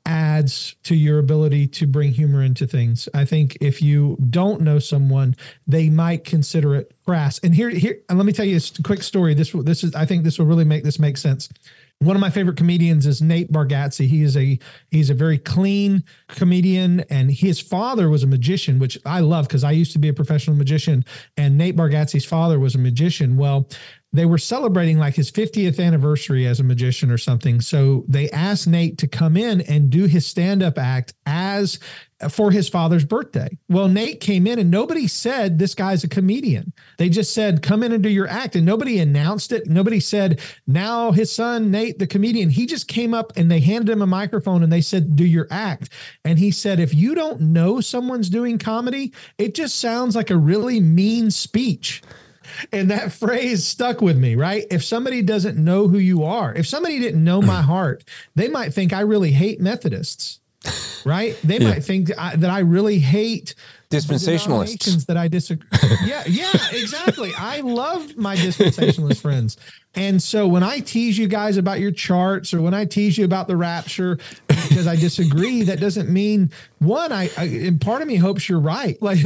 adds 0.08 0.74
to 0.84 0.96
your 0.96 1.18
ability 1.18 1.66
to 1.66 1.86
bring 1.86 2.12
humor 2.12 2.42
into 2.42 2.66
things. 2.66 3.10
I 3.12 3.26
think 3.26 3.58
if 3.60 3.82
you 3.82 4.16
don't 4.30 4.62
know 4.62 4.78
someone, 4.78 5.36
they 5.66 5.90
might 5.90 6.24
consider 6.24 6.74
it 6.74 6.94
crass. 7.04 7.38
And 7.40 7.54
here, 7.54 7.68
here, 7.68 7.98
and 8.08 8.18
let 8.18 8.24
me 8.24 8.32
tell 8.32 8.46
you 8.46 8.56
a 8.56 8.82
quick 8.82 9.02
story. 9.02 9.34
This, 9.34 9.52
this 9.52 9.84
is, 9.84 9.94
I 9.94 10.06
think 10.06 10.24
this 10.24 10.38
will 10.38 10.46
really 10.46 10.64
make 10.64 10.82
this 10.82 10.98
make 10.98 11.18
sense. 11.18 11.50
One 12.00 12.14
of 12.14 12.20
my 12.20 12.30
favorite 12.30 12.56
comedians 12.56 13.06
is 13.06 13.20
Nate 13.20 13.50
Bargatze. 13.50 14.06
He 14.06 14.22
is 14.22 14.36
a 14.36 14.56
he's 14.90 15.10
a 15.10 15.14
very 15.14 15.36
clean 15.36 16.04
comedian, 16.28 17.00
and 17.10 17.28
his 17.28 17.58
father 17.58 18.08
was 18.08 18.22
a 18.22 18.26
magician, 18.28 18.78
which 18.78 18.96
I 19.04 19.18
love 19.18 19.48
because 19.48 19.64
I 19.64 19.72
used 19.72 19.92
to 19.94 19.98
be 19.98 20.08
a 20.08 20.14
professional 20.14 20.56
magician, 20.56 21.04
and 21.36 21.58
Nate 21.58 21.74
Bargatze's 21.74 22.24
father 22.24 22.60
was 22.60 22.76
a 22.76 22.78
magician. 22.78 23.36
Well, 23.36 23.68
they 24.12 24.26
were 24.26 24.38
celebrating 24.38 24.98
like 24.98 25.16
his 25.16 25.30
50th 25.30 25.84
anniversary 25.84 26.46
as 26.46 26.60
a 26.60 26.64
magician 26.64 27.10
or 27.10 27.18
something. 27.18 27.60
So 27.60 28.04
they 28.08 28.30
asked 28.30 28.66
Nate 28.68 28.96
to 28.98 29.08
come 29.08 29.36
in 29.36 29.60
and 29.62 29.90
do 29.90 30.04
his 30.04 30.24
stand 30.26 30.62
up 30.62 30.78
act 30.78 31.14
as 31.26 31.78
for 32.28 32.50
his 32.50 32.68
father's 32.68 33.04
birthday. 33.04 33.56
Well, 33.68 33.88
Nate 33.88 34.20
came 34.20 34.46
in 34.46 34.58
and 34.58 34.70
nobody 34.70 35.06
said 35.06 35.58
this 35.58 35.74
guy's 35.74 36.02
a 36.02 36.08
comedian. 36.08 36.72
They 36.96 37.08
just 37.08 37.32
said, 37.32 37.62
come 37.62 37.82
in 37.82 37.92
and 37.92 38.02
do 38.02 38.08
your 38.08 38.26
act. 38.26 38.56
And 38.56 38.66
nobody 38.66 38.98
announced 38.98 39.52
it. 39.52 39.68
Nobody 39.68 40.00
said, 40.00 40.40
now 40.66 41.12
his 41.12 41.30
son, 41.30 41.70
Nate, 41.70 41.98
the 41.98 42.06
comedian, 42.06 42.50
he 42.50 42.66
just 42.66 42.88
came 42.88 43.14
up 43.14 43.32
and 43.36 43.50
they 43.50 43.60
handed 43.60 43.92
him 43.92 44.02
a 44.02 44.06
microphone 44.06 44.64
and 44.64 44.72
they 44.72 44.80
said, 44.80 45.14
do 45.14 45.24
your 45.24 45.46
act. 45.50 45.90
And 46.24 46.38
he 46.38 46.50
said, 46.50 46.80
if 46.80 46.92
you 46.92 47.14
don't 47.14 47.40
know 47.40 47.80
someone's 47.80 48.30
doing 48.30 48.58
comedy, 48.58 49.12
it 49.38 49.54
just 49.54 49.78
sounds 49.78 50.16
like 50.16 50.30
a 50.30 50.36
really 50.36 50.80
mean 50.80 51.30
speech 51.30 52.02
and 52.72 52.90
that 52.90 53.12
phrase 53.12 53.66
stuck 53.66 54.00
with 54.00 54.18
me, 54.18 54.34
right? 54.34 54.66
If 54.70 54.84
somebody 54.84 55.22
doesn't 55.22 55.62
know 55.62 55.88
who 55.88 55.98
you 55.98 56.24
are, 56.24 56.54
if 56.54 56.66
somebody 56.66 56.98
didn't 56.98 57.22
know 57.22 57.40
my 57.40 57.62
heart, 57.62 58.04
they 58.34 58.48
might 58.48 58.74
think 58.74 58.92
I 58.92 59.00
really 59.00 59.32
hate 59.32 59.60
Methodists, 59.60 60.40
right? 61.04 61.38
They 61.44 61.58
yeah. 61.58 61.70
might 61.70 61.84
think 61.84 62.08
that 62.08 62.20
I, 62.20 62.36
that 62.36 62.50
I 62.50 62.60
really 62.60 62.98
hate 62.98 63.54
dispensationalists 63.90 65.06
that 65.06 65.16
I 65.16 65.28
disagree. 65.28 65.68
yeah, 66.04 66.22
yeah, 66.26 66.52
exactly. 66.72 67.32
I 67.36 67.60
love 67.60 68.16
my 68.16 68.36
dispensationalist 68.36 69.20
friends. 69.20 69.56
And 69.94 70.22
so 70.22 70.46
when 70.46 70.62
I 70.62 70.80
tease 70.80 71.16
you 71.16 71.26
guys 71.26 71.56
about 71.56 71.80
your 71.80 71.90
charts 71.90 72.52
or 72.52 72.60
when 72.60 72.74
I 72.74 72.84
tease 72.84 73.16
you 73.16 73.24
about 73.24 73.48
the 73.48 73.56
rapture 73.56 74.18
because 74.46 74.86
I 74.86 74.96
disagree, 74.96 75.62
that 75.62 75.80
doesn't 75.80 76.10
mean 76.10 76.50
one, 76.78 77.10
I, 77.12 77.30
I 77.36 77.44
and 77.44 77.80
part 77.80 78.02
of 78.02 78.08
me 78.08 78.16
hopes 78.16 78.48
you're 78.48 78.60
right. 78.60 78.96
Like 79.08 79.18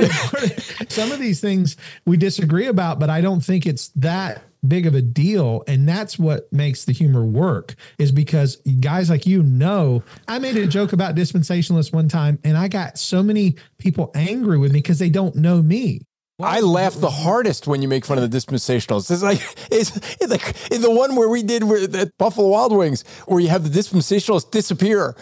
some 0.88 1.10
of 1.10 1.18
these 1.18 1.40
things 1.40 1.76
we 2.06 2.16
disagree 2.16 2.66
about, 2.66 3.00
but 3.00 3.10
I 3.10 3.20
don't 3.20 3.40
think 3.40 3.66
it's 3.66 3.88
that 3.96 4.44
big 4.66 4.86
of 4.86 4.94
a 4.94 5.02
deal 5.02 5.64
and 5.66 5.88
that's 5.88 6.18
what 6.18 6.52
makes 6.52 6.84
the 6.84 6.92
humor 6.92 7.24
work 7.24 7.74
is 7.98 8.12
because 8.12 8.56
guys 8.80 9.10
like 9.10 9.26
you 9.26 9.42
know 9.42 10.02
i 10.28 10.38
made 10.38 10.56
a 10.56 10.66
joke 10.66 10.92
about 10.92 11.16
dispensationalists 11.16 11.92
one 11.92 12.08
time 12.08 12.38
and 12.44 12.56
i 12.56 12.68
got 12.68 12.96
so 12.96 13.22
many 13.22 13.56
people 13.78 14.10
angry 14.14 14.58
with 14.58 14.72
me 14.72 14.78
because 14.78 14.98
they 14.98 15.10
don't 15.10 15.34
know 15.34 15.60
me 15.60 16.00
I 16.40 16.60
laugh 16.60 16.94
the 16.94 17.10
hardest 17.10 17.68
when 17.68 17.82
you 17.82 17.88
make 17.88 18.04
fun 18.04 18.18
of 18.18 18.28
the 18.28 18.36
dispensationalists. 18.36 19.10
It's 19.12 19.22
like 19.22 19.38
it's, 19.70 19.96
it's 20.20 20.28
like 20.28 20.54
the 20.70 20.90
one 20.90 21.14
where 21.14 21.28
we 21.28 21.42
did 21.42 21.62
with 21.62 21.94
at 21.94 22.16
Buffalo 22.18 22.48
Wild 22.48 22.72
Wings, 22.72 23.04
where 23.26 23.38
you 23.38 23.48
have 23.48 23.70
the 23.70 23.78
dispensationalists 23.78 24.50
disappear. 24.50 25.14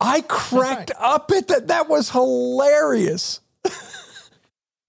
I 0.00 0.22
cracked 0.22 0.90
right. 0.98 1.14
up 1.14 1.30
at 1.30 1.48
that. 1.48 1.68
That 1.68 1.88
was 1.88 2.10
hilarious. 2.10 3.40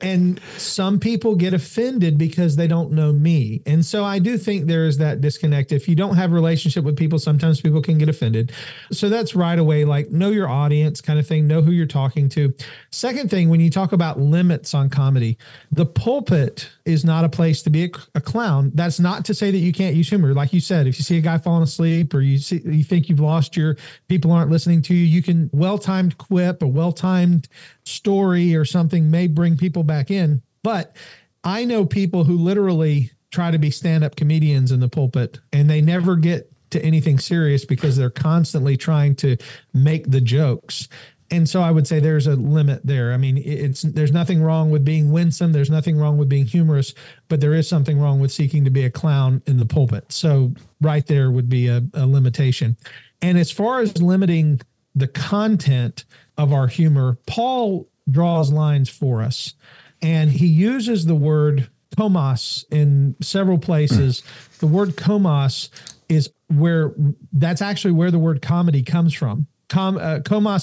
and 0.01 0.41
some 0.57 0.99
people 0.99 1.35
get 1.35 1.53
offended 1.53 2.17
because 2.17 2.57
they 2.57 2.67
don't 2.67 2.91
know 2.91 3.13
me. 3.13 3.61
And 3.65 3.85
so 3.85 4.03
i 4.03 4.19
do 4.19 4.37
think 4.37 4.65
there 4.65 4.85
is 4.85 4.97
that 4.97 5.21
disconnect. 5.21 5.71
If 5.71 5.87
you 5.87 5.95
don't 5.95 6.15
have 6.15 6.31
a 6.31 6.33
relationship 6.33 6.83
with 6.83 6.97
people 6.97 7.17
sometimes 7.17 7.61
people 7.61 7.81
can 7.81 7.97
get 7.97 8.09
offended. 8.09 8.51
So 8.91 9.07
that's 9.07 9.35
right 9.35 9.57
away 9.57 9.85
like 9.85 10.11
know 10.11 10.31
your 10.31 10.49
audience 10.49 10.99
kind 10.99 11.17
of 11.17 11.25
thing 11.25 11.47
know 11.47 11.61
who 11.61 11.71
you're 11.71 11.85
talking 11.85 12.27
to. 12.29 12.53
Second 12.91 13.29
thing 13.29 13.49
when 13.49 13.61
you 13.61 13.69
talk 13.69 13.93
about 13.93 14.19
limits 14.19 14.73
on 14.73 14.89
comedy 14.89 15.37
the 15.71 15.85
pulpit 15.85 16.69
is 16.83 17.05
not 17.05 17.23
a 17.23 17.29
place 17.29 17.63
to 17.63 17.69
be 17.69 17.85
a, 17.85 17.89
a 18.15 18.21
clown. 18.21 18.71
That's 18.75 18.99
not 18.99 19.23
to 19.25 19.33
say 19.33 19.49
that 19.49 19.57
you 19.57 19.71
can't 19.71 19.95
use 19.95 20.09
humor. 20.09 20.33
Like 20.33 20.51
you 20.51 20.59
said 20.59 20.87
if 20.87 20.97
you 20.97 21.03
see 21.03 21.17
a 21.17 21.21
guy 21.21 21.37
falling 21.37 21.63
asleep 21.63 22.13
or 22.13 22.19
you 22.19 22.37
see 22.37 22.61
you 22.65 22.83
think 22.83 23.07
you've 23.07 23.21
lost 23.21 23.55
your 23.55 23.77
people 24.09 24.33
aren't 24.33 24.51
listening 24.51 24.81
to 24.83 24.93
you 24.93 25.05
you 25.05 25.23
can 25.23 25.49
well-timed 25.53 26.17
quip 26.17 26.61
a 26.61 26.67
well-timed 26.67 27.47
story 27.85 28.55
or 28.55 28.65
something 28.65 29.09
may 29.09 29.27
bring 29.27 29.55
people 29.55 29.83
back 29.95 30.11
in. 30.11 30.41
But 30.63 30.95
I 31.43 31.65
know 31.65 31.85
people 31.85 32.23
who 32.23 32.37
literally 32.37 33.11
try 33.31 33.51
to 33.51 33.59
be 33.59 33.71
stand-up 33.71 34.15
comedians 34.15 34.71
in 34.71 34.79
the 34.79 34.89
pulpit 34.89 35.39
and 35.53 35.69
they 35.69 35.81
never 35.81 36.15
get 36.15 36.51
to 36.71 36.83
anything 36.83 37.19
serious 37.19 37.65
because 37.65 37.95
they're 37.95 38.09
constantly 38.09 38.75
trying 38.75 39.15
to 39.15 39.37
make 39.73 40.09
the 40.09 40.21
jokes 40.21 40.87
and 41.31 41.49
so 41.49 41.61
I 41.61 41.71
would 41.71 41.87
say 41.87 41.99
there's 41.99 42.27
a 42.27 42.35
limit 42.35 42.85
there. 42.85 43.11
I 43.11 43.17
mean, 43.17 43.37
it's 43.37 43.81
there's 43.81 44.11
nothing 44.11 44.41
wrong 44.43 44.69
with 44.69 44.85
being 44.85 45.11
winsome. 45.11 45.51
There's 45.51 45.71
nothing 45.71 45.97
wrong 45.97 46.17
with 46.17 46.29
being 46.29 46.45
humorous, 46.45 46.93
but 47.29 47.41
there 47.41 47.53
is 47.53 47.67
something 47.67 47.99
wrong 47.99 48.19
with 48.19 48.31
seeking 48.31 48.63
to 48.63 48.69
be 48.69 48.85
a 48.85 48.91
clown 48.91 49.41
in 49.47 49.57
the 49.57 49.65
pulpit. 49.65 50.11
So 50.11 50.53
right 50.81 51.05
there 51.05 51.31
would 51.31 51.49
be 51.49 51.67
a, 51.67 51.81
a 51.95 52.05
limitation. 52.05 52.77
And 53.21 53.37
as 53.37 53.51
far 53.51 53.79
as 53.79 53.99
limiting 54.01 54.61
the 54.93 55.07
content 55.07 56.05
of 56.37 56.53
our 56.53 56.67
humor, 56.67 57.17
Paul 57.25 57.89
draws 58.09 58.51
lines 58.51 58.87
for 58.87 59.23
us, 59.23 59.55
and 60.01 60.31
he 60.31 60.47
uses 60.47 61.05
the 61.05 61.15
word 61.15 61.69
komos 61.95 62.65
in 62.71 63.15
several 63.21 63.57
places. 63.57 64.23
the 64.59 64.67
word 64.67 64.89
komos 64.91 65.69
is 66.09 66.29
where 66.47 66.93
that's 67.33 67.61
actually 67.61 67.93
where 67.93 68.11
the 68.11 68.19
word 68.19 68.41
comedy 68.41 68.83
comes 68.83 69.13
from 69.13 69.47
Com, 69.67 69.97
uh, 69.97 70.19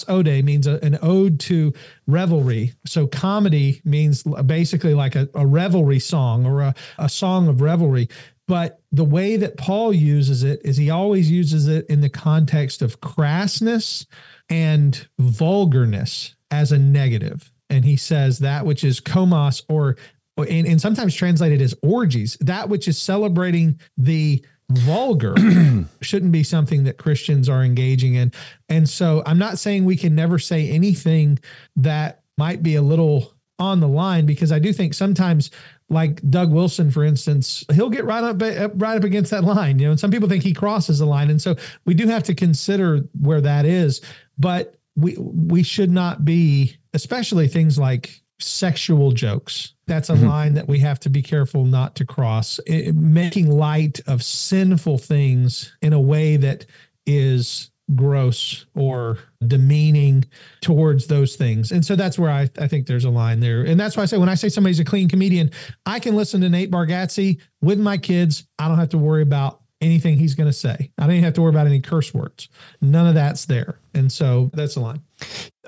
ode 0.09 0.45
means 0.45 0.66
a, 0.66 0.83
an 0.85 0.99
ode 1.03 1.40
to 1.40 1.73
revelry. 2.07 2.73
So 2.87 3.07
comedy 3.07 3.83
means 3.85 4.23
basically 4.23 4.95
like 4.95 5.16
a, 5.16 5.29
a 5.35 5.47
revelry 5.47 5.99
song 5.99 6.47
or 6.47 6.61
a, 6.61 6.75
a 6.99 7.09
song 7.09 7.49
of 7.49 7.61
revelry. 7.61 8.09
But 8.47 8.81
the 8.92 9.05
way 9.05 9.37
that 9.37 9.57
Paul 9.57 9.92
uses 9.92 10.45
it 10.45 10.61
is 10.64 10.77
he 10.77 10.90
always 10.90 11.31
uses 11.31 11.68
it 11.68 11.87
in 11.88 12.01
the 12.01 12.09
context 12.09 12.83
of 12.83 13.01
crassness 13.01 14.07
and 14.49 15.09
vulgarness 15.18 16.35
as 16.51 16.71
a 16.71 16.79
negative. 16.79 17.52
And 17.72 17.85
he 17.85 17.96
says 17.96 18.38
that 18.40 18.66
which 18.66 18.85
is 18.85 19.00
komos 19.00 19.62
or 19.68 19.96
and, 20.37 20.66
and 20.66 20.80
sometimes 20.80 21.14
translated 21.14 21.61
as 21.61 21.74
orgies, 21.82 22.37
that 22.40 22.68
which 22.68 22.88
is 22.88 23.00
celebrating 23.00 23.78
the 23.96 24.44
vulgar 24.70 25.35
shouldn't 26.00 26.32
be 26.32 26.42
something 26.42 26.85
that 26.85 26.96
Christians 26.96 27.48
are 27.48 27.62
engaging 27.62 28.14
in. 28.14 28.32
And 28.68 28.88
so 28.88 29.22
I'm 29.26 29.38
not 29.38 29.58
saying 29.58 29.85
we 29.85 29.96
can 29.96 30.14
never 30.14 30.38
say 30.38 30.70
anything 30.70 31.38
that 31.76 32.22
might 32.38 32.62
be 32.62 32.76
a 32.76 32.82
little 32.82 33.35
on 33.58 33.80
the 33.80 33.88
line 33.88 34.26
because 34.26 34.50
I 34.50 34.58
do 34.58 34.72
think 34.72 34.94
sometimes 34.94 35.50
like 35.88 36.28
Doug 36.30 36.50
Wilson, 36.50 36.90
for 36.90 37.04
instance, 37.04 37.64
he'll 37.72 37.90
get 37.90 38.04
right 38.04 38.24
up 38.24 38.40
right 38.80 38.96
up 38.96 39.04
against 39.04 39.30
that 39.30 39.44
line, 39.44 39.78
you 39.78 39.87
know, 39.87 39.90
and 39.90 40.00
some 40.00 40.11
people 40.11 40.28
think 40.28 40.42
he 40.42 40.54
crosses 40.54 40.98
the 40.98 41.06
line. 41.06 41.30
And 41.30 41.40
so 41.40 41.54
we 41.85 41.94
do 41.94 42.06
have 42.08 42.22
to 42.24 42.35
consider 42.35 43.00
where 43.20 43.42
that 43.42 43.66
is, 43.66 44.00
but 44.38 44.74
we 44.96 45.16
we 45.18 45.62
should 45.62 45.90
not 45.90 46.24
be, 46.24 46.76
especially 46.94 47.48
things 47.48 47.78
like 47.78 48.22
sexual 48.38 49.12
jokes. 49.12 49.74
That's 49.87 50.11
a 50.11 50.14
mm-hmm. 50.14 50.26
line 50.26 50.55
that 50.55 50.68
we 50.68 50.78
have 50.81 51.00
to 51.00 51.11
be 51.11 51.22
careful 51.22 51.64
not 51.64 51.94
to 51.96 52.05
cross. 52.05 52.61
It, 52.66 52.94
making 52.94 53.50
light 53.50 54.00
of 54.07 54.22
sinful 54.22 54.98
things 54.98 55.76
in 55.81 55.92
a 55.92 56.00
way 56.00 56.37
that 56.37 56.66
is 57.07 57.70
gross 57.94 58.64
or 58.74 59.18
demeaning 59.46 60.24
towards 60.61 61.07
those 61.09 61.37
things. 61.37 61.72
And 61.72 61.85
so 61.85 61.96
that's 61.96 62.18
where 62.18 62.31
I, 62.31 62.48
I 62.59 62.68
think 62.68 62.87
there's 62.87 63.05
a 63.05 63.11
line 63.11 63.40
there. 63.40 63.62
And 63.62 63.78
that's 63.78 63.96
why 63.96 64.05
I 64.05 64.07
say 64.07 64.18
when 64.18 64.28
I 64.28 64.35
say 64.35 64.48
somebody's 64.48 64.81
a 64.81 64.85
clean 64.85 65.09
comedian, 65.09 65.50
I 65.85 65.98
can 65.98 66.16
listen 66.16 66.40
to 66.42 66.48
Nate 66.48 66.70
Bargatze 66.70 67.40
with 67.61 67.78
my 67.78 67.98
kids. 67.98 68.46
I 68.59 68.68
don't 68.68 68.78
have 68.78 68.90
to 68.90 68.98
worry 68.98 69.22
about 69.22 69.62
anything 69.83 70.16
he's 70.16 70.35
going 70.35 70.49
to 70.49 70.53
say. 70.53 70.90
I 70.97 71.05
even 71.05 71.23
have 71.25 71.35
to 71.35 71.42
worry 71.42 71.51
about 71.51 71.66
any 71.66 71.81
curse 71.81 72.14
words. 72.14 72.49
None 72.81 73.07
of 73.07 73.14
that's 73.14 73.45
there. 73.45 73.79
And 73.92 74.11
so 74.11 74.51
that's 74.55 74.77
a 74.77 74.81
line. 74.81 75.03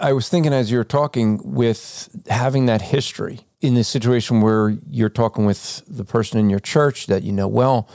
I 0.00 0.12
was 0.12 0.28
thinking 0.28 0.52
as 0.52 0.70
you're 0.70 0.84
talking 0.84 1.40
with 1.44 2.08
having 2.28 2.66
that 2.66 2.80
history 2.80 3.40
in 3.60 3.74
this 3.74 3.88
situation 3.88 4.40
where 4.40 4.76
you're 4.90 5.08
talking 5.08 5.44
with 5.44 5.82
the 5.86 6.04
person 6.04 6.38
in 6.38 6.48
your 6.48 6.60
church 6.60 7.06
that 7.06 7.22
you 7.22 7.32
know 7.32 7.48
well. 7.48 7.88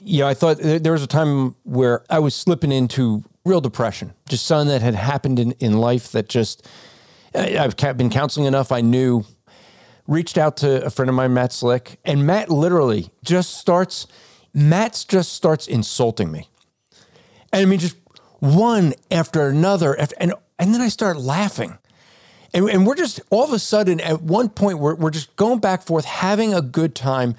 Yeah, 0.00 0.26
I 0.26 0.34
thought 0.34 0.58
there 0.58 0.92
was 0.92 1.02
a 1.02 1.08
time 1.08 1.54
where 1.64 2.04
I 2.08 2.18
was 2.18 2.34
slipping 2.34 2.72
into 2.72 3.24
real 3.44 3.60
depression, 3.60 4.14
just 4.28 4.46
something 4.46 4.68
that 4.68 4.82
had 4.82 4.94
happened 4.94 5.38
in, 5.38 5.52
in 5.52 5.78
life 5.78 6.12
that 6.12 6.28
just, 6.28 6.66
I've 7.34 7.76
been 7.76 8.10
counseling 8.10 8.46
enough. 8.46 8.70
I 8.70 8.80
knew, 8.80 9.24
reached 10.06 10.38
out 10.38 10.56
to 10.58 10.84
a 10.84 10.90
friend 10.90 11.08
of 11.08 11.14
mine, 11.14 11.34
Matt 11.34 11.52
Slick, 11.52 11.98
and 12.04 12.26
Matt 12.26 12.48
literally 12.48 13.10
just 13.24 13.56
starts, 13.58 14.06
Matt 14.58 15.04
just 15.08 15.32
starts 15.32 15.68
insulting 15.68 16.32
me. 16.32 16.48
And 17.52 17.62
I 17.62 17.64
mean, 17.64 17.78
just 17.78 17.96
one 18.40 18.94
after 19.10 19.48
another, 19.48 19.98
after, 19.98 20.16
and 20.18 20.34
and 20.58 20.74
then 20.74 20.80
I 20.80 20.88
start 20.88 21.16
laughing. 21.16 21.78
And, 22.52 22.68
and 22.68 22.86
we're 22.86 22.96
just 22.96 23.20
all 23.30 23.44
of 23.44 23.52
a 23.52 23.58
sudden 23.58 24.00
at 24.00 24.22
one 24.22 24.48
point 24.48 24.78
we're, 24.78 24.94
we're 24.96 25.10
just 25.10 25.36
going 25.36 25.60
back 25.60 25.82
forth, 25.82 26.04
having 26.04 26.54
a 26.54 26.62
good 26.62 26.94
time. 26.94 27.36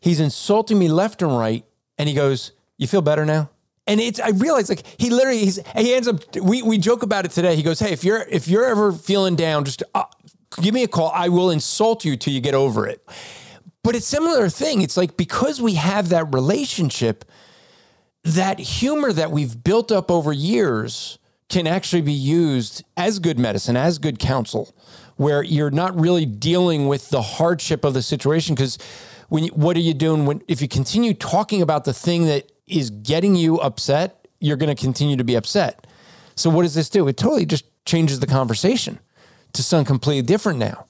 He's 0.00 0.20
insulting 0.20 0.78
me 0.78 0.88
left 0.88 1.20
and 1.22 1.36
right. 1.36 1.64
And 1.98 2.08
he 2.08 2.14
goes, 2.14 2.52
You 2.78 2.86
feel 2.86 3.02
better 3.02 3.26
now? 3.26 3.50
And 3.86 4.00
it's 4.00 4.18
I 4.18 4.30
realize 4.30 4.70
like 4.70 4.84
he 4.98 5.10
literally 5.10 5.40
he's 5.40 5.58
he 5.76 5.94
ends 5.94 6.08
up 6.08 6.34
we 6.36 6.62
we 6.62 6.78
joke 6.78 7.02
about 7.02 7.26
it 7.26 7.32
today. 7.32 7.56
He 7.56 7.62
goes, 7.62 7.78
Hey, 7.78 7.92
if 7.92 8.04
you're 8.04 8.24
if 8.30 8.48
you're 8.48 8.64
ever 8.64 8.92
feeling 8.92 9.36
down, 9.36 9.64
just 9.64 9.82
uh, 9.94 10.04
give 10.62 10.72
me 10.72 10.82
a 10.82 10.88
call. 10.88 11.10
I 11.14 11.28
will 11.28 11.50
insult 11.50 12.06
you 12.06 12.16
till 12.16 12.32
you 12.32 12.40
get 12.40 12.54
over 12.54 12.86
it. 12.86 13.06
But 13.88 13.96
it's 13.96 14.04
a 14.04 14.16
similar 14.16 14.50
thing. 14.50 14.82
It's 14.82 14.98
like 14.98 15.16
because 15.16 15.62
we 15.62 15.76
have 15.76 16.10
that 16.10 16.34
relationship, 16.34 17.24
that 18.22 18.58
humor 18.58 19.14
that 19.14 19.30
we've 19.30 19.64
built 19.64 19.90
up 19.90 20.10
over 20.10 20.30
years 20.30 21.18
can 21.48 21.66
actually 21.66 22.02
be 22.02 22.12
used 22.12 22.84
as 22.98 23.18
good 23.18 23.38
medicine, 23.38 23.78
as 23.78 23.96
good 23.98 24.18
counsel, 24.18 24.74
where 25.16 25.42
you're 25.42 25.70
not 25.70 25.98
really 25.98 26.26
dealing 26.26 26.86
with 26.86 27.08
the 27.08 27.22
hardship 27.22 27.82
of 27.82 27.94
the 27.94 28.02
situation. 28.02 28.54
Because 28.54 28.76
when 29.30 29.44
you, 29.44 29.50
what 29.52 29.74
are 29.74 29.80
you 29.80 29.94
doing 29.94 30.26
when 30.26 30.42
if 30.48 30.60
you 30.60 30.68
continue 30.68 31.14
talking 31.14 31.62
about 31.62 31.84
the 31.84 31.94
thing 31.94 32.26
that 32.26 32.52
is 32.66 32.90
getting 32.90 33.36
you 33.36 33.58
upset, 33.58 34.28
you're 34.38 34.58
going 34.58 34.68
to 34.68 34.78
continue 34.78 35.16
to 35.16 35.24
be 35.24 35.34
upset. 35.34 35.86
So 36.34 36.50
what 36.50 36.64
does 36.64 36.74
this 36.74 36.90
do? 36.90 37.08
It 37.08 37.16
totally 37.16 37.46
just 37.46 37.64
changes 37.86 38.20
the 38.20 38.26
conversation 38.26 38.98
to 39.54 39.62
something 39.62 39.86
completely 39.86 40.26
different 40.26 40.58
now. 40.58 40.84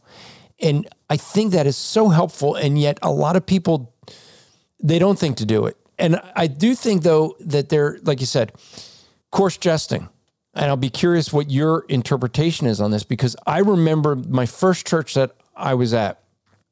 And 0.61 0.89
I 1.11 1.17
think 1.17 1.53
that 1.53 1.67
is 1.67 1.77
so 1.77 2.09
helpful. 2.09 2.55
And 2.55 2.79
yet 2.79 2.99
a 3.03 3.11
lot 3.11 3.37
of 3.37 3.47
people 3.47 3.95
they 4.81 4.99
don't 4.99 5.19
think 5.19 5.37
to 5.39 5.47
do 5.47 5.67
it. 5.67 5.77
And 5.99 6.21
I 6.37 6.47
do 6.47 6.75
think 6.75 7.03
though 7.03 7.37
that 7.41 7.69
they're 7.69 7.99
like 8.03 8.21
you 8.21 8.27
said, 8.27 8.53
coarse 9.31 9.57
jesting 9.57 10.09
and 10.55 10.67
I'll 10.67 10.77
be 10.77 10.91
curious 10.91 11.33
what 11.33 11.51
your 11.51 11.85
interpretation 11.89 12.67
is 12.67 12.81
on 12.81 12.91
this 12.91 13.05
because 13.05 13.37
I 13.47 13.59
remember 13.59 14.17
my 14.17 14.47
first 14.47 14.87
church 14.87 15.15
that 15.15 15.37
I 15.57 15.75
was 15.75 15.95
at, 15.95 16.23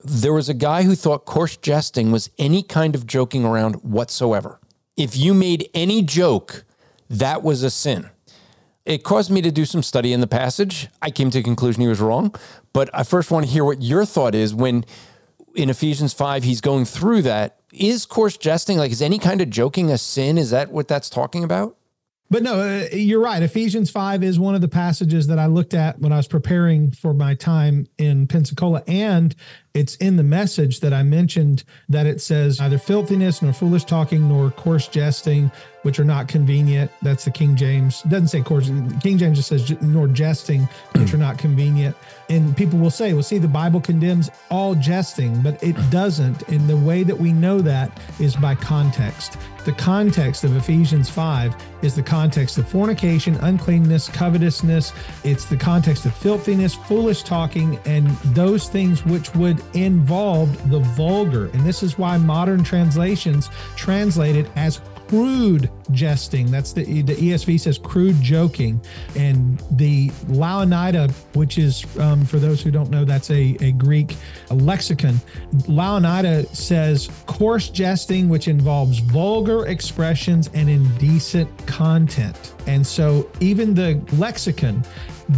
there 0.00 0.32
was 0.32 0.48
a 0.48 0.54
guy 0.54 0.82
who 0.82 0.94
thought 0.94 1.24
coarse 1.24 1.56
jesting 1.56 2.10
was 2.10 2.30
any 2.38 2.62
kind 2.62 2.94
of 2.94 3.06
joking 3.06 3.44
around 3.44 3.76
whatsoever. 3.76 4.60
If 4.96 5.16
you 5.16 5.34
made 5.34 5.68
any 5.74 6.02
joke, 6.02 6.64
that 7.08 7.42
was 7.42 7.62
a 7.62 7.70
sin. 7.70 8.10
It 8.86 9.02
caused 9.02 9.32
me 9.32 9.42
to 9.42 9.50
do 9.50 9.64
some 9.64 9.82
study 9.82 10.12
in 10.12 10.20
the 10.20 10.28
passage. 10.28 10.88
I 11.02 11.10
came 11.10 11.28
to 11.30 11.38
the 11.38 11.42
conclusion 11.42 11.82
he 11.82 11.88
was 11.88 12.00
wrong, 12.00 12.34
but 12.72 12.88
I 12.94 13.02
first 13.02 13.32
want 13.32 13.44
to 13.44 13.50
hear 13.50 13.64
what 13.64 13.82
your 13.82 14.04
thought 14.04 14.34
is 14.34 14.54
when 14.54 14.84
in 15.56 15.68
Ephesians 15.68 16.12
5 16.12 16.44
he's 16.44 16.60
going 16.60 16.84
through 16.84 17.22
that. 17.22 17.58
Is 17.72 18.06
coarse 18.06 18.36
jesting 18.36 18.78
like 18.78 18.92
is 18.92 19.02
any 19.02 19.18
kind 19.18 19.40
of 19.40 19.50
joking 19.50 19.90
a 19.90 19.98
sin? 19.98 20.38
Is 20.38 20.50
that 20.50 20.70
what 20.70 20.86
that's 20.86 21.10
talking 21.10 21.42
about? 21.42 21.76
But 22.28 22.42
no, 22.42 22.60
uh, 22.60 22.88
you're 22.92 23.20
right. 23.20 23.40
Ephesians 23.40 23.88
5 23.90 24.24
is 24.24 24.38
one 24.38 24.56
of 24.56 24.60
the 24.60 24.68
passages 24.68 25.28
that 25.28 25.38
I 25.38 25.46
looked 25.46 25.74
at 25.74 26.00
when 26.00 26.12
I 26.12 26.16
was 26.16 26.26
preparing 26.26 26.90
for 26.90 27.14
my 27.14 27.34
time 27.34 27.86
in 27.98 28.26
Pensacola. 28.26 28.82
And 28.88 29.34
it's 29.74 29.94
in 29.96 30.16
the 30.16 30.24
message 30.24 30.80
that 30.80 30.92
I 30.92 31.04
mentioned 31.04 31.62
that 31.88 32.06
it 32.06 32.20
says 32.20 32.58
neither 32.58 32.78
filthiness 32.78 33.42
nor 33.42 33.52
foolish 33.52 33.84
talking 33.84 34.28
nor 34.28 34.50
coarse 34.50 34.88
jesting, 34.88 35.52
which 35.86 36.00
are 36.00 36.04
not 36.04 36.26
convenient. 36.26 36.90
That's 37.00 37.24
the 37.24 37.30
King 37.30 37.54
James. 37.54 38.02
It 38.04 38.08
doesn't 38.08 38.26
say 38.26 38.42
coarse. 38.42 38.66
King 39.00 39.18
James 39.18 39.36
just 39.36 39.48
says 39.48 39.80
nor 39.80 40.08
jesting, 40.08 40.68
which 40.96 41.14
are 41.14 41.16
not 41.16 41.38
convenient. 41.38 41.94
And 42.28 42.56
people 42.56 42.76
will 42.76 42.90
say, 42.90 43.12
well, 43.12 43.22
see, 43.22 43.38
the 43.38 43.46
Bible 43.46 43.80
condemns 43.80 44.28
all 44.50 44.74
jesting, 44.74 45.40
but 45.42 45.62
it 45.62 45.76
doesn't. 45.88 46.42
And 46.48 46.68
the 46.68 46.76
way 46.76 47.04
that 47.04 47.16
we 47.16 47.32
know 47.32 47.60
that 47.60 47.96
is 48.18 48.34
by 48.34 48.56
context. 48.56 49.38
The 49.64 49.74
context 49.74 50.42
of 50.42 50.56
Ephesians 50.56 51.08
5 51.08 51.54
is 51.82 51.94
the 51.94 52.02
context 52.02 52.58
of 52.58 52.68
fornication, 52.68 53.36
uncleanness, 53.36 54.08
covetousness. 54.08 54.92
It's 55.22 55.44
the 55.44 55.56
context 55.56 56.04
of 56.04 56.14
filthiness, 56.14 56.74
foolish 56.74 57.22
talking, 57.22 57.78
and 57.84 58.08
those 58.34 58.68
things 58.68 59.04
which 59.04 59.32
would 59.36 59.62
involve 59.74 60.68
the 60.68 60.80
vulgar. 60.80 61.46
And 61.46 61.64
this 61.64 61.84
is 61.84 61.96
why 61.96 62.16
modern 62.16 62.64
translations 62.64 63.50
translate 63.76 64.34
it 64.34 64.50
as 64.56 64.80
crude 65.08 65.70
jesting. 65.90 66.50
That's 66.50 66.72
the 66.72 67.02
the 67.02 67.14
ESV 67.14 67.60
says 67.60 67.78
crude 67.78 68.20
joking, 68.20 68.80
and 69.14 69.62
the 69.72 70.10
Louw-Nida, 70.28 71.12
which 71.34 71.58
is 71.58 71.84
um, 71.98 72.24
for 72.24 72.38
those 72.38 72.62
who 72.62 72.70
don't 72.70 72.90
know, 72.90 73.04
that's 73.04 73.30
a, 73.30 73.56
a 73.60 73.72
Greek 73.72 74.16
lexicon. 74.50 75.20
Louw-Nida 75.68 76.54
says 76.54 77.08
coarse 77.26 77.68
jesting, 77.68 78.28
which 78.28 78.48
involves 78.48 78.98
vulgar 78.98 79.66
expressions 79.66 80.50
and 80.54 80.68
indecent 80.68 81.48
content. 81.66 82.54
And 82.66 82.86
so 82.86 83.30
even 83.40 83.74
the 83.74 84.00
lexicon 84.14 84.84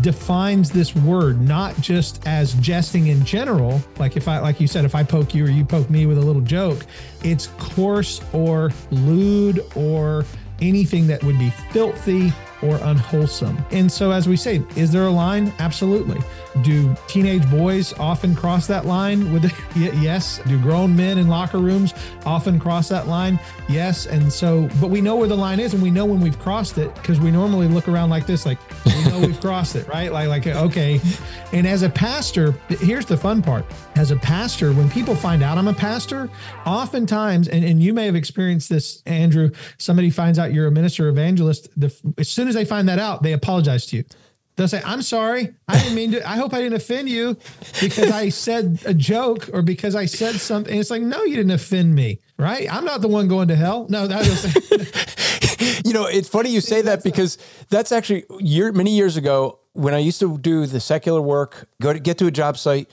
defines 0.01 0.71
this 0.71 0.95
word 0.95 1.41
not 1.41 1.79
just 1.81 2.27
as 2.27 2.55
jesting 2.55 3.07
in 3.09 3.25
general, 3.25 3.81
like 3.99 4.17
if 4.17 4.29
I, 4.29 4.39
like 4.39 4.61
you 4.61 4.67
said, 4.67 4.85
if 4.85 4.95
I 4.95 5.03
poke 5.03 5.35
you 5.35 5.47
or 5.47 5.49
you 5.49 5.65
poke 5.65 5.89
me 5.89 6.07
with 6.07 6.19
a 6.19 6.23
little 6.23 6.43
joke, 6.43 6.85
it's 7.23 7.49
coarse 7.59 8.21
or 8.33 8.71
lewd 8.91 9.65
or 9.75 10.25
anything 10.61 11.07
that 11.07 11.23
would 11.25 11.39
be 11.39 11.51
filthy 11.73 12.33
or 12.63 12.77
unwholesome. 12.77 13.57
And 13.71 13.91
so, 13.91 14.11
as 14.11 14.29
we 14.29 14.37
say, 14.37 14.63
is 14.77 14.91
there 14.91 15.07
a 15.07 15.11
line? 15.11 15.53
Absolutely. 15.59 16.21
Do 16.63 16.95
teenage 17.07 17.49
boys 17.51 17.93
often 17.95 18.35
cross 18.35 18.67
that 18.67 18.87
line? 18.87 19.33
With 19.33 19.45
yes. 19.77 20.41
Do 20.47 20.59
grown 20.61 20.95
men 20.95 21.19
in 21.19 21.29
locker 21.29 21.59
rooms 21.59 21.95
often 22.25 22.59
cross 22.59 22.89
that 22.89 23.07
line? 23.07 23.39
Yes. 23.69 24.07
And 24.07 24.33
so, 24.33 24.69
but 24.81 24.91
we 24.91 25.01
know 25.01 25.17
where 25.17 25.29
the 25.29 25.37
line 25.37 25.61
is, 25.61 25.75
and 25.75 25.83
we 25.83 25.91
know 25.91 26.05
when 26.05 26.21
we've 26.21 26.39
crossed 26.39 26.79
it 26.79 26.95
because 26.95 27.21
we 27.21 27.31
normally 27.31 27.69
look 27.69 27.89
around 27.89 28.11
like 28.11 28.27
this, 28.27 28.47
like 28.47 28.59
we 28.85 29.05
know 29.05 29.21
we've 29.21 29.41
crossed 29.43 29.77
it, 29.77 29.87
right? 29.89 30.13
Like, 30.13 30.29
like 30.29 30.47
okay. 30.47 31.01
And 31.53 31.67
as 31.67 31.83
a 31.83 31.91
pastor, 31.91 32.53
here's 32.69 33.07
the 33.07 33.17
fun 33.17 33.43
part. 33.43 33.65
As 33.97 34.11
a 34.11 34.17
pastor, 34.17 34.73
when 34.73 34.91
people 34.91 35.15
find 35.15 35.43
out 35.43 35.59
I'm 35.59 35.69
a 35.69 35.75
pastor, 35.75 36.31
oftentimes, 36.67 37.49
and, 37.49 37.65
and 37.65 37.83
you 37.83 37.93
may 37.93 38.07
have 38.07 38.17
experienced 38.17 38.69
this, 38.69 39.03
Andrew. 39.07 39.51
Somebody 39.79 40.11
finds 40.11 40.39
out 40.39 40.53
you're 40.53 40.67
a 40.67 40.71
minister 40.71 41.09
evangelist. 41.09 41.69
The, 41.79 41.95
as 42.19 42.29
soon 42.29 42.49
as 42.49 42.55
they 42.55 42.65
find 42.65 42.89
that 42.89 42.99
out, 42.99 43.23
they 43.23 43.33
apologize 43.33 43.87
to 43.87 43.99
you. 43.99 44.05
They'll 44.59 44.67
say, 44.67 44.83
I'm 44.85 45.03
sorry. 45.03 45.55
I 45.69 45.79
didn't 45.79 45.95
mean 45.95 46.11
to. 46.11 46.29
I 46.29 46.37
hope 46.37 46.53
I 46.53 46.59
didn't 46.59 46.75
offend 46.75 47.09
you 47.09 47.37
because 47.81 48.11
I 48.11 48.29
said 48.29 48.81
a 48.85 48.93
joke 48.93 49.49
or 49.53 49.63
because 49.63 49.95
I 49.95 50.07
said 50.07 50.35
something. 50.35 50.77
it's 50.77 50.91
like, 50.91 51.01
no, 51.01 51.23
you 51.23 51.37
didn't 51.37 51.53
offend 51.53 51.95
me, 51.95 52.19
right? 52.41 52.67
I'm 52.69 52.85
not 52.85 53.01
the 53.01 53.07
one 53.07 53.29
going 53.29 53.47
to 53.49 53.55
hell. 53.55 53.87
No, 53.89 54.09
that 54.09 54.19
was. 54.19 55.81
you 55.85 55.93
know, 55.93 56.07
it's 56.07 56.29
funny 56.29 56.51
you 56.51 56.61
say 56.61 56.83
that 56.83 57.05
because 57.05 57.39
that's 57.69 57.93
actually 57.93 58.25
year, 58.41 58.73
many 58.73 58.97
years 58.97 59.17
ago 59.17 59.61
when 59.75 59.95
I 59.95 59.99
used 59.99 60.19
to 60.19 60.37
do 60.39 60.67
the 60.67 60.81
secular 60.81 61.23
work, 61.23 61.69
go 61.81 61.93
to 61.93 62.01
get 62.01 62.19
to 62.19 62.27
a 62.27 62.33
job 62.33 62.59
site. 62.59 62.91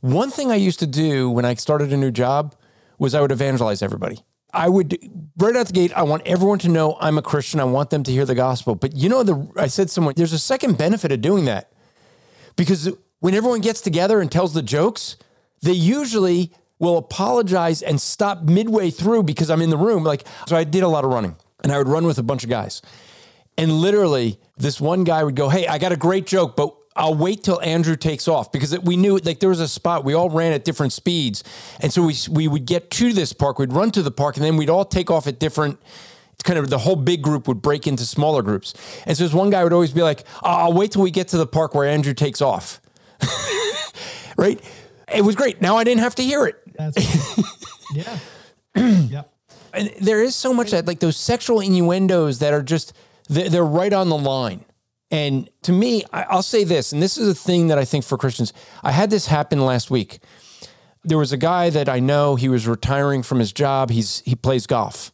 One 0.00 0.32
thing 0.32 0.50
I 0.50 0.56
used 0.56 0.80
to 0.80 0.86
do 0.88 1.30
when 1.30 1.44
I 1.44 1.54
started 1.54 1.92
a 1.92 1.96
new 1.96 2.10
job 2.10 2.56
was 2.98 3.14
I 3.14 3.20
would 3.20 3.30
evangelize 3.30 3.82
everybody. 3.82 4.18
I 4.54 4.68
would 4.68 4.96
right 5.36 5.56
out 5.56 5.66
the 5.66 5.72
gate. 5.72 5.92
I 5.94 6.02
want 6.02 6.22
everyone 6.26 6.58
to 6.60 6.68
know 6.68 6.96
I'm 7.00 7.18
a 7.18 7.22
Christian. 7.22 7.60
I 7.60 7.64
want 7.64 7.90
them 7.90 8.02
to 8.04 8.12
hear 8.12 8.24
the 8.24 8.34
gospel. 8.34 8.74
But 8.74 8.94
you 8.94 9.08
know, 9.08 9.22
the 9.22 9.50
I 9.56 9.66
said 9.66 9.90
someone 9.90 10.14
there's 10.16 10.32
a 10.32 10.38
second 10.38 10.78
benefit 10.78 11.12
of 11.12 11.20
doing 11.20 11.44
that 11.46 11.72
because 12.56 12.90
when 13.20 13.34
everyone 13.34 13.60
gets 13.60 13.80
together 13.80 14.20
and 14.20 14.30
tells 14.30 14.54
the 14.54 14.62
jokes, 14.62 15.16
they 15.62 15.72
usually 15.72 16.52
will 16.78 16.96
apologize 16.96 17.82
and 17.82 18.00
stop 18.00 18.42
midway 18.42 18.90
through 18.90 19.24
because 19.24 19.50
I'm 19.50 19.62
in 19.62 19.70
the 19.70 19.76
room. 19.76 20.04
Like 20.04 20.24
so, 20.46 20.56
I 20.56 20.64
did 20.64 20.82
a 20.82 20.88
lot 20.88 21.04
of 21.04 21.10
running, 21.10 21.36
and 21.62 21.72
I 21.72 21.78
would 21.78 21.88
run 21.88 22.06
with 22.06 22.18
a 22.18 22.22
bunch 22.22 22.44
of 22.44 22.50
guys, 22.50 22.80
and 23.58 23.72
literally 23.72 24.38
this 24.56 24.80
one 24.80 25.04
guy 25.04 25.24
would 25.24 25.36
go, 25.36 25.48
"Hey, 25.48 25.66
I 25.66 25.78
got 25.78 25.92
a 25.92 25.96
great 25.96 26.26
joke, 26.26 26.56
but 26.56 26.74
I'll 26.96 27.14
wait 27.14 27.42
till 27.42 27.60
Andrew 27.60 27.96
takes 27.96 28.28
off 28.28 28.52
because 28.52 28.78
we 28.80 28.96
knew 28.96 29.18
like 29.18 29.40
there 29.40 29.48
was 29.48 29.60
a 29.60 29.66
spot 29.66 30.04
we 30.04 30.14
all 30.14 30.30
ran 30.30 30.52
at 30.52 30.64
different 30.64 30.92
speeds, 30.92 31.42
and 31.80 31.92
so 31.92 32.02
we 32.02 32.14
we 32.30 32.46
would 32.46 32.66
get 32.66 32.90
to 32.92 33.12
this 33.12 33.32
park, 33.32 33.58
we'd 33.58 33.72
run 33.72 33.90
to 33.92 34.02
the 34.02 34.12
park, 34.12 34.36
and 34.36 34.44
then 34.44 34.56
we'd 34.56 34.70
all 34.70 34.84
take 34.84 35.10
off 35.10 35.26
at 35.26 35.38
different. 35.38 35.80
It's 36.34 36.42
kind 36.42 36.58
of 36.58 36.70
the 36.70 36.78
whole 36.78 36.96
big 36.96 37.22
group 37.22 37.48
would 37.48 37.62
break 37.62 37.86
into 37.86 38.06
smaller 38.06 38.42
groups, 38.42 38.74
and 39.06 39.16
so 39.16 39.24
this 39.24 39.32
one 39.32 39.50
guy 39.50 39.64
would 39.64 39.72
always 39.72 39.92
be 39.92 40.02
like, 40.02 40.24
"I'll 40.42 40.72
wait 40.72 40.92
till 40.92 41.02
we 41.02 41.10
get 41.10 41.28
to 41.28 41.36
the 41.36 41.46
park 41.46 41.74
where 41.74 41.88
Andrew 41.88 42.14
takes 42.14 42.40
off." 42.40 42.80
right? 44.36 44.60
It 45.12 45.22
was 45.22 45.34
great. 45.34 45.60
Now 45.60 45.76
I 45.76 45.84
didn't 45.84 46.00
have 46.00 46.14
to 46.16 46.22
hear 46.22 46.46
it. 46.46 46.62
yeah. 47.94 48.18
yep. 48.74 49.32
And 49.72 49.92
there 50.00 50.22
is 50.22 50.36
so 50.36 50.54
much 50.54 50.70
that 50.70 50.86
like 50.86 51.00
those 51.00 51.16
sexual 51.16 51.60
innuendos 51.60 52.38
that 52.38 52.52
are 52.52 52.62
just 52.62 52.92
they're, 53.28 53.48
they're 53.48 53.64
right 53.64 53.92
on 53.92 54.08
the 54.08 54.16
line 54.16 54.64
and 55.14 55.48
to 55.62 55.70
me, 55.70 56.02
I'll 56.12 56.42
say 56.42 56.64
this, 56.64 56.92
and 56.92 57.00
this 57.00 57.16
is 57.16 57.28
a 57.28 57.36
thing 57.36 57.68
that 57.68 57.78
I 57.78 57.84
think 57.84 58.04
for 58.04 58.18
Christians, 58.18 58.52
I 58.82 58.90
had 58.90 59.10
this 59.10 59.28
happen 59.28 59.64
last 59.64 59.88
week. 59.88 60.18
There 61.04 61.18
was 61.18 61.30
a 61.30 61.36
guy 61.36 61.70
that 61.70 61.88
I 61.88 62.00
know, 62.00 62.34
he 62.34 62.48
was 62.48 62.66
retiring 62.66 63.22
from 63.22 63.38
his 63.38 63.52
job. 63.52 63.90
He's 63.90 64.22
he 64.24 64.34
plays 64.34 64.66
golf. 64.66 65.12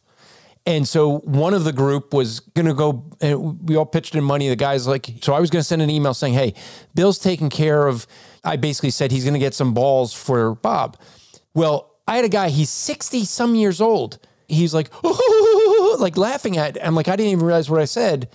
And 0.65 0.87
so 0.87 1.19
one 1.19 1.53
of 1.53 1.65
the 1.65 1.71
group 1.71 2.15
was 2.15 2.39
going 2.39 2.65
to 2.65 2.73
go, 2.73 3.05
and 3.21 3.69
we 3.69 3.75
all 3.75 3.85
pitched 3.85 4.15
in 4.15 4.23
money. 4.23 4.49
The 4.49 4.55
guy's 4.55 4.87
like, 4.87 5.07
so 5.21 5.33
I 5.33 5.39
was 5.39 5.51
going 5.51 5.59
to 5.61 5.67
send 5.67 5.83
an 5.83 5.91
email 5.91 6.15
saying, 6.15 6.33
hey, 6.33 6.55
Bill's 6.95 7.19
taking 7.19 7.51
care 7.51 7.85
of, 7.85 8.07
I 8.43 8.55
basically 8.55 8.89
said 8.89 9.11
he's 9.11 9.23
going 9.23 9.35
to 9.35 9.39
get 9.39 9.53
some 9.53 9.75
balls 9.75 10.15
for 10.15 10.55
Bob. 10.55 10.97
Well, 11.53 11.91
I 12.07 12.15
had 12.15 12.25
a 12.25 12.29
guy, 12.29 12.49
he's 12.49 12.71
60 12.71 13.23
some 13.25 13.53
years 13.53 13.79
old. 13.79 14.17
He's 14.47 14.73
like, 14.73 14.89
like 15.99 16.17
laughing 16.17 16.57
at, 16.57 16.83
I'm 16.83 16.95
like, 16.95 17.07
I 17.07 17.15
didn't 17.15 17.33
even 17.33 17.45
realize 17.45 17.69
what 17.69 17.81
I 17.81 17.85
said 17.85 18.29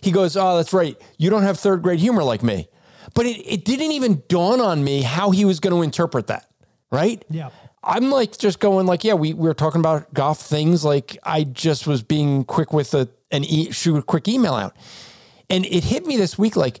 he 0.00 0.10
goes, 0.10 0.36
Oh, 0.36 0.56
that's 0.56 0.72
right. 0.72 0.96
You 1.16 1.30
don't 1.30 1.42
have 1.42 1.58
third 1.58 1.82
grade 1.82 2.00
humor 2.00 2.22
like 2.22 2.42
me. 2.42 2.68
But 3.14 3.26
it, 3.26 3.40
it 3.46 3.64
didn't 3.64 3.92
even 3.92 4.22
dawn 4.28 4.60
on 4.60 4.84
me 4.84 5.02
how 5.02 5.30
he 5.30 5.44
was 5.44 5.60
going 5.60 5.74
to 5.74 5.82
interpret 5.82 6.26
that. 6.28 6.48
Right. 6.90 7.24
Yeah. 7.30 7.50
I'm 7.82 8.10
like 8.10 8.36
just 8.36 8.60
going 8.60 8.86
like, 8.86 9.04
yeah, 9.04 9.14
we, 9.14 9.32
we 9.34 9.46
were 9.48 9.54
talking 9.54 9.80
about 9.80 10.12
golf 10.12 10.40
things. 10.40 10.84
Like 10.84 11.16
I 11.22 11.44
just 11.44 11.86
was 11.86 12.02
being 12.02 12.44
quick 12.44 12.72
with 12.72 12.94
a, 12.94 13.08
an 13.30 13.44
e- 13.44 13.70
shoot 13.70 13.96
a 13.96 14.02
quick 14.02 14.28
email 14.28 14.54
out. 14.54 14.76
And 15.48 15.64
it 15.66 15.84
hit 15.84 16.06
me 16.06 16.16
this 16.16 16.38
week. 16.38 16.56
Like 16.56 16.80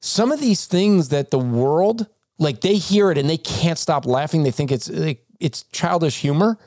some 0.00 0.30
of 0.30 0.40
these 0.40 0.66
things 0.66 1.08
that 1.08 1.30
the 1.30 1.38
world, 1.38 2.06
like 2.38 2.60
they 2.60 2.76
hear 2.76 3.10
it 3.10 3.18
and 3.18 3.28
they 3.28 3.38
can't 3.38 3.78
stop 3.78 4.06
laughing. 4.06 4.42
They 4.42 4.50
think 4.50 4.70
it's 4.70 4.88
like, 4.88 5.24
it's 5.40 5.64
childish 5.64 6.20
humor. 6.20 6.58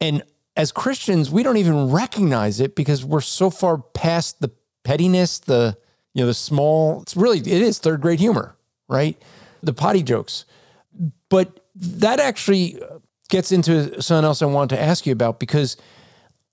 And 0.00 0.22
as 0.56 0.72
Christians, 0.72 1.30
we 1.30 1.42
don't 1.42 1.56
even 1.58 1.90
recognize 1.90 2.60
it 2.60 2.74
because 2.74 3.04
we're 3.04 3.20
so 3.20 3.50
far 3.50 3.78
past 3.78 4.40
the 4.40 4.50
pettiness, 4.86 5.40
the 5.40 5.76
you 6.14 6.22
know 6.22 6.26
the 6.26 6.34
small. 6.34 7.02
It's 7.02 7.16
really 7.16 7.38
it 7.38 7.46
is 7.48 7.78
third 7.78 8.00
grade 8.00 8.20
humor, 8.20 8.56
right? 8.88 9.20
The 9.62 9.72
potty 9.72 10.02
jokes, 10.02 10.44
but 11.28 11.60
that 11.74 12.20
actually 12.20 12.80
gets 13.28 13.50
into 13.52 14.00
something 14.00 14.24
else 14.24 14.40
I 14.40 14.46
wanted 14.46 14.76
to 14.76 14.82
ask 14.82 15.04
you 15.04 15.12
about 15.12 15.40
because 15.40 15.76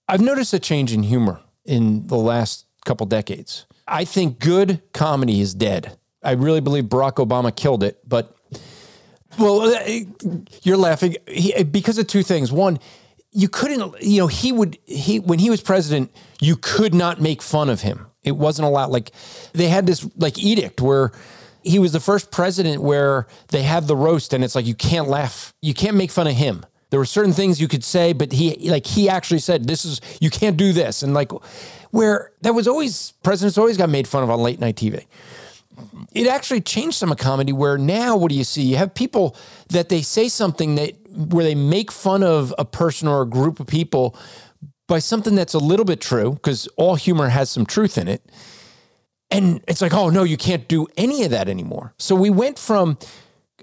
I've 0.08 0.22
noticed 0.22 0.54
a 0.54 0.60
change 0.60 0.92
in 0.92 1.04
humor 1.04 1.40
in 1.66 2.08
the 2.08 2.18
last 2.18 2.66
couple 2.86 3.06
decades. 3.06 3.66
I 3.88 4.06
think 4.06 4.40
good 4.40 4.82
comedy 4.94 5.40
is 5.40 5.54
dead. 5.54 5.98
I 6.24 6.32
really 6.32 6.62
believe 6.62 6.86
Barack 6.86 7.16
Obama 7.26 7.56
killed 7.56 7.84
it, 7.84 8.00
but 8.08 8.36
well, 9.38 9.62
uh, 9.62 9.80
you're 10.64 10.78
laughing 10.78 11.16
because 11.72 11.98
of 11.98 12.08
two 12.08 12.24
things. 12.24 12.52
One, 12.52 12.80
you 13.32 13.50
couldn't, 13.50 14.02
you 14.02 14.20
know, 14.20 14.28
he 14.28 14.52
would 14.52 14.78
he 14.86 15.20
when 15.20 15.40
he 15.40 15.50
was 15.50 15.62
president, 15.62 16.12
you 16.40 16.56
could 16.56 16.94
not 16.94 17.22
make 17.22 17.42
fun 17.42 17.70
of 17.70 17.82
him. 17.82 18.08
It 18.24 18.38
wasn't 18.38 18.68
allowed. 18.68 18.92
Like 18.92 19.12
they 19.54 19.68
had 19.68 19.86
this 19.86 20.08
like 20.18 20.38
edict 20.38 20.82
where 20.82 21.12
he 21.64 21.80
was 21.80 21.92
the 21.92 22.00
first 22.00 22.32
president 22.32 22.82
where 22.82 23.28
they 23.50 23.64
have 23.64 23.88
the 23.88 23.96
roast 23.96 24.34
and 24.34 24.44
it's 24.44 24.56
like 24.56 24.66
you 24.66 24.76
can't 24.76 25.08
laugh. 25.08 25.54
You 25.62 25.74
can't 25.74 25.96
make 25.96 26.12
fun 26.12 26.28
of 26.28 26.34
him. 26.34 26.66
There 26.90 27.00
were 27.00 27.06
certain 27.06 27.34
things 27.34 27.60
you 27.60 27.68
could 27.68 27.84
say, 27.84 28.14
but 28.14 28.32
he 28.32 28.70
like 28.70 28.86
he 28.86 29.10
actually 29.10 29.40
said 29.40 29.66
this 29.66 29.84
is 29.84 30.00
you 30.22 30.30
can't 30.30 30.58
do 30.58 30.74
this. 30.74 31.02
And 31.02 31.14
like 31.14 31.32
where 31.92 32.32
that 32.42 32.54
was 32.54 32.68
always 32.68 33.14
presidents 33.24 33.58
always 33.58 33.78
got 33.78 33.90
made 33.90 34.08
fun 34.08 34.24
of 34.24 34.30
on 34.30 34.40
late 34.40 34.60
night 34.60 34.76
TV. 34.76 35.06
It 36.14 36.28
actually 36.28 36.62
changed 36.62 36.98
some 36.98 37.12
of 37.12 37.18
comedy 37.18 37.52
where 37.52 37.80
now 37.80 38.16
what 38.16 38.30
do 38.30 38.36
you 38.36 38.44
see? 38.44 38.62
You 38.62 38.78
have 38.78 38.94
people 38.94 39.36
that 39.70 39.90
they 39.90 40.04
say 40.04 40.30
something 40.30 40.76
that 40.76 40.94
where 41.10 41.44
they 41.44 41.56
make 41.56 41.92
fun 41.92 42.24
of 42.24 42.54
a 42.60 42.66
person 42.66 43.08
or 43.08 43.22
a 43.24 43.26
group 43.26 43.60
of 43.60 43.68
people 43.68 44.16
by 44.88 45.00
something 45.00 45.36
that's 45.36 45.54
a 45.54 45.60
little 45.60 45.86
bit 45.86 46.02
true, 46.02 46.34
because 46.34 46.68
all 46.76 46.96
humor 46.96 47.30
has 47.30 47.50
some 47.50 47.66
truth 47.66 47.98
in 47.98 48.08
it. 48.08 48.30
And 49.32 49.64
it's 49.68 49.82
like, 49.82 49.94
oh 49.94 50.10
no, 50.10 50.24
you 50.24 50.38
can't 50.38 50.68
do 50.68 50.88
any 50.98 51.24
of 51.24 51.32
that 51.32 51.50
anymore. 51.50 51.94
So 51.98 52.16
we 52.16 52.30
went 52.30 52.60
from, 52.60 52.98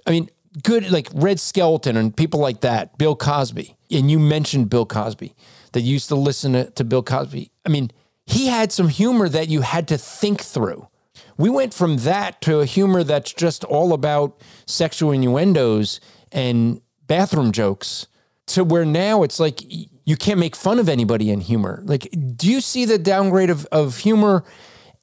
I 0.06 0.10
mean, 0.10 0.28
good 0.64 0.90
like 0.90 1.08
Red 1.14 1.38
Skelton 1.38 1.96
and 1.96 2.16
people 2.16 2.40
like 2.40 2.60
that, 2.62 2.98
Bill 2.98 3.14
Cosby. 3.14 3.76
And 3.90 4.10
you 4.10 4.18
mentioned 4.18 4.70
Bill 4.70 4.86
Cosby 4.86 5.34
that 5.72 5.82
used 5.82 6.08
to 6.08 6.16
listen 6.16 6.54
to, 6.54 6.70
to 6.70 6.84
Bill 6.84 7.02
Cosby. 7.02 7.52
I 7.64 7.68
mean, 7.68 7.90
he 8.26 8.48
had 8.48 8.72
some 8.72 8.88
humor 8.88 9.28
that 9.28 9.48
you 9.48 9.60
had 9.60 9.86
to 9.88 9.98
think 9.98 10.40
through. 10.40 10.88
We 11.36 11.50
went 11.50 11.72
from 11.72 11.98
that 11.98 12.40
to 12.42 12.60
a 12.60 12.66
humor 12.66 13.04
that's 13.04 13.32
just 13.32 13.62
all 13.64 13.92
about 13.92 14.40
sexual 14.66 15.12
innuendos 15.12 16.00
and 16.32 16.80
bathroom 17.06 17.52
jokes 17.52 18.06
to 18.46 18.64
where 18.64 18.84
now 18.84 19.22
it's 19.22 19.38
like 19.38 19.62
you 20.10 20.16
can't 20.16 20.40
make 20.40 20.56
fun 20.56 20.80
of 20.80 20.88
anybody 20.88 21.30
in 21.30 21.40
humor. 21.40 21.82
Like, 21.84 22.08
do 22.36 22.50
you 22.50 22.60
see 22.60 22.84
the 22.84 22.98
downgrade 22.98 23.48
of, 23.48 23.64
of 23.66 23.98
humor? 23.98 24.44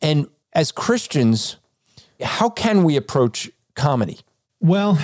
And 0.01 0.28
as 0.51 0.74
Christians, 0.74 1.55
how 2.22 2.49
can 2.49 2.84
we 2.84 2.97
approach 2.97 3.49
comedy? 3.74 4.20
Well, 4.60 4.99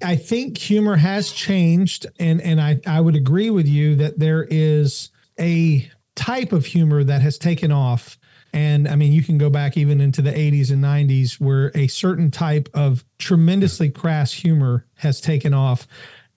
I 0.00 0.14
think 0.14 0.56
humor 0.56 0.94
has 0.94 1.32
changed, 1.32 2.06
and 2.20 2.40
and 2.40 2.60
I 2.60 2.80
I 2.86 3.00
would 3.00 3.16
agree 3.16 3.50
with 3.50 3.66
you 3.66 3.96
that 3.96 4.20
there 4.20 4.46
is 4.48 5.10
a 5.40 5.90
type 6.14 6.52
of 6.52 6.64
humor 6.64 7.02
that 7.02 7.20
has 7.22 7.36
taken 7.36 7.72
off. 7.72 8.16
And 8.52 8.86
I 8.86 8.94
mean, 8.94 9.12
you 9.12 9.24
can 9.24 9.38
go 9.38 9.50
back 9.50 9.76
even 9.76 10.00
into 10.00 10.22
the 10.22 10.30
80s 10.30 10.70
and 10.70 10.82
90s 10.82 11.40
where 11.40 11.70
a 11.74 11.86
certain 11.88 12.30
type 12.30 12.68
of 12.74 13.04
tremendously 13.18 13.90
crass 13.90 14.32
humor 14.32 14.86
has 14.94 15.20
taken 15.20 15.52
off. 15.52 15.86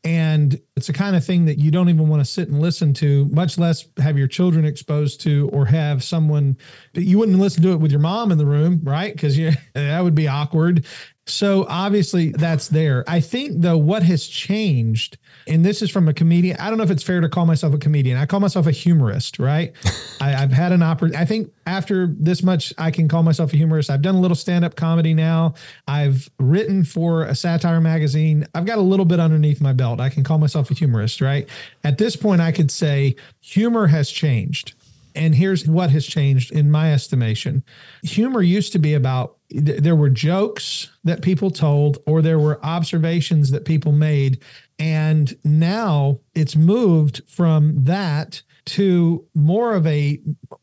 And 0.03 0.59
It's 0.75 0.87
the 0.87 0.93
kind 0.93 1.15
of 1.15 1.23
thing 1.23 1.45
that 1.45 1.59
you 1.59 1.69
don't 1.69 1.89
even 1.89 2.07
want 2.07 2.21
to 2.21 2.25
sit 2.25 2.47
and 2.47 2.59
listen 2.59 2.91
to, 2.95 3.25
much 3.25 3.59
less 3.59 3.85
have 3.97 4.17
your 4.17 4.27
children 4.27 4.65
exposed 4.65 5.21
to 5.21 5.47
or 5.53 5.65
have 5.65 6.03
someone 6.03 6.57
that 6.93 7.03
you 7.03 7.19
wouldn't 7.19 7.37
listen 7.37 7.61
to 7.63 7.71
it 7.71 7.79
with 7.79 7.91
your 7.91 7.99
mom 7.99 8.31
in 8.31 8.39
the 8.39 8.45
room, 8.45 8.81
right? 8.83 9.13
Because 9.13 9.37
that 9.75 10.03
would 10.03 10.15
be 10.15 10.27
awkward. 10.27 10.85
So 11.27 11.67
obviously 11.69 12.29
that's 12.29 12.67
there. 12.69 13.03
I 13.07 13.19
think 13.19 13.61
though 13.61 13.77
what 13.77 14.01
has 14.03 14.25
changed, 14.25 15.19
and 15.47 15.65
this 15.65 15.81
is 15.81 15.89
from 15.89 16.07
a 16.07 16.13
comedian. 16.13 16.57
I 16.57 16.69
don't 16.69 16.77
know 16.77 16.83
if 16.83 16.91
it's 16.91 17.03
fair 17.03 17.21
to 17.21 17.29
call 17.29 17.45
myself 17.45 17.73
a 17.73 17.77
comedian. 17.77 18.17
I 18.17 18.25
call 18.25 18.39
myself 18.39 18.67
a 18.67 18.71
humorist, 18.71 19.39
right? 19.39 19.73
I, 20.21 20.31
have 20.31 20.51
had 20.51 20.71
an 20.71 20.83
opera. 20.83 21.11
I 21.17 21.25
think 21.25 21.51
after 21.65 22.07
this 22.07 22.43
much, 22.43 22.73
I 22.77 22.91
can 22.91 23.07
call 23.07 23.23
myself 23.23 23.53
a 23.53 23.57
humorist. 23.57 23.89
I've 23.89 24.01
done 24.01 24.15
a 24.15 24.19
little 24.19 24.35
stand-up 24.35 24.75
comedy 24.75 25.13
now. 25.13 25.55
I've 25.87 26.29
written 26.39 26.83
for 26.83 27.23
a 27.23 27.35
satire 27.35 27.81
magazine. 27.81 28.47
I've 28.53 28.65
got 28.65 28.77
a 28.77 28.81
little 28.81 29.05
bit 29.05 29.19
underneath 29.19 29.61
my 29.61 29.73
belt. 29.73 29.99
I 29.99 30.09
can 30.09 30.23
call 30.23 30.37
myself 30.37 30.69
a 30.71 30.73
humorist, 30.73 31.21
right? 31.21 31.47
At 31.83 31.97
this 31.97 32.15
point, 32.15 32.41
I 32.41 32.51
could 32.51 32.71
say 32.71 33.15
humor 33.39 33.87
has 33.87 34.09
changed. 34.09 34.73
And 35.15 35.35
here's 35.35 35.67
what 35.67 35.89
has 35.91 36.05
changed 36.05 36.51
in 36.51 36.71
my 36.71 36.93
estimation. 36.93 37.63
Humor 38.03 38.41
used 38.41 38.71
to 38.73 38.79
be 38.79 38.93
about 38.93 39.37
there 39.49 39.95
were 39.95 40.09
jokes 40.09 40.89
that 41.03 41.21
people 41.21 41.51
told 41.51 41.97
or 42.07 42.21
there 42.21 42.39
were 42.39 42.63
observations 42.65 43.51
that 43.51 43.65
people 43.65 43.91
made 43.91 44.41
and 44.79 45.37
now 45.43 46.19
it's 46.33 46.55
moved 46.55 47.21
from 47.27 47.83
that 47.83 48.41
to 48.65 49.25
more 49.35 49.73
of 49.73 49.85
a 49.87 50.19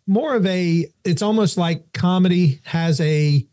more 0.06 0.34
of 0.34 0.46
a 0.46 0.86
it's 1.04 1.22
almost 1.22 1.58
like 1.58 1.92
comedy 1.92 2.60
has 2.64 3.00
a 3.00 3.46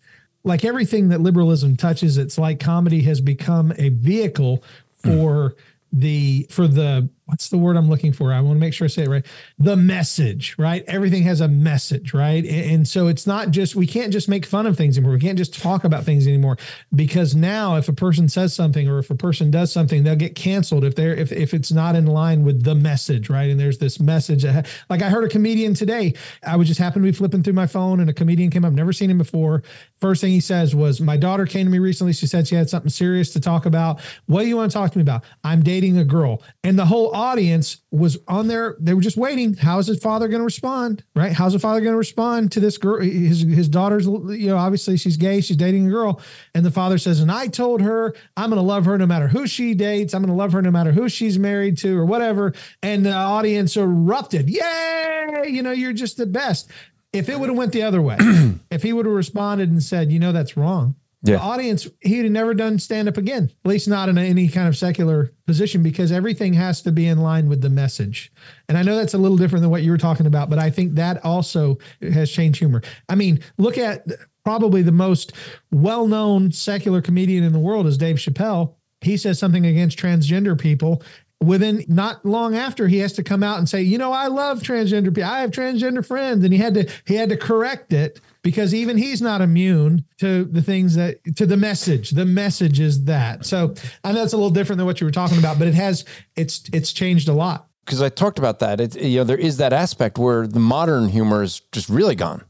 like 0.44 0.64
everything 0.64 1.10
that 1.10 1.22
liberalism 1.22 1.76
touches 1.76 2.18
it's 2.18 2.38
like 2.38 2.60
comedy 2.60 3.02
has 3.02 3.20
become 3.20 3.74
a 3.78 3.90
vehicle 3.90 4.64
for 5.04 5.52
mm. 5.52 5.56
the 5.92 6.48
for 6.50 6.68
the 6.68 7.10
what's 7.26 7.50
the 7.50 7.58
word 7.58 7.76
I'm 7.76 7.90
looking 7.90 8.14
for? 8.14 8.32
I 8.32 8.40
want 8.42 8.56
to 8.56 8.60
make 8.60 8.74
sure 8.74 8.86
I 8.86 8.88
say 8.88 9.04
it 9.04 9.10
right. 9.10 9.26
The 9.58 9.76
message, 9.76 10.56
right? 10.60 10.84
Everything 10.88 11.24
has 11.24 11.42
a 11.42 11.48
message, 11.48 12.14
right? 12.14 12.46
And, 12.46 12.86
so 12.86 13.08
it's 13.08 13.26
not 13.26 13.50
just, 13.50 13.76
we 13.76 13.88
can't 13.88 14.14
just 14.14 14.30
make 14.30 14.46
fun 14.46 14.68
of 14.68 14.78
things 14.78 14.96
anymore. 14.96 15.14
We 15.14 15.20
can't 15.20 15.38
just 15.38 15.60
talk 15.60 15.84
about 15.84 16.04
things 16.04 16.28
anymore 16.28 16.58
because 16.94 17.36
now 17.36 17.78
if 17.78 17.90
a 17.90 17.94
person 17.94 18.30
says 18.30 18.54
something 18.54 18.88
or 18.88 19.00
if 19.00 19.10
a 19.10 19.16
person 19.16 19.50
does 19.50 19.72
something, 19.72 20.04
they'll 20.04 20.16
get 20.16 20.36
canceled 20.36 20.84
if 20.84 20.96
they're, 20.96 21.16
if, 21.16 21.32
if 21.32 21.56
it's 21.56 21.72
not 21.72 21.96
in 21.96 22.06
line 22.06 22.44
with 22.44 22.64
the 22.64 22.76
message, 22.76 23.28
right? 23.28 23.50
And 23.50 23.60
there's 23.60 23.80
this 23.80 24.00
message. 24.00 24.44
That, 24.44 24.68
like 24.88 25.02
I 25.02 25.10
heard 25.10 25.24
a 25.24 25.30
comedian 25.30 25.74
today, 25.74 26.14
I 26.46 26.56
would 26.56 26.68
just 26.68 26.80
happen 26.80 27.02
to 27.02 27.08
be 27.08 27.12
flipping 27.12 27.42
through 27.42 27.54
my 27.54 27.66
phone 27.66 28.00
and 28.00 28.10
a 28.10 28.14
comedian 28.14 28.52
came 28.52 28.64
up, 28.64 28.74
never 28.74 28.94
seen 28.94 29.10
him 29.10 29.18
before. 29.18 29.64
First 30.00 30.22
thing 30.22 30.32
he 30.32 30.40
says 30.40 30.76
was, 30.76 31.02
my 31.02 31.18
daughter 31.18 31.48
came 31.48 31.66
to 31.66 31.72
me 31.72 31.80
recently. 31.80 32.14
She 32.14 32.28
said 32.28 32.48
she 32.48 32.56
had 32.56 32.70
something 32.70 32.90
serious 32.90 33.34
to 33.34 33.40
talk 33.40 33.66
about. 33.66 34.00
What 34.28 34.42
do 34.42 34.48
you 34.48 34.58
want 34.58 34.70
to 34.72 34.78
talk 34.78 34.92
to 34.92 34.98
me 35.00 35.02
about? 35.02 35.24
I'm 35.44 35.64
dating 35.64 35.98
a 35.98 36.04
girl. 36.04 36.44
And 36.64 36.78
the 36.78 36.86
whole 36.86 37.15
audience 37.16 37.78
was 37.92 38.18
on 38.28 38.48
there. 38.48 38.76
They 38.80 38.94
were 38.94 39.02
just 39.02 39.16
waiting. 39.16 39.54
How 39.54 39.80
is 39.80 39.88
his 39.88 40.00
father 40.00 40.28
going 40.28 40.42
to 40.42 40.46
respond? 40.46 41.04
Right? 41.16 41.32
How's 41.32 41.54
the 41.54 41.60
father 41.60 41.80
going 41.80 41.94
to 41.94 41.98
respond 41.98 42.52
to 42.52 42.60
this 42.60 42.78
girl? 42.78 43.02
His 43.02 43.42
his 43.42 43.70
daughter's, 43.70 44.06
you 44.06 44.48
know, 44.48 44.58
obviously 44.58 44.98
she's 44.98 45.16
gay. 45.16 45.40
She's 45.40 45.58
dating 45.58 45.88
a 45.88 45.90
girl, 45.90 46.22
and 46.54 46.66
the 46.66 46.72
father 46.72 46.98
says, 46.98 47.22
"And 47.22 47.32
I 47.32 47.48
told 47.48 47.82
her 47.82 48.14
I'm 48.36 48.50
going 48.50 48.62
to 48.62 48.68
love 48.68 48.86
her 48.86 48.98
no 48.98 49.08
matter 49.08 49.30
who 49.30 49.48
she 49.48 49.74
dates. 49.74 50.14
I'm 50.14 50.22
going 50.22 50.36
to 50.36 50.38
love 50.38 50.52
her 50.52 50.62
no 50.62 50.72
matter 50.72 50.92
who 50.92 51.08
she's 51.08 51.40
married 51.40 51.78
to 51.80 51.98
or 51.98 52.06
whatever." 52.06 52.54
And 52.84 53.06
the 53.06 53.14
audience 53.14 53.78
erupted. 53.78 54.50
Yay! 54.50 55.46
You 55.46 55.64
know, 55.64 55.72
you're 55.72 55.94
just 55.94 56.18
the 56.18 56.26
best. 56.26 56.70
If 57.14 57.30
it 57.30 57.40
would 57.40 57.48
have 57.48 57.58
went 57.58 57.72
the 57.72 57.84
other 57.84 58.02
way, 58.02 58.18
if 58.72 58.84
he 58.84 58.92
would 58.92 59.06
have 59.06 59.16
responded 59.16 59.72
and 59.72 59.82
said, 59.82 60.12
"You 60.12 60.20
know, 60.20 60.34
that's 60.34 60.58
wrong," 60.58 60.96
yeah. 61.26 61.38
the 61.38 61.42
audience, 61.42 61.88
he'd 62.02 62.24
have 62.24 62.32
never 62.32 62.54
done 62.54 62.80
stand 62.80 63.08
up 63.08 63.18
again, 63.18 63.52
at 63.64 63.70
least 63.70 63.88
not 63.88 64.10
in 64.10 64.18
any 64.18 64.48
kind 64.48 64.68
of 64.68 64.78
secular 64.78 65.32
position, 65.46 65.84
because 65.84 66.12
everything 66.12 66.54
has 66.54 66.82
to 66.84 66.92
be 66.92 67.08
in 67.08 67.20
line 67.20 67.50
with 67.50 67.62
the 67.62 67.70
message. 67.70 68.32
And 68.70 68.78
I 68.78 68.84
know 68.84 68.96
that's 68.96 69.14
a 69.14 69.18
little 69.18 69.38
different 69.38 69.62
than 69.62 69.72
what 69.72 69.84
you 69.84 69.92
were 69.92 69.98
talking 69.98 70.26
about, 70.26 70.50
but 70.50 70.60
I 70.60 70.70
think 70.70 70.96
that 70.96 71.24
also 71.24 71.78
has 72.02 72.32
changed 72.32 72.60
humor. 72.60 72.82
I 73.10 73.16
mean, 73.16 73.42
look 73.58 73.78
at 73.78 74.06
probably 74.44 74.82
the 74.82 74.92
most 74.92 75.34
well 75.72 76.08
known 76.08 76.52
secular 76.52 77.02
comedian 77.02 77.44
in 77.44 77.54
the 77.54 77.60
world 77.60 77.88
is 77.88 77.98
Dave 77.98 78.18
Chappelle. 78.18 78.76
He 79.02 79.18
says 79.18 79.38
something 79.38 79.66
against 79.66 80.00
transgender 80.00 80.60
people 80.60 81.04
within 81.42 81.84
not 81.88 82.26
long 82.26 82.56
after 82.56 82.88
he 82.88 82.98
has 83.00 83.14
to 83.14 83.24
come 83.24 83.44
out 83.44 83.58
and 83.58 83.68
say 83.68 83.82
you 83.82 83.98
know 83.98 84.12
i 84.12 84.28
love 84.28 84.62
transgender 84.62 85.08
people 85.08 85.26
i 85.26 85.42
have 85.42 85.52
transgender 85.52 86.06
friends 86.06 86.44
and 86.44 86.54
he 86.54 86.60
had 86.60 86.74
to 86.74 86.90
he 87.06 87.16
had 87.16 87.30
to 87.30 87.38
correct 87.38 87.92
it 87.92 88.22
because 88.46 88.76
even 88.76 88.96
he's 88.96 89.24
not 89.24 89.42
immune 89.42 90.06
to 90.20 90.46
the 90.46 90.62
things 90.62 90.94
that 90.94 91.18
to 91.36 91.48
the 91.48 91.58
message. 91.58 92.12
The 92.12 92.26
message 92.26 92.80
is 92.80 93.06
that. 93.06 93.44
So 93.44 93.74
I 94.04 94.12
know 94.12 94.24
it's 94.24 94.34
a 94.34 94.38
little 94.38 94.52
different 94.52 94.78
than 94.78 94.86
what 94.86 95.02
you 95.02 95.06
were 95.06 95.12
talking 95.12 95.40
about, 95.40 95.58
but 95.58 95.68
it 95.68 95.74
has 95.74 96.06
it's 96.36 96.70
it's 96.72 96.94
changed 96.94 97.28
a 97.28 97.34
lot. 97.34 97.68
Because 97.84 98.04
I 98.04 98.10
talked 98.10 98.38
about 98.38 98.60
that. 98.60 98.80
It 98.80 99.02
you 99.02 99.18
know 99.18 99.24
there 99.24 99.36
is 99.36 99.58
that 99.58 99.74
aspect 99.74 100.20
where 100.20 100.46
the 100.46 100.60
modern 100.60 101.10
humor 101.10 101.42
is 101.42 101.62
just 101.72 101.90
really 101.90 102.14
gone, 102.14 102.44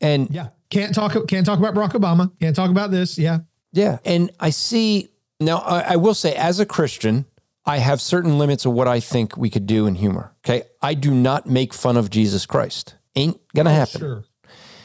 and 0.00 0.30
yeah, 0.30 0.50
can't 0.70 0.94
talk 0.94 1.16
can't 1.26 1.44
talk 1.44 1.58
about 1.58 1.74
Barack 1.74 2.00
Obama. 2.00 2.30
Can't 2.38 2.54
talk 2.54 2.70
about 2.70 2.92
this. 2.92 3.18
Yeah, 3.18 3.40
yeah. 3.72 3.98
And 4.04 4.30
I 4.38 4.50
see 4.50 5.08
now. 5.40 5.58
I, 5.58 5.80
I 5.80 5.96
will 5.96 6.14
say, 6.14 6.32
as 6.36 6.60
a 6.60 6.66
Christian, 6.66 7.26
I 7.66 7.78
have 7.78 8.00
certain 8.00 8.38
limits 8.38 8.64
of 8.64 8.72
what 8.72 8.88
I 8.88 9.00
think 9.00 9.36
we 9.36 9.50
could 9.50 9.66
do 9.66 9.86
in 9.86 9.94
humor. 9.94 10.32
Okay, 10.44 10.64
I 10.80 10.94
do 10.94 11.12
not 11.12 11.46
make 11.46 11.74
fun 11.74 11.96
of 11.96 12.10
Jesus 12.10 12.46
Christ. 12.46 12.94
Ain't 13.16 13.38
gonna 13.54 13.70
oh, 13.70 13.74
happen. 13.74 14.00
Sure. 14.00 14.24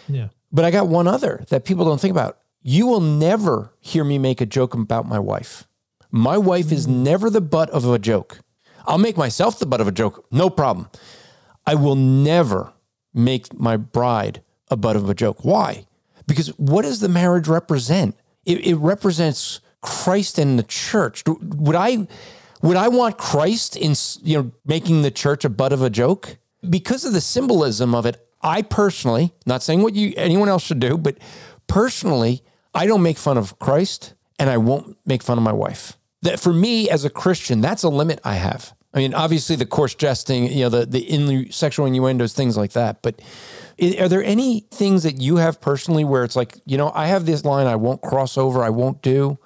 Yeah. 0.08 0.28
But 0.52 0.66
I 0.66 0.72
got 0.72 0.88
one 0.88 1.08
other 1.08 1.44
that 1.50 1.66
people 1.66 1.86
don't 1.86 2.00
think 2.00 2.12
about. 2.12 2.38
You 2.62 2.88
will 2.88 3.02
never 3.02 3.72
hear 3.80 4.04
me 4.04 4.18
make 4.18 4.42
a 4.42 4.46
joke 4.46 4.74
about 4.74 5.08
my 5.08 5.20
wife. 5.20 5.68
My 6.12 6.38
wife 6.38 6.72
is 6.72 6.88
mm. 6.88 7.04
never 7.04 7.30
the 7.30 7.42
butt 7.42 7.70
of 7.70 7.88
a 7.88 8.00
joke. 8.00 8.40
I'll 8.88 8.98
make 8.98 9.18
myself 9.18 9.60
the 9.60 9.66
butt 9.66 9.82
of 9.82 9.88
a 9.88 9.92
joke, 9.92 10.26
no 10.32 10.50
problem. 10.50 10.90
I 11.66 11.76
will 11.76 11.96
never 11.96 12.74
make 13.14 13.54
my 13.54 13.78
bride 13.78 14.42
a 14.70 14.78
butt 14.78 14.96
of 14.96 15.10
a 15.10 15.14
joke. 15.14 15.44
Why? 15.44 15.86
Because 16.28 16.50
what 16.58 16.84
does 16.84 17.00
the 17.00 17.10
marriage 17.10 17.48
represent? 17.48 18.16
It, 18.46 18.66
it 18.66 18.76
represents 18.76 19.60
Christ 19.82 20.38
and 20.38 20.58
the 20.58 20.64
church. 20.64 21.24
Would 21.26 21.76
I 21.76 22.08
would 22.62 22.78
I 22.78 22.88
want 22.88 23.18
Christ 23.18 23.76
in 23.76 23.94
you 24.24 24.38
know 24.38 24.52
making 24.66 25.02
the 25.02 25.12
church 25.12 25.46
a 25.46 25.50
butt 25.50 25.74
of 25.74 25.82
a 25.82 25.90
joke? 25.90 26.38
Because 26.68 27.06
of 27.06 27.14
the 27.14 27.22
symbolism 27.22 27.94
of 27.94 28.06
it, 28.06 28.26
I 28.42 28.62
personally, 28.62 29.34
not 29.46 29.64
saying 29.64 29.82
what 29.82 29.96
you 29.96 30.14
anyone 30.18 30.50
else 30.50 30.64
should 30.64 30.80
do, 30.80 30.98
but 30.98 31.18
personally, 31.68 32.44
I 32.74 32.86
don't 32.88 33.02
make 33.02 33.18
fun 33.18 33.38
of 33.38 33.58
Christ 33.60 34.14
and 34.40 34.50
I 34.50 34.58
won't 34.58 34.98
make 35.06 35.24
fun 35.24 35.38
of 35.38 35.44
my 35.44 35.54
wife. 35.54 35.98
That 36.22 36.40
for 36.40 36.54
me 36.54 36.90
as 36.90 37.06
a 37.06 37.10
Christian, 37.10 37.62
that's 37.62 37.84
a 37.84 37.90
limit 37.90 38.20
I 38.24 38.36
have. 38.36 38.74
I 38.94 39.00
mean, 39.00 39.14
obviously 39.14 39.56
the 39.56 39.66
coarse 39.66 39.94
jesting, 39.94 40.52
you 40.52 40.64
know, 40.64 40.70
the 40.70 40.86
the 40.86 41.00
in, 41.00 41.52
sexual 41.52 41.86
innuendos, 41.86 42.34
things 42.34 42.56
like 42.56 42.72
that. 42.72 43.02
But 43.02 43.22
are 44.00 44.08
there 44.08 44.24
any 44.24 44.62
things 44.72 45.04
that 45.04 45.22
you 45.22 45.36
have 45.38 45.60
personally 45.60 46.06
where 46.06 46.24
it's 46.24 46.36
like, 46.36 46.58
you 46.66 46.78
know, 46.78 46.92
I 46.96 47.08
have 47.08 47.26
this 47.26 47.44
line 47.44 47.68
I 47.68 47.76
won't 47.76 48.02
cross 48.02 48.38
over, 48.38 48.64
I 48.64 48.70
won't 48.70 49.02
do? 49.02 49.38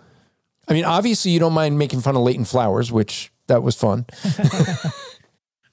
I 0.70 0.74
mean, 0.74 0.86
obviously 0.86 1.32
you 1.32 1.40
don't 1.40 1.54
mind 1.54 1.78
making 1.80 2.02
fun 2.02 2.16
of 2.16 2.22
Leighton 2.22 2.46
Flowers, 2.46 2.92
which 2.92 3.32
that 3.48 3.64
was 3.64 3.76
fun. 3.76 4.06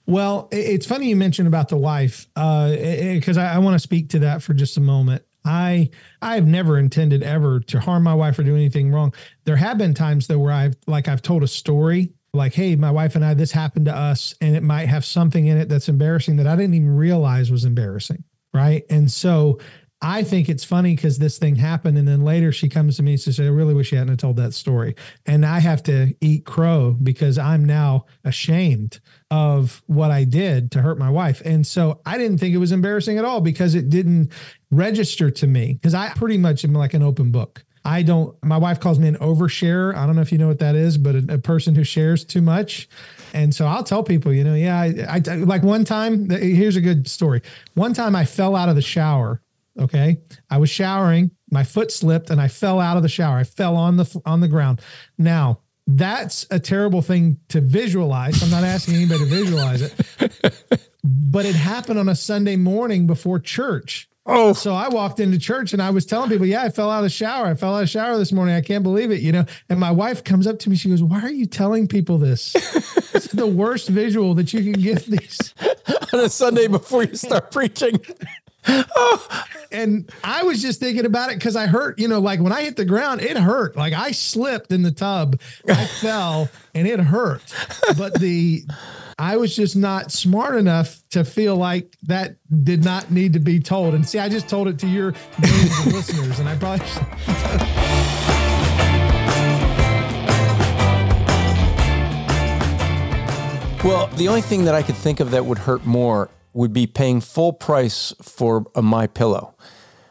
Well, 0.06 0.48
it's 0.52 0.86
funny 0.86 1.08
you 1.08 1.16
mentioned 1.16 1.48
about 1.48 1.68
the 1.68 1.76
wife, 1.76 2.28
because 2.34 3.38
uh, 3.38 3.40
I, 3.40 3.54
I 3.54 3.58
want 3.58 3.74
to 3.74 3.80
speak 3.80 4.10
to 4.10 4.20
that 4.20 4.40
for 4.40 4.54
just 4.54 4.76
a 4.76 4.80
moment. 4.80 5.24
I 5.44 5.90
I 6.22 6.34
have 6.36 6.46
never 6.46 6.78
intended 6.78 7.22
ever 7.22 7.60
to 7.60 7.80
harm 7.80 8.02
my 8.02 8.14
wife 8.14 8.38
or 8.38 8.42
do 8.42 8.54
anything 8.54 8.92
wrong. 8.92 9.14
There 9.44 9.56
have 9.56 9.78
been 9.78 9.94
times 9.94 10.26
though 10.26 10.38
where 10.38 10.52
I've 10.52 10.76
like 10.86 11.08
I've 11.08 11.22
told 11.22 11.42
a 11.42 11.48
story 11.48 12.12
like, 12.32 12.52
hey, 12.52 12.76
my 12.76 12.90
wife 12.90 13.14
and 13.14 13.24
I, 13.24 13.34
this 13.34 13.52
happened 13.52 13.86
to 13.86 13.96
us, 13.96 14.34
and 14.40 14.56
it 14.56 14.62
might 14.62 14.86
have 14.86 15.04
something 15.04 15.46
in 15.46 15.56
it 15.56 15.68
that's 15.68 15.88
embarrassing 15.88 16.36
that 16.36 16.46
I 16.46 16.54
didn't 16.54 16.74
even 16.74 16.96
realize 16.96 17.50
was 17.50 17.64
embarrassing. 17.64 18.24
Right. 18.52 18.84
And 18.88 19.10
so 19.10 19.58
I 20.02 20.24
think 20.24 20.48
it's 20.48 20.64
funny 20.64 20.94
because 20.94 21.18
this 21.18 21.38
thing 21.38 21.56
happened. 21.56 21.96
And 21.96 22.06
then 22.06 22.22
later 22.22 22.52
she 22.52 22.68
comes 22.68 22.96
to 22.96 23.02
me 23.02 23.12
and 23.12 23.20
says, 23.20 23.40
I 23.40 23.46
really 23.46 23.72
wish 23.72 23.92
you 23.92 23.98
hadn't 23.98 24.18
told 24.18 24.36
that 24.36 24.52
story. 24.52 24.94
And 25.24 25.44
I 25.46 25.58
have 25.58 25.82
to 25.84 26.14
eat 26.20 26.44
crow 26.44 26.96
because 27.02 27.38
I'm 27.38 27.64
now 27.64 28.04
ashamed 28.22 29.00
of 29.30 29.82
what 29.86 30.10
I 30.10 30.24
did 30.24 30.70
to 30.72 30.82
hurt 30.82 30.98
my 30.98 31.10
wife. 31.10 31.40
And 31.44 31.66
so 31.66 32.00
I 32.04 32.18
didn't 32.18 32.38
think 32.38 32.54
it 32.54 32.58
was 32.58 32.72
embarrassing 32.72 33.16
at 33.16 33.24
all 33.24 33.40
because 33.40 33.74
it 33.74 33.88
didn't 33.88 34.32
register 34.70 35.30
to 35.30 35.46
me 35.46 35.74
because 35.74 35.94
I 35.94 36.10
pretty 36.10 36.36
much 36.36 36.64
am 36.64 36.74
like 36.74 36.92
an 36.92 37.02
open 37.02 37.30
book. 37.30 37.64
I 37.86 38.02
don't, 38.02 38.36
my 38.44 38.56
wife 38.56 38.80
calls 38.80 38.98
me 38.98 39.06
an 39.06 39.16
overshare. 39.18 39.94
I 39.94 40.06
don't 40.06 40.16
know 40.16 40.22
if 40.22 40.32
you 40.32 40.38
know 40.38 40.48
what 40.48 40.58
that 40.58 40.74
is, 40.74 40.98
but 40.98 41.14
a, 41.14 41.34
a 41.34 41.38
person 41.38 41.74
who 41.74 41.84
shares 41.84 42.24
too 42.24 42.42
much. 42.42 42.88
And 43.32 43.54
so 43.54 43.64
I'll 43.64 43.84
tell 43.84 44.02
people, 44.02 44.32
you 44.32 44.42
know, 44.42 44.54
yeah, 44.54 44.76
I, 44.76 45.22
I 45.26 45.34
like 45.36 45.62
one 45.62 45.84
time, 45.84 46.28
here's 46.28 46.74
a 46.74 46.80
good 46.80 47.08
story. 47.08 47.42
One 47.74 47.94
time 47.94 48.16
I 48.16 48.24
fell 48.24 48.56
out 48.56 48.68
of 48.68 48.74
the 48.74 48.82
shower. 48.82 49.40
Okay. 49.78 50.18
I 50.50 50.58
was 50.58 50.70
showering, 50.70 51.30
my 51.50 51.64
foot 51.64 51.92
slipped 51.92 52.30
and 52.30 52.40
I 52.40 52.48
fell 52.48 52.80
out 52.80 52.96
of 52.96 53.02
the 53.02 53.08
shower. 53.08 53.36
I 53.36 53.44
fell 53.44 53.76
on 53.76 53.96
the, 53.96 54.22
on 54.24 54.40
the 54.40 54.48
ground. 54.48 54.80
Now, 55.18 55.60
that's 55.86 56.46
a 56.50 56.58
terrible 56.58 57.02
thing 57.02 57.38
to 57.48 57.60
visualize. 57.60 58.42
I'm 58.42 58.50
not 58.50 58.64
asking 58.64 58.94
anybody 58.96 59.20
to 59.20 59.26
visualize 59.26 59.82
it, 59.82 60.90
but 61.04 61.44
it 61.44 61.54
happened 61.54 61.98
on 61.98 62.08
a 62.08 62.16
Sunday 62.16 62.56
morning 62.56 63.06
before 63.06 63.38
church. 63.38 64.08
Oh, 64.28 64.52
so 64.52 64.74
I 64.74 64.88
walked 64.88 65.20
into 65.20 65.38
church 65.38 65.72
and 65.72 65.80
I 65.80 65.90
was 65.90 66.04
telling 66.04 66.28
people, 66.28 66.46
yeah, 66.46 66.62
I 66.62 66.70
fell 66.70 66.90
out 66.90 66.98
of 66.98 67.04
the 67.04 67.10
shower. 67.10 67.46
I 67.46 67.54
fell 67.54 67.74
out 67.74 67.76
of 67.76 67.82
the 67.82 67.86
shower 67.86 68.18
this 68.18 68.32
morning. 68.32 68.56
I 68.56 68.60
can't 68.60 68.82
believe 68.82 69.12
it, 69.12 69.20
you 69.20 69.30
know. 69.30 69.44
And 69.68 69.78
my 69.78 69.92
wife 69.92 70.24
comes 70.24 70.48
up 70.48 70.58
to 70.60 70.70
me. 70.70 70.74
She 70.74 70.88
goes, 70.88 71.00
"Why 71.00 71.20
are 71.20 71.30
you 71.30 71.46
telling 71.46 71.86
people 71.86 72.18
this? 72.18 72.52
it's 73.14 73.28
the 73.28 73.46
worst 73.46 73.88
visual 73.88 74.34
that 74.34 74.52
you 74.52 74.64
can 74.64 74.82
give 74.82 75.06
these 75.06 75.54
on 76.12 76.20
a 76.20 76.28
Sunday 76.28 76.66
before 76.66 77.04
you 77.04 77.14
start 77.14 77.52
preaching." 77.52 78.00
Oh. 78.68 79.44
And 79.72 80.10
I 80.22 80.44
was 80.44 80.62
just 80.62 80.78
thinking 80.80 81.04
about 81.04 81.30
it 81.30 81.38
because 81.38 81.56
I 81.56 81.66
hurt, 81.66 81.98
you 81.98 82.06
know, 82.06 82.20
like 82.20 82.40
when 82.40 82.52
I 82.52 82.62
hit 82.62 82.76
the 82.76 82.84
ground, 82.84 83.20
it 83.20 83.36
hurt. 83.36 83.76
Like 83.76 83.92
I 83.92 84.12
slipped 84.12 84.70
in 84.70 84.82
the 84.82 84.92
tub, 84.92 85.38
I 85.68 85.84
fell, 86.00 86.48
and 86.72 86.86
it 86.86 87.00
hurt. 87.00 87.42
But 87.98 88.14
the 88.14 88.64
I 89.18 89.36
was 89.36 89.56
just 89.56 89.76
not 89.76 90.12
smart 90.12 90.56
enough 90.56 91.02
to 91.10 91.24
feel 91.24 91.56
like 91.56 91.96
that 92.04 92.36
did 92.64 92.84
not 92.84 93.10
need 93.10 93.32
to 93.32 93.38
be 93.38 93.58
told. 93.58 93.94
And 93.94 94.06
see, 94.06 94.18
I 94.18 94.28
just 94.28 94.48
told 94.48 94.68
it 94.68 94.78
to 94.80 94.86
your 94.86 95.14
listeners, 95.86 96.38
and 96.38 96.48
I 96.48 96.56
probably. 96.56 96.86
well, 103.82 104.06
the 104.16 104.28
only 104.28 104.42
thing 104.42 104.64
that 104.66 104.74
I 104.74 104.82
could 104.82 104.96
think 104.96 105.20
of 105.20 105.30
that 105.32 105.46
would 105.46 105.58
hurt 105.58 105.84
more 105.86 106.28
would 106.56 106.72
be 106.72 106.86
paying 106.86 107.20
full 107.20 107.52
price 107.52 108.14
for 108.22 108.66
a 108.74 108.82
MyPillow. 108.82 109.52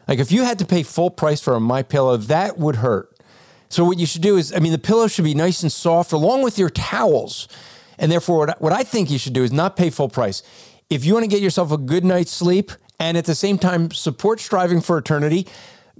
Like 0.06 0.20
if 0.20 0.30
you 0.30 0.44
had 0.44 0.58
to 0.60 0.64
pay 0.64 0.82
full 0.82 1.10
price 1.10 1.40
for 1.40 1.56
a 1.56 1.58
MyPillow, 1.58 2.24
that 2.28 2.56
would 2.56 2.76
hurt. 2.76 3.12
So 3.68 3.84
what 3.84 3.98
you 3.98 4.06
should 4.06 4.22
do 4.22 4.36
is, 4.36 4.52
I 4.52 4.60
mean, 4.60 4.72
the 4.72 4.78
pillow 4.78 5.08
should 5.08 5.24
be 5.24 5.34
nice 5.34 5.62
and 5.62 5.72
soft, 5.72 6.12
along 6.12 6.42
with 6.42 6.58
your 6.58 6.70
towels. 6.70 7.48
And 7.98 8.12
therefore, 8.12 8.38
what, 8.38 8.62
what 8.62 8.72
I 8.72 8.84
think 8.84 9.10
you 9.10 9.18
should 9.18 9.32
do 9.32 9.42
is 9.42 9.52
not 9.52 9.76
pay 9.76 9.90
full 9.90 10.08
price. 10.08 10.42
If 10.88 11.04
you 11.04 11.14
want 11.14 11.24
to 11.24 11.28
get 11.28 11.42
yourself 11.42 11.72
a 11.72 11.78
good 11.78 12.04
night's 12.04 12.30
sleep 12.30 12.70
and 13.00 13.18
at 13.18 13.24
the 13.24 13.34
same 13.34 13.58
time 13.58 13.90
support 13.90 14.38
striving 14.38 14.80
for 14.80 14.98
eternity, 14.98 15.48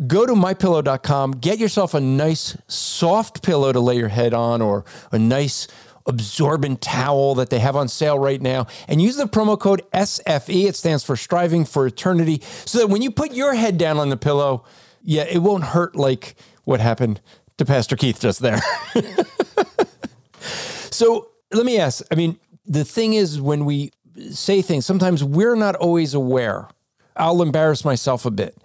go 0.06 0.26
to 0.26 0.32
mypillow.com, 0.32 1.32
get 1.32 1.58
yourself 1.58 1.92
a 1.94 2.00
nice 2.00 2.56
soft 2.68 3.42
pillow 3.42 3.72
to 3.72 3.80
lay 3.80 3.96
your 3.96 4.08
head 4.08 4.32
on 4.32 4.62
or 4.62 4.84
a 5.10 5.18
nice 5.18 5.66
absorbent 6.06 6.80
towel 6.80 7.34
that 7.34 7.50
they 7.50 7.58
have 7.58 7.76
on 7.76 7.88
sale 7.88 8.18
right 8.18 8.40
now 8.40 8.66
and 8.88 9.02
use 9.02 9.16
the 9.16 9.24
promo 9.24 9.58
code 9.58 9.82
SFE. 9.92 10.68
It 10.68 10.76
stands 10.76 11.02
for 11.02 11.16
striving 11.16 11.64
for 11.64 11.86
eternity 11.86 12.42
so 12.64 12.78
that 12.78 12.88
when 12.88 13.02
you 13.02 13.10
put 13.10 13.32
your 13.32 13.54
head 13.54 13.78
down 13.78 13.98
on 13.98 14.08
the 14.08 14.16
pillow, 14.16 14.64
yeah, 15.02 15.24
it 15.24 15.38
won't 15.38 15.64
hurt 15.64 15.96
like 15.96 16.36
what 16.64 16.80
happened 16.80 17.20
to 17.58 17.64
Pastor 17.64 17.96
Keith 17.96 18.20
just 18.20 18.40
there. 18.40 18.60
so 20.40 21.28
let 21.52 21.64
me 21.64 21.78
ask 21.78 22.04
I 22.10 22.14
mean, 22.14 22.38
the 22.66 22.84
thing 22.84 23.14
is, 23.14 23.40
when 23.40 23.64
we 23.64 23.92
say 24.30 24.62
things, 24.62 24.84
sometimes 24.84 25.22
we're 25.22 25.54
not 25.54 25.76
always 25.76 26.14
aware. 26.14 26.68
I'll 27.16 27.42
embarrass 27.42 27.84
myself 27.84 28.26
a 28.26 28.30
bit. 28.30 28.58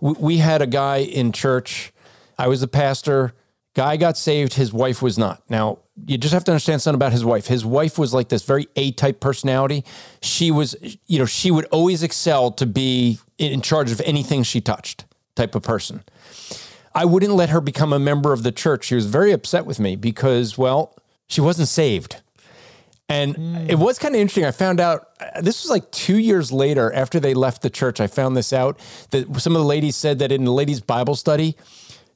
We 0.00 0.38
had 0.38 0.62
a 0.62 0.66
guy 0.66 0.98
in 0.98 1.32
church. 1.32 1.92
I 2.38 2.48
was 2.48 2.62
a 2.62 2.68
pastor. 2.68 3.34
Guy 3.74 3.96
got 3.96 4.16
saved. 4.16 4.54
His 4.54 4.72
wife 4.72 5.00
was 5.00 5.18
not. 5.18 5.42
Now, 5.48 5.78
you 6.04 6.18
just 6.18 6.34
have 6.34 6.44
to 6.44 6.52
understand 6.52 6.82
something 6.82 6.96
about 6.96 7.12
his 7.12 7.24
wife. 7.24 7.46
His 7.46 7.64
wife 7.64 7.98
was 7.98 8.12
like 8.12 8.28
this 8.28 8.44
very 8.44 8.68
A 8.76 8.92
type 8.92 9.20
personality. 9.20 9.84
She 10.20 10.50
was, 10.50 10.76
you 11.06 11.18
know, 11.18 11.24
she 11.24 11.50
would 11.50 11.64
always 11.66 12.02
excel 12.02 12.50
to 12.52 12.66
be 12.66 13.18
in 13.38 13.62
charge 13.62 13.90
of 13.90 14.00
anything 14.02 14.42
she 14.42 14.60
touched 14.60 15.04
type 15.34 15.54
of 15.54 15.62
person. 15.62 16.02
I 16.94 17.04
wouldn't 17.04 17.32
let 17.32 17.50
her 17.50 17.60
become 17.60 17.92
a 17.92 17.98
member 17.98 18.32
of 18.32 18.42
the 18.42 18.52
church. 18.52 18.84
She 18.84 18.94
was 18.94 19.06
very 19.06 19.32
upset 19.32 19.66
with 19.66 19.78
me 19.78 19.96
because, 19.96 20.56
well, 20.56 20.94
she 21.28 21.40
wasn't 21.40 21.68
saved. 21.68 22.16
And 23.08 23.36
mm. 23.36 23.68
it 23.68 23.78
was 23.78 23.98
kind 23.98 24.14
of 24.14 24.20
interesting. 24.20 24.44
I 24.44 24.50
found 24.50 24.80
out 24.80 25.08
this 25.40 25.62
was 25.62 25.70
like 25.70 25.90
two 25.92 26.18
years 26.18 26.50
later 26.50 26.92
after 26.92 27.20
they 27.20 27.34
left 27.34 27.62
the 27.62 27.70
church. 27.70 28.00
I 28.00 28.06
found 28.06 28.36
this 28.36 28.52
out 28.52 28.80
that 29.10 29.40
some 29.40 29.54
of 29.54 29.60
the 29.60 29.68
ladies 29.68 29.94
said 29.94 30.18
that 30.18 30.32
in 30.32 30.44
the 30.44 30.52
ladies' 30.52 30.80
Bible 30.80 31.14
study, 31.14 31.56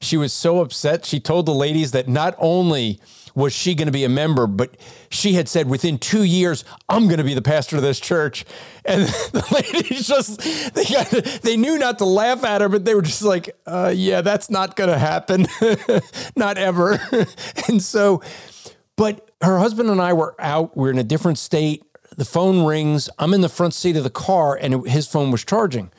she 0.00 0.16
was 0.16 0.32
so 0.32 0.60
upset. 0.60 1.04
She 1.04 1.20
told 1.20 1.46
the 1.46 1.54
ladies 1.54 1.92
that 1.92 2.08
not 2.08 2.34
only 2.38 3.00
was 3.34 3.52
she 3.52 3.74
going 3.74 3.86
to 3.86 3.92
be 3.92 4.04
a 4.04 4.08
member, 4.08 4.46
but 4.46 4.76
she 5.10 5.34
had 5.34 5.48
said 5.48 5.68
within 5.68 5.98
two 5.98 6.24
years, 6.24 6.64
I'm 6.88 7.06
going 7.06 7.18
to 7.18 7.24
be 7.24 7.34
the 7.34 7.42
pastor 7.42 7.76
of 7.76 7.82
this 7.82 8.00
church. 8.00 8.44
And 8.84 9.02
the 9.32 9.46
ladies 9.52 10.06
just, 10.06 10.40
they, 10.74 10.84
got, 10.84 11.08
they 11.42 11.56
knew 11.56 11.78
not 11.78 11.98
to 11.98 12.04
laugh 12.04 12.44
at 12.44 12.60
her, 12.60 12.68
but 12.68 12.84
they 12.84 12.94
were 12.94 13.02
just 13.02 13.22
like, 13.22 13.50
uh, 13.66 13.92
yeah, 13.94 14.20
that's 14.20 14.50
not 14.50 14.76
going 14.76 14.90
to 14.90 14.98
happen. 14.98 15.46
not 16.36 16.58
ever. 16.58 17.00
and 17.68 17.82
so, 17.82 18.22
but 18.96 19.30
her 19.42 19.58
husband 19.58 19.88
and 19.90 20.00
I 20.00 20.12
were 20.12 20.34
out. 20.38 20.76
We 20.76 20.88
are 20.88 20.92
in 20.92 20.98
a 20.98 21.04
different 21.04 21.38
state. 21.38 21.82
The 22.16 22.24
phone 22.24 22.64
rings. 22.66 23.08
I'm 23.18 23.32
in 23.32 23.40
the 23.40 23.48
front 23.48 23.74
seat 23.74 23.96
of 23.96 24.04
the 24.04 24.10
car, 24.10 24.58
and 24.60 24.86
his 24.86 25.06
phone 25.06 25.30
was 25.30 25.44
charging. 25.44 25.90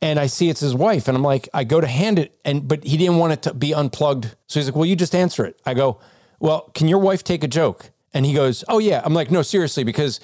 And 0.00 0.18
I 0.18 0.26
see 0.26 0.48
it's 0.48 0.60
his 0.60 0.74
wife, 0.74 1.08
and 1.08 1.16
I'm 1.16 1.22
like, 1.22 1.48
I 1.54 1.64
go 1.64 1.80
to 1.80 1.86
hand 1.86 2.18
it, 2.18 2.36
and 2.44 2.66
but 2.66 2.84
he 2.84 2.96
didn't 2.96 3.18
want 3.18 3.34
it 3.34 3.42
to 3.42 3.54
be 3.54 3.72
unplugged. 3.72 4.34
So 4.46 4.58
he's 4.58 4.66
like, 4.66 4.74
"Well, 4.74 4.86
you 4.86 4.96
just 4.96 5.14
answer 5.14 5.44
it." 5.44 5.60
I 5.64 5.74
go, 5.74 6.00
"Well, 6.42 6.70
can 6.74 6.88
your 6.88 6.98
wife 6.98 7.22
take 7.24 7.42
a 7.44 7.48
joke?" 7.48 7.90
And 8.12 8.26
he 8.26 8.34
goes, 8.34 8.64
"Oh 8.68 8.78
yeah." 8.78 9.00
I'm 9.04 9.14
like, 9.14 9.30
"No, 9.30 9.42
seriously, 9.42 9.84
because 9.84 10.20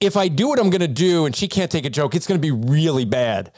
if 0.00 0.16
I 0.16 0.28
do 0.28 0.48
what 0.48 0.58
I'm 0.58 0.70
going 0.70 0.80
to 0.80 0.88
do, 0.88 1.26
and 1.26 1.34
she 1.34 1.48
can't 1.48 1.70
take 1.70 1.84
a 1.84 1.90
joke, 1.90 2.14
it's 2.14 2.26
going 2.26 2.40
to 2.40 2.42
be 2.42 2.52
really 2.52 3.04
bad." 3.04 3.52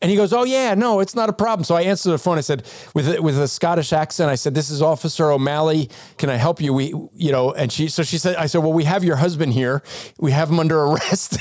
And 0.00 0.10
he 0.10 0.16
goes, 0.16 0.32
"Oh 0.32 0.44
yeah, 0.44 0.74
no, 0.74 1.00
it's 1.00 1.14
not 1.14 1.28
a 1.28 1.32
problem." 1.32 1.64
So 1.64 1.74
I 1.74 1.82
answered 1.82 2.10
the 2.10 2.18
phone. 2.18 2.38
I 2.38 2.40
said, 2.40 2.66
with 2.94 3.08
a, 3.08 3.22
with 3.22 3.38
a 3.38 3.46
Scottish 3.46 3.92
accent, 3.92 4.30
I 4.30 4.34
said, 4.34 4.54
"This 4.54 4.70
is 4.70 4.82
Officer 4.82 5.30
O'Malley. 5.30 5.90
Can 6.16 6.30
I 6.30 6.36
help 6.36 6.60
you?" 6.60 6.72
We, 6.72 6.94
you 7.14 7.30
know, 7.30 7.52
and 7.52 7.70
she, 7.70 7.88
so 7.88 8.02
she 8.02 8.18
said, 8.18 8.36
"I 8.36 8.46
said, 8.46 8.58
well, 8.58 8.72
we 8.72 8.84
have 8.84 9.04
your 9.04 9.16
husband 9.16 9.52
here. 9.52 9.82
We 10.18 10.32
have 10.32 10.50
him 10.50 10.58
under 10.58 10.80
arrest," 10.86 11.38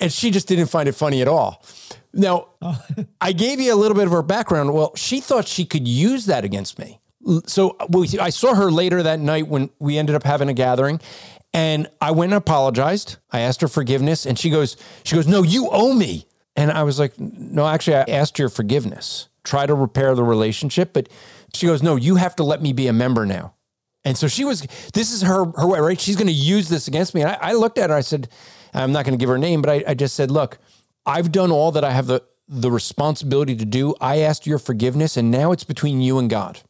and 0.00 0.12
she 0.12 0.30
just 0.30 0.48
didn't 0.48 0.66
find 0.66 0.88
it 0.88 0.94
funny 0.94 1.22
at 1.22 1.28
all. 1.28 1.64
Now, 2.12 2.48
I 3.20 3.32
gave 3.32 3.60
you 3.60 3.74
a 3.74 3.76
little 3.76 3.96
bit 3.96 4.06
of 4.06 4.12
her 4.12 4.22
background. 4.22 4.72
Well, 4.72 4.92
she 4.94 5.20
thought 5.20 5.46
she 5.48 5.64
could 5.64 5.86
use 5.86 6.26
that 6.26 6.44
against 6.44 6.78
me. 6.78 7.00
So 7.46 7.76
uh, 7.80 7.86
I 8.20 8.30
saw 8.30 8.54
her 8.54 8.70
later 8.70 9.02
that 9.02 9.20
night 9.20 9.48
when 9.48 9.70
we 9.78 9.98
ended 9.98 10.14
up 10.14 10.24
having 10.24 10.48
a 10.48 10.54
gathering, 10.54 11.00
and 11.52 11.88
I 12.00 12.10
went 12.10 12.32
and 12.32 12.38
apologized. 12.38 13.16
I 13.30 13.40
asked 13.40 13.60
her 13.60 13.68
forgiveness, 13.68 14.26
and 14.26 14.38
she 14.38 14.50
goes, 14.50 14.76
"She 15.04 15.16
goes, 15.16 15.26
no, 15.26 15.42
you 15.42 15.68
owe 15.70 15.94
me." 15.94 16.26
And 16.56 16.70
I 16.70 16.82
was 16.84 16.98
like, 16.98 17.18
no, 17.18 17.66
actually, 17.66 17.96
I 17.96 18.02
asked 18.02 18.38
your 18.38 18.48
forgiveness. 18.48 19.28
Try 19.42 19.66
to 19.66 19.74
repair 19.74 20.14
the 20.14 20.22
relationship. 20.22 20.92
But 20.92 21.08
she 21.52 21.66
goes, 21.66 21.82
no, 21.82 21.96
you 21.96 22.16
have 22.16 22.36
to 22.36 22.44
let 22.44 22.62
me 22.62 22.72
be 22.72 22.86
a 22.86 22.92
member 22.92 23.26
now. 23.26 23.54
And 24.04 24.16
so 24.16 24.28
she 24.28 24.44
was, 24.44 24.66
this 24.92 25.12
is 25.12 25.22
her, 25.22 25.46
her 25.56 25.66
way, 25.66 25.80
right? 25.80 26.00
She's 26.00 26.16
going 26.16 26.26
to 26.26 26.32
use 26.32 26.68
this 26.68 26.88
against 26.88 27.14
me. 27.14 27.22
And 27.22 27.30
I, 27.30 27.38
I, 27.40 27.52
looked 27.54 27.78
at 27.78 27.90
her, 27.90 27.96
I 27.96 28.02
said, 28.02 28.28
I'm 28.74 28.92
not 28.92 29.04
going 29.04 29.18
to 29.18 29.22
give 29.22 29.30
her 29.30 29.36
a 29.36 29.38
name, 29.38 29.62
but 29.62 29.70
I, 29.70 29.84
I 29.88 29.94
just 29.94 30.14
said, 30.14 30.30
look, 30.30 30.58
I've 31.06 31.32
done 31.32 31.50
all 31.50 31.72
that 31.72 31.84
I 31.84 31.90
have 31.90 32.06
the, 32.06 32.22
the 32.46 32.70
responsibility 32.70 33.56
to 33.56 33.64
do. 33.64 33.94
I 34.00 34.18
asked 34.18 34.46
your 34.46 34.58
forgiveness, 34.58 35.16
and 35.16 35.30
now 35.30 35.52
it's 35.52 35.64
between 35.64 36.02
you 36.02 36.18
and 36.18 36.28
God. 36.28 36.60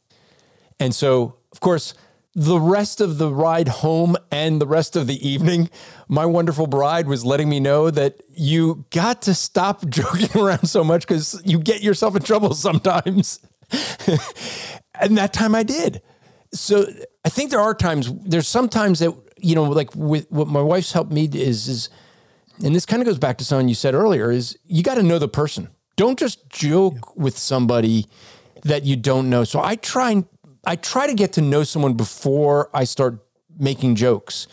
And 0.79 0.93
so, 0.93 1.37
of 1.51 1.59
course, 1.59 1.93
the 2.35 2.59
rest 2.59 2.99
of 2.99 3.17
the 3.17 3.31
ride 3.31 3.69
home 3.69 4.17
and 4.29 4.61
the 4.61 4.67
rest 4.67 4.97
of 4.97 5.07
the 5.07 5.27
evening, 5.27 5.69
my 6.09 6.25
wonderful 6.25 6.67
bride 6.67 7.07
was 7.07 7.23
letting 7.23 7.47
me 7.47 7.61
know 7.61 7.89
that 7.89 8.21
you 8.29 8.85
got 8.89 9.21
to 9.23 9.33
stop 9.33 9.85
joking 9.89 10.41
around 10.41 10.67
so 10.67 10.83
much 10.83 11.07
because 11.07 11.41
you 11.45 11.57
get 11.57 11.81
yourself 11.81 12.15
in 12.15 12.21
trouble 12.21 12.53
sometimes. 12.53 13.39
and 14.99 15.17
that 15.17 15.31
time 15.31 15.55
I 15.55 15.63
did. 15.63 16.01
So 16.51 16.85
I 17.23 17.29
think 17.29 17.51
there 17.51 17.61
are 17.61 17.73
times, 17.73 18.11
there's 18.23 18.47
sometimes 18.47 18.99
that, 18.99 19.13
you 19.37 19.55
know, 19.55 19.63
like 19.63 19.95
with 19.95 20.29
what 20.29 20.47
my 20.47 20.61
wife's 20.61 20.91
helped 20.91 21.11
me 21.11 21.29
is, 21.31 21.67
is, 21.67 21.89
and 22.63 22.75
this 22.75 22.85
kind 22.85 23.01
of 23.01 23.05
goes 23.05 23.17
back 23.17 23.37
to 23.37 23.45
something 23.45 23.67
you 23.67 23.75
said 23.75 23.93
earlier, 23.93 24.29
is 24.29 24.57
you 24.65 24.83
got 24.83 24.95
to 24.95 25.03
know 25.03 25.19
the 25.19 25.27
person. 25.27 25.69
Don't 25.95 26.19
just 26.19 26.49
joke 26.49 26.95
yeah. 26.95 27.23
with 27.23 27.37
somebody 27.37 28.07
that 28.63 28.83
you 28.83 28.95
don't 28.95 29.29
know. 29.29 29.43
So 29.43 29.61
I 29.61 29.75
try 29.75 30.11
and 30.11 30.25
I 30.65 30.75
try 30.75 31.07
to 31.07 31.13
get 31.13 31.33
to 31.33 31.41
know 31.41 31.63
someone 31.63 31.93
before 31.93 32.69
I 32.73 32.83
start 32.83 33.19
making 33.57 33.95
jokes. 33.95 34.47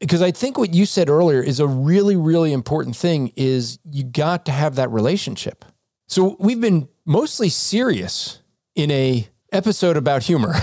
Because 0.00 0.22
I 0.22 0.30
think 0.30 0.58
what 0.58 0.74
you 0.74 0.86
said 0.86 1.08
earlier 1.08 1.42
is 1.42 1.60
a 1.60 1.66
really, 1.66 2.16
really 2.16 2.52
important 2.52 2.96
thing 2.96 3.32
is 3.36 3.78
you 3.90 4.04
got 4.04 4.44
to 4.46 4.52
have 4.52 4.74
that 4.74 4.90
relationship. 4.90 5.64
So 6.08 6.36
we've 6.38 6.60
been 6.60 6.88
mostly 7.06 7.48
serious 7.48 8.40
in 8.74 8.90
a 8.90 9.28
episode 9.52 9.96
about 9.96 10.22
humor. 10.22 10.54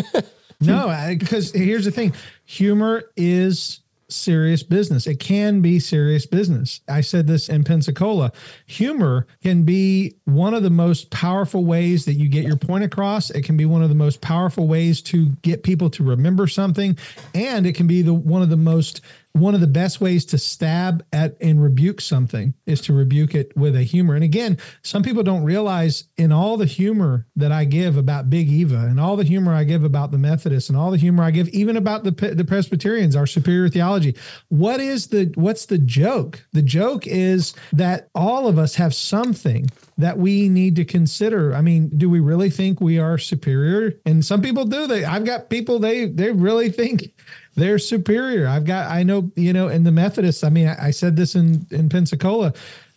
no, 0.60 1.14
because 1.18 1.52
here's 1.52 1.84
the 1.84 1.90
thing 1.90 2.14
humor 2.44 3.04
is 3.16 3.80
serious 4.08 4.62
business. 4.62 5.06
It 5.06 5.18
can 5.20 5.60
be 5.60 5.78
serious 5.78 6.26
business. 6.26 6.80
I 6.88 7.00
said 7.00 7.26
this 7.26 7.48
in 7.48 7.64
Pensacola. 7.64 8.32
Humor 8.66 9.26
can 9.42 9.64
be 9.64 10.16
one 10.24 10.54
of 10.54 10.62
the 10.62 10.70
most 10.70 11.10
powerful 11.10 11.64
ways 11.64 12.04
that 12.04 12.14
you 12.14 12.28
get 12.28 12.44
your 12.44 12.56
point 12.56 12.84
across. 12.84 13.30
It 13.30 13.42
can 13.42 13.56
be 13.56 13.66
one 13.66 13.82
of 13.82 13.88
the 13.88 13.94
most 13.94 14.20
powerful 14.20 14.68
ways 14.68 15.02
to 15.02 15.26
get 15.42 15.62
people 15.62 15.90
to 15.90 16.04
remember 16.04 16.46
something, 16.46 16.96
and 17.34 17.66
it 17.66 17.74
can 17.74 17.86
be 17.86 18.02
the 18.02 18.14
one 18.14 18.42
of 18.42 18.50
the 18.50 18.56
most 18.56 19.00
one 19.36 19.54
of 19.54 19.60
the 19.60 19.66
best 19.66 20.00
ways 20.00 20.24
to 20.26 20.38
stab 20.38 21.04
at 21.12 21.36
and 21.40 21.62
rebuke 21.62 22.00
something 22.00 22.54
is 22.66 22.80
to 22.82 22.92
rebuke 22.92 23.34
it 23.34 23.56
with 23.56 23.76
a 23.76 23.82
humor. 23.82 24.14
And 24.14 24.24
again, 24.24 24.58
some 24.82 25.02
people 25.02 25.22
don't 25.22 25.44
realize 25.44 26.04
in 26.16 26.32
all 26.32 26.56
the 26.56 26.66
humor 26.66 27.26
that 27.36 27.52
I 27.52 27.64
give 27.64 27.96
about 27.96 28.30
Big 28.30 28.48
Eva 28.48 28.86
and 28.88 28.98
all 28.98 29.16
the 29.16 29.24
humor 29.24 29.52
I 29.52 29.64
give 29.64 29.84
about 29.84 30.10
the 30.10 30.18
Methodists 30.18 30.70
and 30.70 30.78
all 30.78 30.90
the 30.90 30.96
humor 30.96 31.22
I 31.22 31.30
give 31.30 31.48
even 31.50 31.76
about 31.76 32.04
the 32.04 32.10
the 32.10 32.44
Presbyterians, 32.44 33.14
our 33.14 33.26
superior 33.26 33.68
theology. 33.68 34.16
What 34.48 34.80
is 34.80 35.08
the 35.08 35.32
what's 35.34 35.66
the 35.66 35.78
joke? 35.78 36.44
The 36.52 36.62
joke 36.62 37.06
is 37.06 37.54
that 37.72 38.08
all 38.14 38.48
of 38.48 38.58
us 38.58 38.76
have 38.76 38.94
something 38.94 39.70
that 39.98 40.18
we 40.18 40.48
need 40.48 40.76
to 40.76 40.84
consider. 40.84 41.54
I 41.54 41.62
mean, 41.62 41.90
do 41.96 42.10
we 42.10 42.20
really 42.20 42.50
think 42.50 42.80
we 42.80 42.98
are 42.98 43.18
superior? 43.18 43.94
And 44.04 44.24
some 44.24 44.42
people 44.42 44.64
do. 44.64 44.86
They 44.86 45.04
I've 45.04 45.24
got 45.24 45.50
people 45.50 45.78
they 45.78 46.06
they 46.06 46.32
really 46.32 46.70
think 46.70 47.12
they're 47.56 47.78
superior. 47.78 48.46
I've 48.46 48.64
got, 48.64 48.90
I 48.90 49.02
know, 49.02 49.30
you 49.34 49.52
know, 49.52 49.68
in 49.68 49.84
the 49.84 49.92
Methodists, 49.92 50.44
I 50.44 50.50
mean, 50.50 50.68
I, 50.68 50.86
I 50.86 50.90
said 50.90 51.16
this 51.16 51.34
in, 51.34 51.66
in 51.70 51.88
Pensacola. 51.88 52.52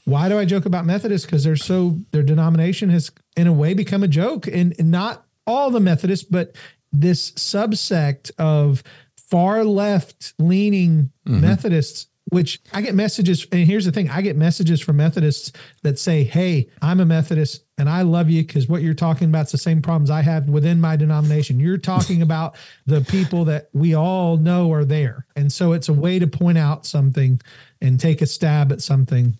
Why 0.05 0.29
do 0.29 0.37
I 0.37 0.45
joke 0.45 0.65
about 0.65 0.85
Methodists? 0.85 1.25
Because 1.25 1.43
they're 1.43 1.55
so, 1.55 1.97
their 2.11 2.23
denomination 2.23 2.89
has, 2.89 3.11
in 3.35 3.47
a 3.47 3.53
way, 3.53 3.73
become 3.73 4.03
a 4.03 4.07
joke. 4.07 4.47
And, 4.47 4.75
and 4.77 4.91
not 4.91 5.25
all 5.47 5.71
the 5.71 5.79
Methodists, 5.79 6.25
but 6.29 6.55
this 6.91 7.31
subsect 7.31 8.31
of 8.37 8.83
far 9.15 9.63
left 9.63 10.33
leaning 10.39 11.11
mm-hmm. 11.25 11.41
Methodists 11.41 12.07
which 12.29 12.61
I 12.73 12.81
get 12.81 12.95
messages. 12.95 13.45
And 13.51 13.65
here's 13.65 13.85
the 13.85 13.91
thing 13.91 14.09
I 14.09 14.21
get 14.21 14.35
messages 14.35 14.81
from 14.81 14.97
Methodists 14.97 15.51
that 15.83 15.99
say, 15.99 16.23
Hey, 16.23 16.69
I'm 16.81 16.99
a 16.99 17.05
Methodist 17.05 17.65
and 17.79 17.89
I 17.89 18.01
love 18.01 18.29
you 18.29 18.43
because 18.43 18.67
what 18.67 18.81
you're 18.81 18.93
talking 18.93 19.29
about 19.29 19.45
is 19.45 19.53
the 19.53 19.57
same 19.57 19.81
problems 19.81 20.09
I 20.09 20.21
have 20.21 20.49
within 20.49 20.81
my 20.81 20.97
denomination. 20.97 21.61
You're 21.61 21.77
talking 21.77 22.21
about 22.21 22.57
the 22.85 22.99
people 22.99 23.45
that 23.45 23.69
we 23.71 23.95
all 23.95 24.35
know 24.35 24.73
are 24.73 24.83
there. 24.83 25.25
And 25.37 25.51
so 25.51 25.71
it's 25.71 25.87
a 25.87 25.93
way 25.93 26.19
to 26.19 26.27
point 26.27 26.57
out 26.57 26.85
something 26.85 27.39
and 27.81 27.97
take 27.97 28.21
a 28.21 28.25
stab 28.25 28.73
at 28.73 28.81
something 28.81 29.37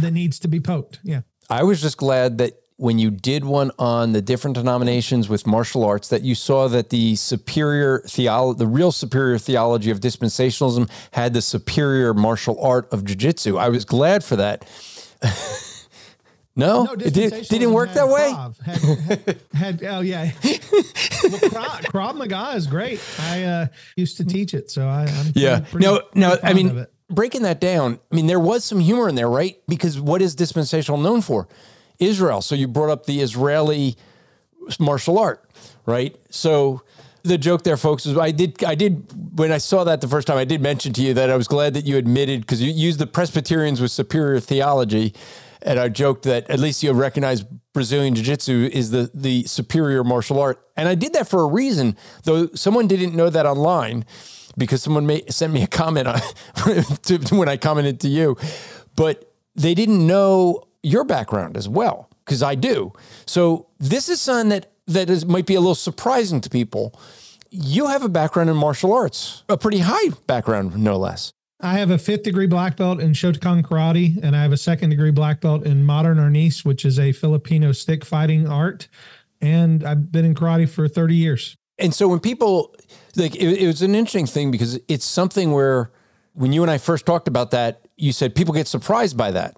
that 0.00 0.10
needs 0.10 0.38
to 0.40 0.48
be 0.48 0.60
poked. 0.60 1.00
Yeah. 1.02 1.22
I 1.48 1.62
was 1.62 1.80
just 1.80 1.96
glad 1.96 2.36
that 2.38 2.60
when 2.76 2.98
you 2.98 3.10
did 3.10 3.46
one 3.46 3.70
on 3.78 4.12
the 4.12 4.20
different 4.20 4.56
denominations 4.56 5.30
with 5.30 5.46
martial 5.46 5.82
arts 5.82 6.08
that 6.08 6.20
you 6.20 6.34
saw 6.34 6.68
that 6.68 6.90
the 6.90 7.16
superior 7.16 8.00
theology, 8.00 8.58
the 8.58 8.66
real 8.66 8.92
superior 8.92 9.38
theology 9.38 9.90
of 9.90 10.00
dispensationalism 10.00 10.90
had 11.12 11.32
the 11.32 11.40
superior 11.40 12.12
martial 12.12 12.60
art 12.62 12.86
of 12.92 13.06
jiu-jitsu. 13.06 13.56
I 13.56 13.70
was 13.70 13.86
glad 13.86 14.22
for 14.22 14.36
that. 14.36 14.68
no, 16.58 16.84
no 16.84 16.92
it 16.92 17.14
did, 17.14 17.48
didn't 17.48 17.72
work 17.72 17.92
that 17.92 18.08
way. 18.08 18.32
Had, 18.64 18.78
had, 18.78 19.40
had, 19.54 19.84
oh 19.84 20.00
yeah, 20.00 20.30
well, 20.42 20.52
Krav, 20.52 21.80
Krav 21.86 22.14
Maga 22.16 22.56
is 22.56 22.66
great. 22.66 23.00
I 23.18 23.44
uh, 23.44 23.66
used 23.96 24.16
to 24.18 24.24
teach 24.24 24.54
it, 24.54 24.70
so 24.70 24.86
I, 24.86 25.04
am 25.04 25.32
yeah. 25.34 25.60
Pretty, 25.60 25.86
no, 25.86 26.02
no. 26.14 26.36
I 26.42 26.52
mean, 26.52 26.86
breaking 27.08 27.42
that 27.42 27.60
down. 27.60 27.98
I 28.10 28.14
mean, 28.14 28.26
there 28.26 28.40
was 28.40 28.64
some 28.64 28.80
humor 28.80 29.08
in 29.08 29.14
there, 29.14 29.30
right? 29.30 29.56
Because 29.68 30.00
what 30.00 30.20
is 30.20 30.34
dispensational 30.34 30.98
known 30.98 31.22
for? 31.22 31.48
Israel. 31.98 32.42
So 32.42 32.54
you 32.54 32.68
brought 32.68 32.90
up 32.90 33.06
the 33.06 33.20
Israeli 33.20 33.96
martial 34.78 35.18
art, 35.18 35.48
right? 35.86 36.16
So 36.30 36.82
the 37.22 37.38
joke 37.38 37.64
there, 37.64 37.76
folks, 37.76 38.06
is 38.06 38.16
I 38.16 38.30
did 38.30 38.62
I 38.64 38.74
did 38.74 39.38
when 39.38 39.52
I 39.52 39.58
saw 39.58 39.84
that 39.84 40.00
the 40.00 40.08
first 40.08 40.26
time, 40.26 40.38
I 40.38 40.44
did 40.44 40.60
mention 40.60 40.92
to 40.94 41.02
you 41.02 41.14
that 41.14 41.30
I 41.30 41.36
was 41.36 41.48
glad 41.48 41.74
that 41.74 41.86
you 41.86 41.96
admitted 41.96 42.40
because 42.40 42.62
you 42.62 42.72
used 42.72 42.98
the 42.98 43.06
Presbyterians 43.06 43.80
with 43.80 43.90
superior 43.90 44.40
theology. 44.40 45.14
And 45.62 45.78
I 45.78 45.88
joked 45.88 46.24
that 46.24 46.48
at 46.50 46.58
least 46.58 46.82
you 46.82 46.92
recognize 46.92 47.44
Brazilian 47.72 48.14
Jiu 48.14 48.24
Jitsu 48.24 48.70
is 48.72 48.90
the, 48.90 49.10
the 49.14 49.44
superior 49.44 50.04
martial 50.04 50.40
art. 50.40 50.62
And 50.76 50.88
I 50.88 50.94
did 50.94 51.12
that 51.14 51.28
for 51.28 51.42
a 51.42 51.46
reason, 51.46 51.96
though 52.24 52.48
someone 52.54 52.86
didn't 52.86 53.14
know 53.14 53.30
that 53.30 53.46
online 53.46 54.04
because 54.56 54.82
someone 54.82 55.06
may, 55.06 55.22
sent 55.28 55.52
me 55.52 55.62
a 55.62 55.66
comment 55.66 56.08
on, 56.08 56.20
to, 57.02 57.18
when 57.30 57.48
I 57.48 57.56
commented 57.56 58.00
to 58.00 58.08
you. 58.08 58.36
But 58.96 59.32
they 59.54 59.74
didn't 59.74 60.06
know 60.06 60.64
your 60.82 61.04
background 61.04 61.56
as 61.56 61.68
well, 61.68 62.08
because 62.24 62.42
I 62.42 62.54
do. 62.54 62.92
So 63.26 63.68
this 63.78 64.08
is 64.08 64.20
something 64.20 64.50
that 64.50 64.72
that 64.88 65.10
is 65.10 65.26
might 65.26 65.46
be 65.46 65.54
a 65.54 65.60
little 65.60 65.74
surprising 65.74 66.40
to 66.40 66.50
people. 66.50 66.98
You 67.50 67.86
have 67.86 68.02
a 68.02 68.08
background 68.08 68.50
in 68.50 68.56
martial 68.56 68.92
arts, 68.92 69.44
a 69.48 69.56
pretty 69.56 69.78
high 69.78 70.10
background, 70.26 70.76
no 70.76 70.96
less. 70.96 71.32
I 71.60 71.78
have 71.78 71.90
a 71.90 71.98
fifth 71.98 72.22
degree 72.22 72.46
black 72.46 72.76
belt 72.76 73.00
in 73.00 73.12
Shotokan 73.12 73.62
karate, 73.62 74.22
and 74.22 74.36
I 74.36 74.42
have 74.42 74.52
a 74.52 74.56
second 74.56 74.90
degree 74.90 75.10
black 75.10 75.40
belt 75.40 75.64
in 75.64 75.84
modern 75.84 76.18
arnis, 76.18 76.64
which 76.64 76.84
is 76.84 76.98
a 76.98 77.12
Filipino 77.12 77.72
stick 77.72 78.04
fighting 78.04 78.46
art. 78.46 78.88
And 79.40 79.84
I've 79.84 80.12
been 80.12 80.24
in 80.24 80.34
karate 80.34 80.68
for 80.68 80.88
30 80.88 81.14
years. 81.14 81.56
And 81.78 81.94
so 81.94 82.08
when 82.08 82.20
people 82.20 82.74
like, 83.16 83.34
it, 83.36 83.62
it 83.62 83.66
was 83.66 83.82
an 83.82 83.94
interesting 83.94 84.26
thing 84.26 84.50
because 84.50 84.78
it's 84.88 85.04
something 85.04 85.52
where 85.52 85.90
when 86.32 86.52
you 86.52 86.62
and 86.62 86.70
I 86.70 86.78
first 86.78 87.06
talked 87.06 87.28
about 87.28 87.50
that, 87.52 87.86
you 87.96 88.12
said 88.12 88.34
people 88.34 88.54
get 88.54 88.68
surprised 88.68 89.16
by 89.16 89.32
that 89.32 89.56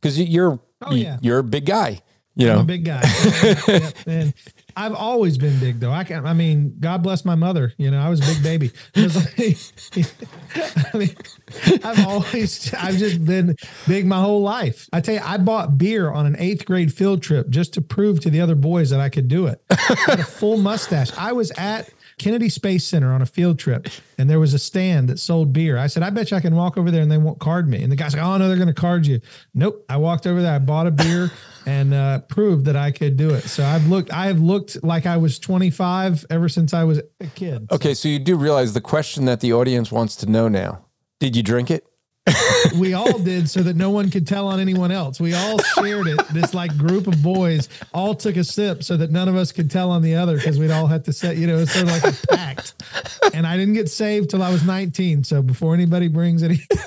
because 0.00 0.20
you're 0.20 0.60
oh, 0.82 0.92
yeah. 0.92 1.18
you're 1.20 1.38
a 1.38 1.44
big 1.44 1.66
guy. 1.66 2.02
You 2.38 2.46
know, 2.46 2.54
I'm 2.54 2.60
a 2.60 2.64
big 2.64 2.84
guy. 2.84 3.02
yep. 3.66 3.94
And 4.06 4.32
I've 4.76 4.94
always 4.94 5.36
been 5.36 5.58
big 5.58 5.80
though. 5.80 5.90
I 5.90 6.04
can 6.04 6.24
I 6.24 6.34
mean, 6.34 6.76
God 6.78 7.02
bless 7.02 7.24
my 7.24 7.34
mother. 7.34 7.72
You 7.78 7.90
know, 7.90 7.98
I 7.98 8.08
was 8.08 8.20
a 8.20 8.32
big 8.32 8.42
baby. 8.42 8.70
Like, 8.98 9.58
I 10.94 10.98
mean, 10.98 11.16
I've 11.82 12.06
always 12.06 12.72
I've 12.74 12.96
just 12.96 13.24
been 13.24 13.56
big 13.86 14.06
my 14.06 14.20
whole 14.20 14.42
life. 14.42 14.88
I 14.92 15.00
tell 15.00 15.14
you, 15.14 15.20
I 15.24 15.38
bought 15.38 15.78
beer 15.78 16.10
on 16.10 16.26
an 16.26 16.36
eighth 16.38 16.64
grade 16.64 16.92
field 16.94 17.22
trip 17.22 17.48
just 17.48 17.74
to 17.74 17.82
prove 17.82 18.20
to 18.20 18.30
the 18.30 18.40
other 18.40 18.54
boys 18.54 18.90
that 18.90 19.00
I 19.00 19.08
could 19.08 19.26
do 19.28 19.46
it. 19.46 19.60
I 19.70 19.96
had 20.06 20.20
a 20.20 20.24
full 20.24 20.58
mustache. 20.58 21.10
I 21.18 21.32
was 21.32 21.50
at 21.52 21.90
Kennedy 22.18 22.48
Space 22.48 22.84
Center 22.84 23.12
on 23.12 23.22
a 23.22 23.26
field 23.26 23.58
trip, 23.58 23.88
and 24.18 24.28
there 24.28 24.40
was 24.40 24.54
a 24.54 24.58
stand 24.58 25.08
that 25.08 25.18
sold 25.18 25.52
beer. 25.52 25.78
I 25.78 25.86
said, 25.86 26.02
I 26.02 26.10
bet 26.10 26.30
you 26.30 26.36
I 26.36 26.40
can 26.40 26.54
walk 26.54 26.76
over 26.76 26.90
there 26.90 27.02
and 27.02 27.10
they 27.10 27.18
won't 27.18 27.38
card 27.38 27.68
me. 27.68 27.82
And 27.82 27.90
the 27.90 27.96
guy's 27.96 28.14
like, 28.14 28.22
Oh 28.22 28.36
no, 28.36 28.48
they're 28.48 28.56
going 28.56 28.68
to 28.68 28.74
card 28.74 29.06
you. 29.06 29.20
Nope. 29.54 29.84
I 29.88 29.96
walked 29.96 30.26
over 30.26 30.42
there, 30.42 30.54
I 30.54 30.58
bought 30.58 30.86
a 30.86 30.90
beer 30.90 31.30
and 31.66 31.94
uh, 31.94 32.20
proved 32.20 32.66
that 32.66 32.76
I 32.76 32.90
could 32.90 33.16
do 33.16 33.30
it. 33.30 33.42
So 33.42 33.64
I've 33.64 33.86
looked, 33.86 34.12
I 34.12 34.26
have 34.26 34.40
looked 34.40 34.82
like 34.84 35.06
I 35.06 35.16
was 35.16 35.38
25 35.38 36.26
ever 36.30 36.48
since 36.48 36.74
I 36.74 36.84
was 36.84 37.00
a 37.20 37.26
kid. 37.34 37.68
Okay, 37.70 37.94
so 37.94 38.08
you 38.08 38.18
do 38.18 38.36
realize 38.36 38.74
the 38.74 38.80
question 38.80 39.24
that 39.24 39.40
the 39.40 39.52
audience 39.52 39.90
wants 39.90 40.16
to 40.16 40.26
know 40.26 40.48
now: 40.48 40.84
Did 41.20 41.36
you 41.36 41.42
drink 41.42 41.70
it? 41.70 41.87
we 42.76 42.94
all 42.94 43.18
did 43.18 43.48
so 43.48 43.62
that 43.62 43.76
no 43.76 43.90
one 43.90 44.10
could 44.10 44.26
tell 44.26 44.48
on 44.48 44.60
anyone 44.60 44.90
else. 44.90 45.20
We 45.20 45.34
all 45.34 45.58
shared 45.58 46.06
it. 46.06 46.18
This 46.28 46.54
like 46.54 46.76
group 46.76 47.06
of 47.06 47.22
boys 47.22 47.68
all 47.92 48.14
took 48.14 48.36
a 48.36 48.44
sip 48.44 48.82
so 48.82 48.96
that 48.96 49.10
none 49.10 49.28
of 49.28 49.36
us 49.36 49.52
could 49.52 49.70
tell 49.70 49.90
on 49.90 50.02
the 50.02 50.14
other 50.14 50.36
because 50.36 50.58
we'd 50.58 50.70
all 50.70 50.86
have 50.86 51.02
to 51.04 51.12
say, 51.12 51.34
you 51.34 51.46
know, 51.46 51.58
it's 51.58 51.72
sort 51.72 51.84
of 51.88 51.90
like 51.90 52.04
a 52.04 52.26
pact. 52.28 52.74
And 53.34 53.46
I 53.46 53.56
didn't 53.56 53.74
get 53.74 53.88
saved 53.88 54.30
till 54.30 54.42
I 54.42 54.50
was 54.50 54.64
19. 54.64 55.24
So 55.24 55.42
before 55.42 55.74
anybody 55.74 56.08
brings 56.08 56.42
any. 56.42 56.60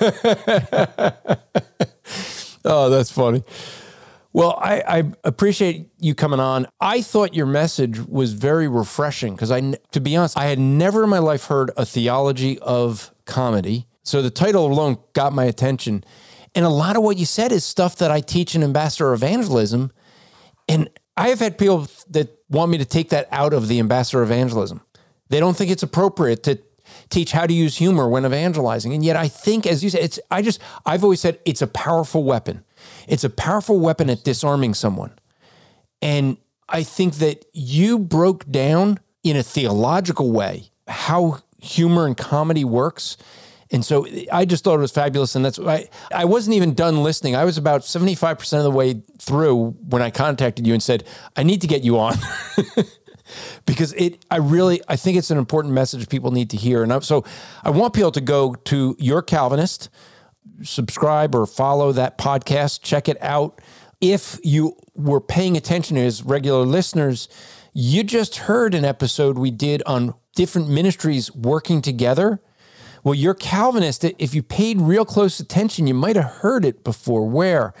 oh, 2.64 2.90
that's 2.90 3.10
funny. 3.10 3.44
Well, 4.34 4.58
I, 4.58 4.82
I, 4.88 5.04
appreciate 5.24 5.88
you 5.98 6.14
coming 6.14 6.40
on. 6.40 6.66
I 6.80 7.02
thought 7.02 7.34
your 7.34 7.44
message 7.44 8.00
was 8.00 8.32
very 8.32 8.66
refreshing 8.66 9.34
because 9.34 9.50
I, 9.50 9.74
to 9.90 10.00
be 10.00 10.16
honest, 10.16 10.38
I 10.38 10.46
had 10.46 10.58
never 10.58 11.04
in 11.04 11.10
my 11.10 11.18
life 11.18 11.46
heard 11.46 11.70
a 11.76 11.84
theology 11.84 12.58
of 12.60 13.12
comedy 13.26 13.86
so 14.02 14.22
the 14.22 14.30
title 14.30 14.66
alone 14.66 14.98
got 15.12 15.32
my 15.32 15.44
attention. 15.44 16.04
And 16.54 16.64
a 16.64 16.70
lot 16.70 16.96
of 16.96 17.02
what 17.02 17.16
you 17.16 17.26
said 17.26 17.52
is 17.52 17.64
stuff 17.64 17.96
that 17.96 18.10
I 18.10 18.20
teach 18.20 18.54
in 18.54 18.62
Ambassador 18.62 19.12
Evangelism. 19.12 19.92
And 20.68 20.90
I 21.16 21.28
have 21.28 21.40
had 21.40 21.58
people 21.58 21.88
that 22.10 22.38
want 22.48 22.70
me 22.70 22.78
to 22.78 22.84
take 22.84 23.10
that 23.10 23.28
out 23.30 23.52
of 23.52 23.68
the 23.68 23.78
Ambassador 23.78 24.22
Evangelism. 24.22 24.82
They 25.28 25.40
don't 25.40 25.56
think 25.56 25.70
it's 25.70 25.82
appropriate 25.82 26.42
to 26.44 26.60
teach 27.08 27.32
how 27.32 27.46
to 27.46 27.54
use 27.54 27.76
humor 27.76 28.08
when 28.08 28.26
evangelizing. 28.26 28.92
And 28.92 29.04
yet 29.04 29.16
I 29.16 29.28
think, 29.28 29.66
as 29.66 29.82
you 29.82 29.90
said, 29.90 30.02
it's 30.02 30.20
I 30.30 30.42
just 30.42 30.60
I've 30.84 31.04
always 31.04 31.20
said 31.20 31.38
it's 31.44 31.62
a 31.62 31.66
powerful 31.66 32.24
weapon. 32.24 32.64
It's 33.08 33.24
a 33.24 33.30
powerful 33.30 33.78
weapon 33.78 34.10
at 34.10 34.24
disarming 34.24 34.74
someone. 34.74 35.12
And 36.00 36.36
I 36.68 36.82
think 36.82 37.14
that 37.14 37.44
you 37.52 37.98
broke 37.98 38.50
down 38.50 38.98
in 39.22 39.36
a 39.36 39.42
theological 39.42 40.32
way 40.32 40.70
how 40.88 41.38
humor 41.60 42.06
and 42.06 42.16
comedy 42.16 42.64
works 42.64 43.16
and 43.72 43.82
so 43.82 44.06
I 44.30 44.44
just 44.44 44.64
thought 44.64 44.74
it 44.74 44.82
was 44.82 44.92
fabulous. 44.92 45.34
And 45.34 45.44
that's 45.44 45.58
why 45.58 45.88
I, 46.12 46.22
I 46.22 46.24
wasn't 46.26 46.56
even 46.56 46.74
done 46.74 47.02
listening. 47.02 47.34
I 47.34 47.46
was 47.46 47.56
about 47.56 47.80
75% 47.80 48.58
of 48.58 48.64
the 48.64 48.70
way 48.70 49.02
through 49.18 49.70
when 49.88 50.02
I 50.02 50.10
contacted 50.10 50.66
you 50.66 50.74
and 50.74 50.82
said, 50.82 51.04
I 51.36 51.42
need 51.42 51.62
to 51.62 51.66
get 51.66 51.82
you 51.82 51.98
on. 51.98 52.16
because 53.66 53.94
it 53.94 54.26
I 54.30 54.36
really 54.36 54.82
I 54.88 54.96
think 54.96 55.16
it's 55.16 55.30
an 55.30 55.38
important 55.38 55.72
message 55.72 56.08
people 56.10 56.32
need 56.32 56.50
to 56.50 56.58
hear. 56.58 56.82
And 56.82 56.92
I, 56.92 56.98
so 56.98 57.24
I 57.64 57.70
want 57.70 57.94
people 57.94 58.12
to 58.12 58.20
go 58.20 58.54
to 58.54 58.94
Your 58.98 59.22
Calvinist, 59.22 59.88
subscribe 60.62 61.34
or 61.34 61.46
follow 61.46 61.92
that 61.92 62.18
podcast, 62.18 62.82
check 62.82 63.08
it 63.08 63.16
out. 63.22 63.60
If 64.02 64.38
you 64.42 64.76
were 64.94 65.20
paying 65.20 65.56
attention 65.56 65.96
as 65.96 66.22
regular 66.22 66.66
listeners, 66.66 67.28
you 67.72 68.04
just 68.04 68.36
heard 68.36 68.74
an 68.74 68.84
episode 68.84 69.38
we 69.38 69.50
did 69.50 69.82
on 69.86 70.14
different 70.34 70.68
ministries 70.68 71.34
working 71.34 71.80
together 71.80 72.42
well, 73.04 73.14
you're 73.14 73.34
Calvinist. 73.34 74.04
If 74.04 74.34
you 74.34 74.42
paid 74.42 74.80
real 74.80 75.04
close 75.04 75.40
attention, 75.40 75.86
you 75.86 75.94
might 75.94 76.16
have 76.16 76.24
heard 76.24 76.64
it 76.64 76.84
before. 76.84 77.26
Where? 77.28 77.74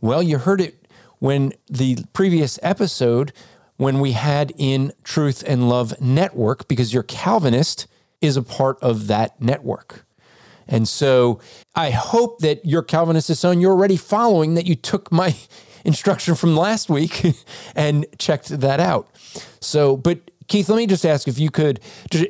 Well, 0.00 0.22
you 0.22 0.38
heard 0.38 0.60
it 0.60 0.86
when 1.18 1.52
the 1.68 1.98
previous 2.12 2.58
episode, 2.62 3.32
when 3.76 4.00
we 4.00 4.12
had 4.12 4.52
in 4.58 4.92
Truth 5.02 5.42
and 5.46 5.68
Love 5.68 5.98
Network, 6.00 6.68
because 6.68 6.92
your 6.92 7.02
Calvinist 7.02 7.86
is 8.20 8.36
a 8.36 8.42
part 8.42 8.78
of 8.82 9.06
that 9.06 9.40
network. 9.40 10.04
And 10.68 10.86
so 10.86 11.40
I 11.74 11.90
hope 11.90 12.40
that 12.40 12.64
your 12.64 12.82
Calvinist 12.82 13.30
is 13.30 13.40
son 13.40 13.60
you're 13.60 13.72
already 13.72 13.96
following, 13.96 14.54
that 14.54 14.66
you 14.66 14.74
took 14.74 15.10
my 15.10 15.34
instruction 15.84 16.34
from 16.34 16.56
last 16.56 16.90
week 16.90 17.34
and 17.74 18.04
checked 18.18 18.48
that 18.48 18.80
out. 18.80 19.08
So, 19.60 19.96
but 19.96 20.30
Keith, 20.48 20.68
let 20.68 20.76
me 20.76 20.86
just 20.86 21.04
ask 21.04 21.26
if 21.28 21.38
you 21.38 21.50
could, 21.50 21.80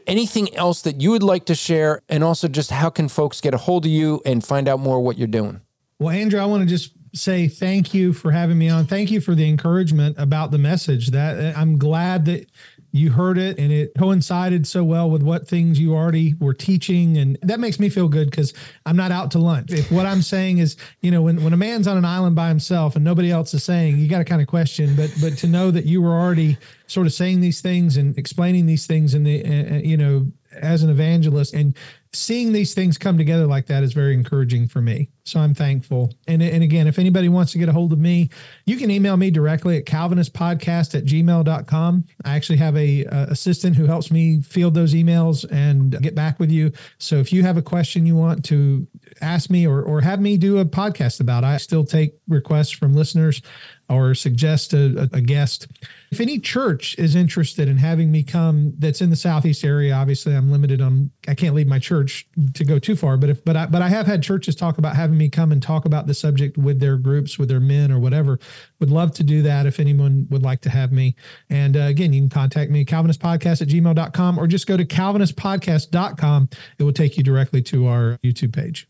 anything 0.06 0.54
else 0.54 0.82
that 0.82 1.00
you 1.00 1.10
would 1.10 1.22
like 1.22 1.44
to 1.46 1.54
share, 1.54 2.02
and 2.08 2.24
also 2.24 2.48
just 2.48 2.70
how 2.70 2.90
can 2.90 3.08
folks 3.08 3.40
get 3.40 3.54
a 3.54 3.58
hold 3.58 3.84
of 3.84 3.90
you 3.90 4.20
and 4.24 4.44
find 4.44 4.68
out 4.68 4.80
more 4.80 5.00
what 5.00 5.18
you're 5.18 5.26
doing? 5.26 5.60
Well, 5.98 6.10
Andrew, 6.10 6.40
I 6.40 6.44
want 6.44 6.62
to 6.62 6.68
just 6.68 6.92
say 7.14 7.48
thank 7.48 7.94
you 7.94 8.12
for 8.12 8.30
having 8.30 8.58
me 8.58 8.68
on. 8.68 8.86
Thank 8.86 9.10
you 9.10 9.20
for 9.20 9.34
the 9.34 9.48
encouragement 9.48 10.16
about 10.18 10.50
the 10.50 10.58
message. 10.58 11.08
That 11.08 11.56
I'm 11.56 11.78
glad 11.78 12.26
that 12.26 12.50
you 12.96 13.10
heard 13.10 13.38
it 13.38 13.58
and 13.58 13.72
it 13.72 13.92
coincided 13.96 14.66
so 14.66 14.84
well 14.84 15.10
with 15.10 15.22
what 15.22 15.46
things 15.46 15.78
you 15.78 15.94
already 15.94 16.34
were 16.34 16.54
teaching. 16.54 17.16
And 17.16 17.38
that 17.42 17.60
makes 17.60 17.78
me 17.78 17.88
feel 17.88 18.08
good 18.08 18.30
because 18.30 18.52
i'm 18.84 18.96
not 18.96 19.12
out 19.12 19.30
to 19.32 19.38
lunch. 19.38 19.72
If 19.72 19.90
what 19.90 20.06
i'm 20.06 20.22
saying 20.22 20.58
is 20.58 20.76
you 21.00 21.10
know 21.10 21.22
when, 21.22 21.42
when 21.42 21.52
a 21.52 21.56
man's 21.56 21.86
on 21.86 21.96
an 21.96 22.04
island 22.04 22.36
by 22.36 22.48
himself 22.48 22.96
and 22.96 23.04
nobody 23.04 23.30
else 23.30 23.54
is 23.54 23.64
saying 23.64 23.98
you 23.98 24.08
got 24.08 24.18
to 24.18 24.24
kind 24.24 24.40
of 24.40 24.48
question. 24.48 24.94
But 24.96 25.12
but 25.20 25.36
to 25.38 25.46
know 25.46 25.70
that 25.70 25.86
you 25.86 26.02
were 26.02 26.12
already 26.12 26.58
sort 26.86 27.06
of 27.06 27.12
saying 27.12 27.40
these 27.40 27.60
things 27.60 27.96
and 27.96 28.16
explaining 28.18 28.66
these 28.66 28.86
things 28.86 29.14
in 29.14 29.24
the 29.24 29.44
uh, 29.44 29.78
you 29.78 29.96
know 29.96 30.26
as 30.52 30.82
an 30.82 30.90
evangelist 30.90 31.54
and 31.54 31.76
seeing 32.16 32.52
these 32.52 32.74
things 32.74 32.98
come 32.98 33.18
together 33.18 33.46
like 33.46 33.66
that 33.66 33.82
is 33.82 33.92
very 33.92 34.14
encouraging 34.14 34.68
for 34.68 34.80
me. 34.80 35.08
So 35.24 35.40
I'm 35.40 35.54
thankful. 35.54 36.14
And, 36.28 36.40
and 36.40 36.62
again, 36.62 36.86
if 36.86 36.98
anybody 36.98 37.28
wants 37.28 37.52
to 37.52 37.58
get 37.58 37.68
a 37.68 37.72
hold 37.72 37.92
of 37.92 37.98
me, 37.98 38.30
you 38.64 38.76
can 38.76 38.90
email 38.90 39.16
me 39.16 39.30
directly 39.30 39.76
at 39.76 39.84
calvinistpodcast 39.84 40.94
at 40.94 41.04
gmail.com. 41.04 42.04
I 42.24 42.36
actually 42.36 42.58
have 42.58 42.76
a, 42.76 43.04
a 43.04 43.26
assistant 43.30 43.76
who 43.76 43.86
helps 43.86 44.10
me 44.10 44.40
field 44.40 44.74
those 44.74 44.94
emails 44.94 45.44
and 45.50 46.00
get 46.00 46.14
back 46.14 46.38
with 46.38 46.50
you. 46.50 46.72
So 46.98 47.16
if 47.16 47.32
you 47.32 47.42
have 47.42 47.56
a 47.56 47.62
question 47.62 48.06
you 48.06 48.16
want 48.16 48.44
to 48.46 48.86
ask 49.20 49.50
me 49.50 49.66
or, 49.66 49.82
or 49.82 50.00
have 50.00 50.20
me 50.20 50.36
do 50.36 50.58
a 50.58 50.64
podcast 50.64 51.20
about, 51.20 51.44
I 51.44 51.56
still 51.56 51.84
take 51.84 52.14
requests 52.28 52.70
from 52.70 52.94
listeners 52.94 53.42
or 53.88 54.14
suggest 54.14 54.72
a, 54.74 55.08
a, 55.12 55.20
guest. 55.20 55.68
If 56.10 56.20
any 56.20 56.38
church 56.38 56.94
is 56.98 57.14
interested 57.14 57.68
in 57.68 57.76
having 57.76 58.10
me 58.10 58.22
come, 58.22 58.74
that's 58.78 59.00
in 59.00 59.10
the 59.10 59.16
southeast 59.16 59.64
area. 59.64 59.94
Obviously, 59.94 60.34
I'm 60.34 60.50
limited 60.50 60.80
on. 60.80 61.10
I 61.26 61.34
can't 61.34 61.54
leave 61.54 61.66
my 61.66 61.78
church 61.78 62.26
to 62.54 62.64
go 62.64 62.78
too 62.78 62.96
far. 62.96 63.16
But 63.16 63.30
if 63.30 63.44
but 63.44 63.56
I 63.56 63.66
but 63.66 63.82
I 63.82 63.88
have 63.88 64.06
had 64.06 64.22
churches 64.22 64.54
talk 64.54 64.78
about 64.78 64.94
having 64.94 65.18
me 65.18 65.28
come 65.28 65.52
and 65.52 65.62
talk 65.62 65.84
about 65.84 66.06
the 66.06 66.14
subject 66.14 66.56
with 66.56 66.80
their 66.80 66.96
groups, 66.96 67.38
with 67.38 67.48
their 67.48 67.60
men 67.60 67.90
or 67.90 67.98
whatever. 67.98 68.38
Would 68.80 68.90
love 68.90 69.12
to 69.12 69.24
do 69.24 69.42
that 69.42 69.66
if 69.66 69.80
anyone 69.80 70.26
would 70.30 70.42
like 70.42 70.60
to 70.62 70.70
have 70.70 70.92
me. 70.92 71.16
And 71.50 71.76
uh, 71.76 71.80
again, 71.80 72.12
you 72.12 72.20
can 72.20 72.28
contact 72.28 72.70
me 72.70 72.84
calvinistpodcast 72.84 73.62
at 73.62 73.68
gmail.com 73.68 74.38
or 74.38 74.46
just 74.46 74.66
go 74.66 74.76
to 74.76 74.84
calvinistpodcast.com. 74.84 76.48
It 76.78 76.82
will 76.82 76.92
take 76.92 77.16
you 77.16 77.22
directly 77.22 77.62
to 77.62 77.86
our 77.86 78.18
YouTube 78.22 78.54
page. 78.54 78.88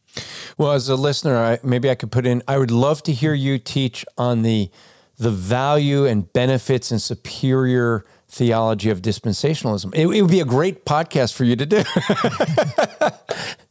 Well, 0.58 0.72
as 0.72 0.88
a 0.88 0.96
listener, 0.96 1.36
I, 1.36 1.58
maybe 1.62 1.90
I 1.90 1.94
could 1.94 2.10
put 2.10 2.26
in. 2.26 2.42
I 2.48 2.58
would 2.58 2.70
love 2.70 3.02
to 3.04 3.12
hear 3.12 3.34
you 3.34 3.58
teach 3.58 4.04
on 4.16 4.42
the 4.42 4.70
the 5.18 5.30
value 5.30 6.04
and 6.04 6.32
benefits 6.32 6.90
and 6.90 7.00
superior 7.00 8.04
theology 8.28 8.90
of 8.90 9.00
dispensationalism. 9.00 9.94
It, 9.94 10.06
it 10.08 10.22
would 10.22 10.30
be 10.30 10.40
a 10.40 10.44
great 10.44 10.84
podcast 10.84 11.34
for 11.34 11.44
you 11.44 11.56
to 11.56 11.66
do. 11.66 11.82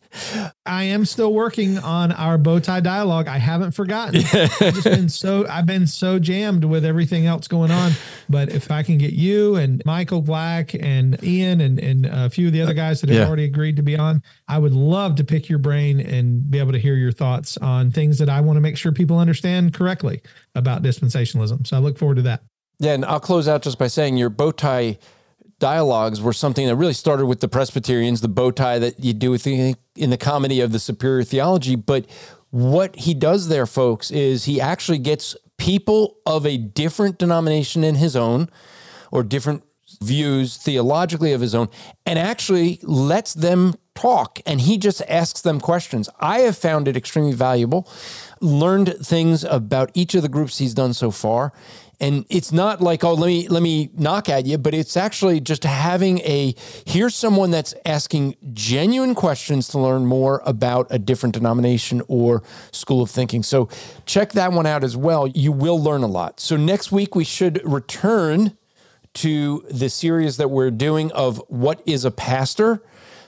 I 0.66 0.84
am 0.84 1.06
still 1.06 1.34
working 1.34 1.78
on 1.78 2.12
our 2.12 2.38
bow 2.38 2.60
tie 2.60 2.80
dialogue. 2.80 3.28
I 3.28 3.38
haven't 3.38 3.72
forgotten. 3.72 4.16
I've 4.34 4.74
just 4.74 4.84
been 4.84 5.10
so 5.10 5.46
I've 5.48 5.66
been 5.66 5.88
so 5.88 6.20
jammed 6.20 6.64
with 6.64 6.86
everything 6.86 7.26
else 7.26 7.48
going 7.48 7.72
on. 7.72 7.92
But 8.30 8.50
if 8.50 8.72
I 8.72 8.84
can 8.84 8.98
get 8.98 9.14
you 9.14 9.56
and 9.56 9.82
Michael 9.86 10.22
Black 10.22 10.74
and 10.74 11.22
Ian 11.24 11.62
and, 11.62 11.80
and 11.80 12.06
a 12.06 12.30
few 12.30 12.48
of 12.48 12.54
the 12.54 12.62
other 12.62 12.74
guys 12.74 13.02
that 13.02 13.10
have 13.10 13.20
yeah. 13.20 13.28
already 13.28 13.46
agreed 13.46 13.76
to 13.76 13.84
be 13.84 13.98
on, 13.98 14.22
I 14.48 14.58
would 14.58 14.74
love 14.74 15.16
to 15.16 15.24
pick 15.24 15.50
your 15.50 15.60
brain 15.60 16.00
and 16.00 16.50
be 16.50 16.60
able 16.60 16.72
to 16.72 16.80
hear 16.80 16.96
your 16.96 17.12
thoughts 17.12 17.58
on 17.58 17.92
things 17.92 18.18
that 18.20 18.30
I 18.30 18.42
want 18.42 18.58
to 18.58 18.62
make 18.62 18.78
sure 18.78 18.92
people 18.92 19.20
understand 19.20 19.74
correctly 19.74 20.22
about 20.56 20.84
dispensationalism. 20.84 21.68
So 21.68 21.78
I 21.78 21.80
look 21.80 21.98
forward 21.98 22.16
to 22.16 22.22
that. 22.24 22.42
Yeah, 22.80 22.94
and 22.94 23.06
I'll 23.06 23.20
close 23.20 23.48
out 23.48 23.62
just 23.62 23.80
by 23.80 23.88
saying 23.88 24.18
your 24.18 24.30
bow 24.30 24.52
tie 24.52 24.98
dialogues 25.60 26.22
were 26.22 26.34
something 26.34 26.68
that 26.68 26.76
really 26.76 26.94
started 26.94 27.26
with 27.26 27.40
the 27.40 27.48
Presbyterians, 27.48 28.22
the 28.22 28.28
bow 28.28 28.52
tie 28.52 28.80
that 28.80 29.04
you 29.04 29.14
do 29.14 29.32
with 29.32 29.44
the, 29.44 29.76
in 29.96 30.10
the 30.10 30.18
comedy 30.18 30.62
of 30.62 30.72
the 30.72 30.80
superior 30.80 31.24
theology. 31.24 31.76
But 31.76 32.06
what 32.50 32.96
he 32.96 33.14
does 33.14 33.48
there, 33.48 33.66
folks, 33.66 34.12
is 34.12 34.46
he 34.46 34.60
actually 34.60 35.00
gets 35.00 35.36
people 35.58 36.18
of 36.26 36.46
a 36.46 36.58
different 36.58 37.18
denomination 37.18 37.84
in 37.84 37.96
his 37.96 38.16
own 38.16 38.50
or 39.12 39.24
different 39.24 39.64
views 40.02 40.58
theologically 40.58 41.32
of 41.32 41.42
his 41.42 41.56
own 41.56 41.70
and 42.06 42.20
actually 42.20 42.80
lets 42.84 43.34
them 43.34 43.76
talk 43.94 44.42
and 44.46 44.62
he 44.62 44.78
just 44.78 45.02
asks 45.08 45.42
them 45.42 45.60
questions. 45.60 46.10
I 46.20 46.40
have 46.40 46.58
found 46.58 46.88
it 46.88 46.98
extremely 46.98 47.34
valuable, 47.34 47.88
learned 48.42 48.96
things 49.02 49.44
about 49.44 49.92
each 49.94 50.16
of 50.16 50.22
the 50.22 50.30
groups 50.30 50.58
he's 50.58 50.74
done 50.74 50.94
so 50.94 51.12
far 51.12 51.54
and 52.00 52.26
it's 52.30 52.52
not 52.52 52.82
like 52.82 53.04
oh 53.04 53.14
let 53.14 53.28
me 53.28 53.48
let 53.48 53.62
me 53.62 53.90
knock 53.96 54.30
at 54.30 54.46
you 54.46 54.58
but 54.58 54.74
it's 54.74 54.98
actually 54.98 55.40
just 55.40 55.64
having 55.64 56.20
a 56.20 56.54
here's 56.86 57.16
someone 57.16 57.52
that's 57.52 57.74
asking 57.86 58.36
genuine 58.54 59.16
questions 59.16 59.68
to 59.68 59.80
learn 59.80 60.06
more 60.06 60.42
about 60.46 60.88
a 60.90 61.00
different 61.00 61.34
denomination 61.34 62.02
or 62.08 62.44
school 62.72 63.02
of 63.02 63.10
thinking 63.10 63.44
so 63.44 63.70
check 64.06 64.32
that 64.34 64.52
one 64.52 64.66
out 64.66 64.84
as 64.84 64.96
well 64.98 65.28
you 65.28 65.52
will 65.52 65.82
learn 65.82 66.04
a 66.04 66.08
lot 66.08 66.40
so 66.40 66.56
next 66.56 66.92
week 66.92 67.16
we 67.16 67.24
should 67.24 67.62
return 67.64 68.58
to 69.14 69.66
the 69.70 69.90
series 69.90 70.38
that 70.38 70.50
we're 70.50 70.72
doing 70.72 71.12
of 71.14 71.42
what 71.48 71.82
is 71.86 72.04
a 72.06 72.12
pastor 72.12 72.82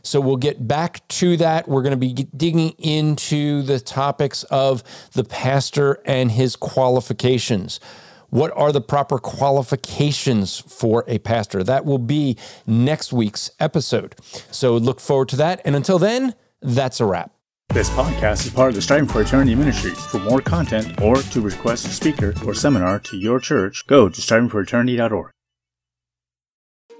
so 0.07 0.21
we'll 0.21 0.37
get 0.37 0.65
back 0.65 1.05
to 1.09 1.35
that. 1.37 1.67
We're 1.67 1.81
going 1.81 1.91
to 1.91 1.97
be 1.97 2.13
digging 2.13 2.69
into 2.79 3.61
the 3.61 3.77
topics 3.77 4.43
of 4.43 4.81
the 5.11 5.25
pastor 5.25 6.01
and 6.05 6.31
his 6.31 6.55
qualifications. 6.55 7.81
What 8.29 8.51
are 8.55 8.71
the 8.71 8.81
proper 8.81 9.19
qualifications 9.19 10.59
for 10.59 11.03
a 11.07 11.19
pastor? 11.19 11.63
That 11.63 11.85
will 11.85 11.97
be 11.97 12.37
next 12.65 13.13
week's 13.13 13.51
episode. 13.59 14.15
So 14.51 14.75
look 14.75 14.99
forward 14.99 15.29
to 15.29 15.35
that. 15.37 15.61
And 15.63 15.75
until 15.75 15.99
then, 15.99 16.35
that's 16.61 16.99
a 16.99 17.05
wrap. 17.05 17.31
This 17.69 17.89
podcast 17.91 18.45
is 18.45 18.53
part 18.53 18.69
of 18.69 18.75
the 18.75 18.81
Striving 18.81 19.07
for 19.07 19.21
Eternity 19.21 19.53
ministry. 19.53 19.91
For 19.91 20.19
more 20.19 20.41
content 20.41 21.01
or 21.01 21.17
to 21.17 21.41
request 21.41 21.85
a 21.85 21.89
speaker 21.89 22.33
or 22.45 22.53
seminar 22.53 22.99
to 22.99 23.17
your 23.17 23.39
church, 23.39 23.85
go 23.87 24.09
to 24.09 24.21
strivingforeternity.org. 24.21 25.31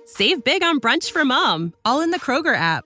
Save 0.06 0.44
big 0.44 0.64
on 0.64 0.80
brunch 0.80 1.12
for 1.12 1.26
mom, 1.26 1.74
all 1.84 2.02
in 2.02 2.12
the 2.12 2.20
Kroger 2.20 2.56
app. 2.56 2.86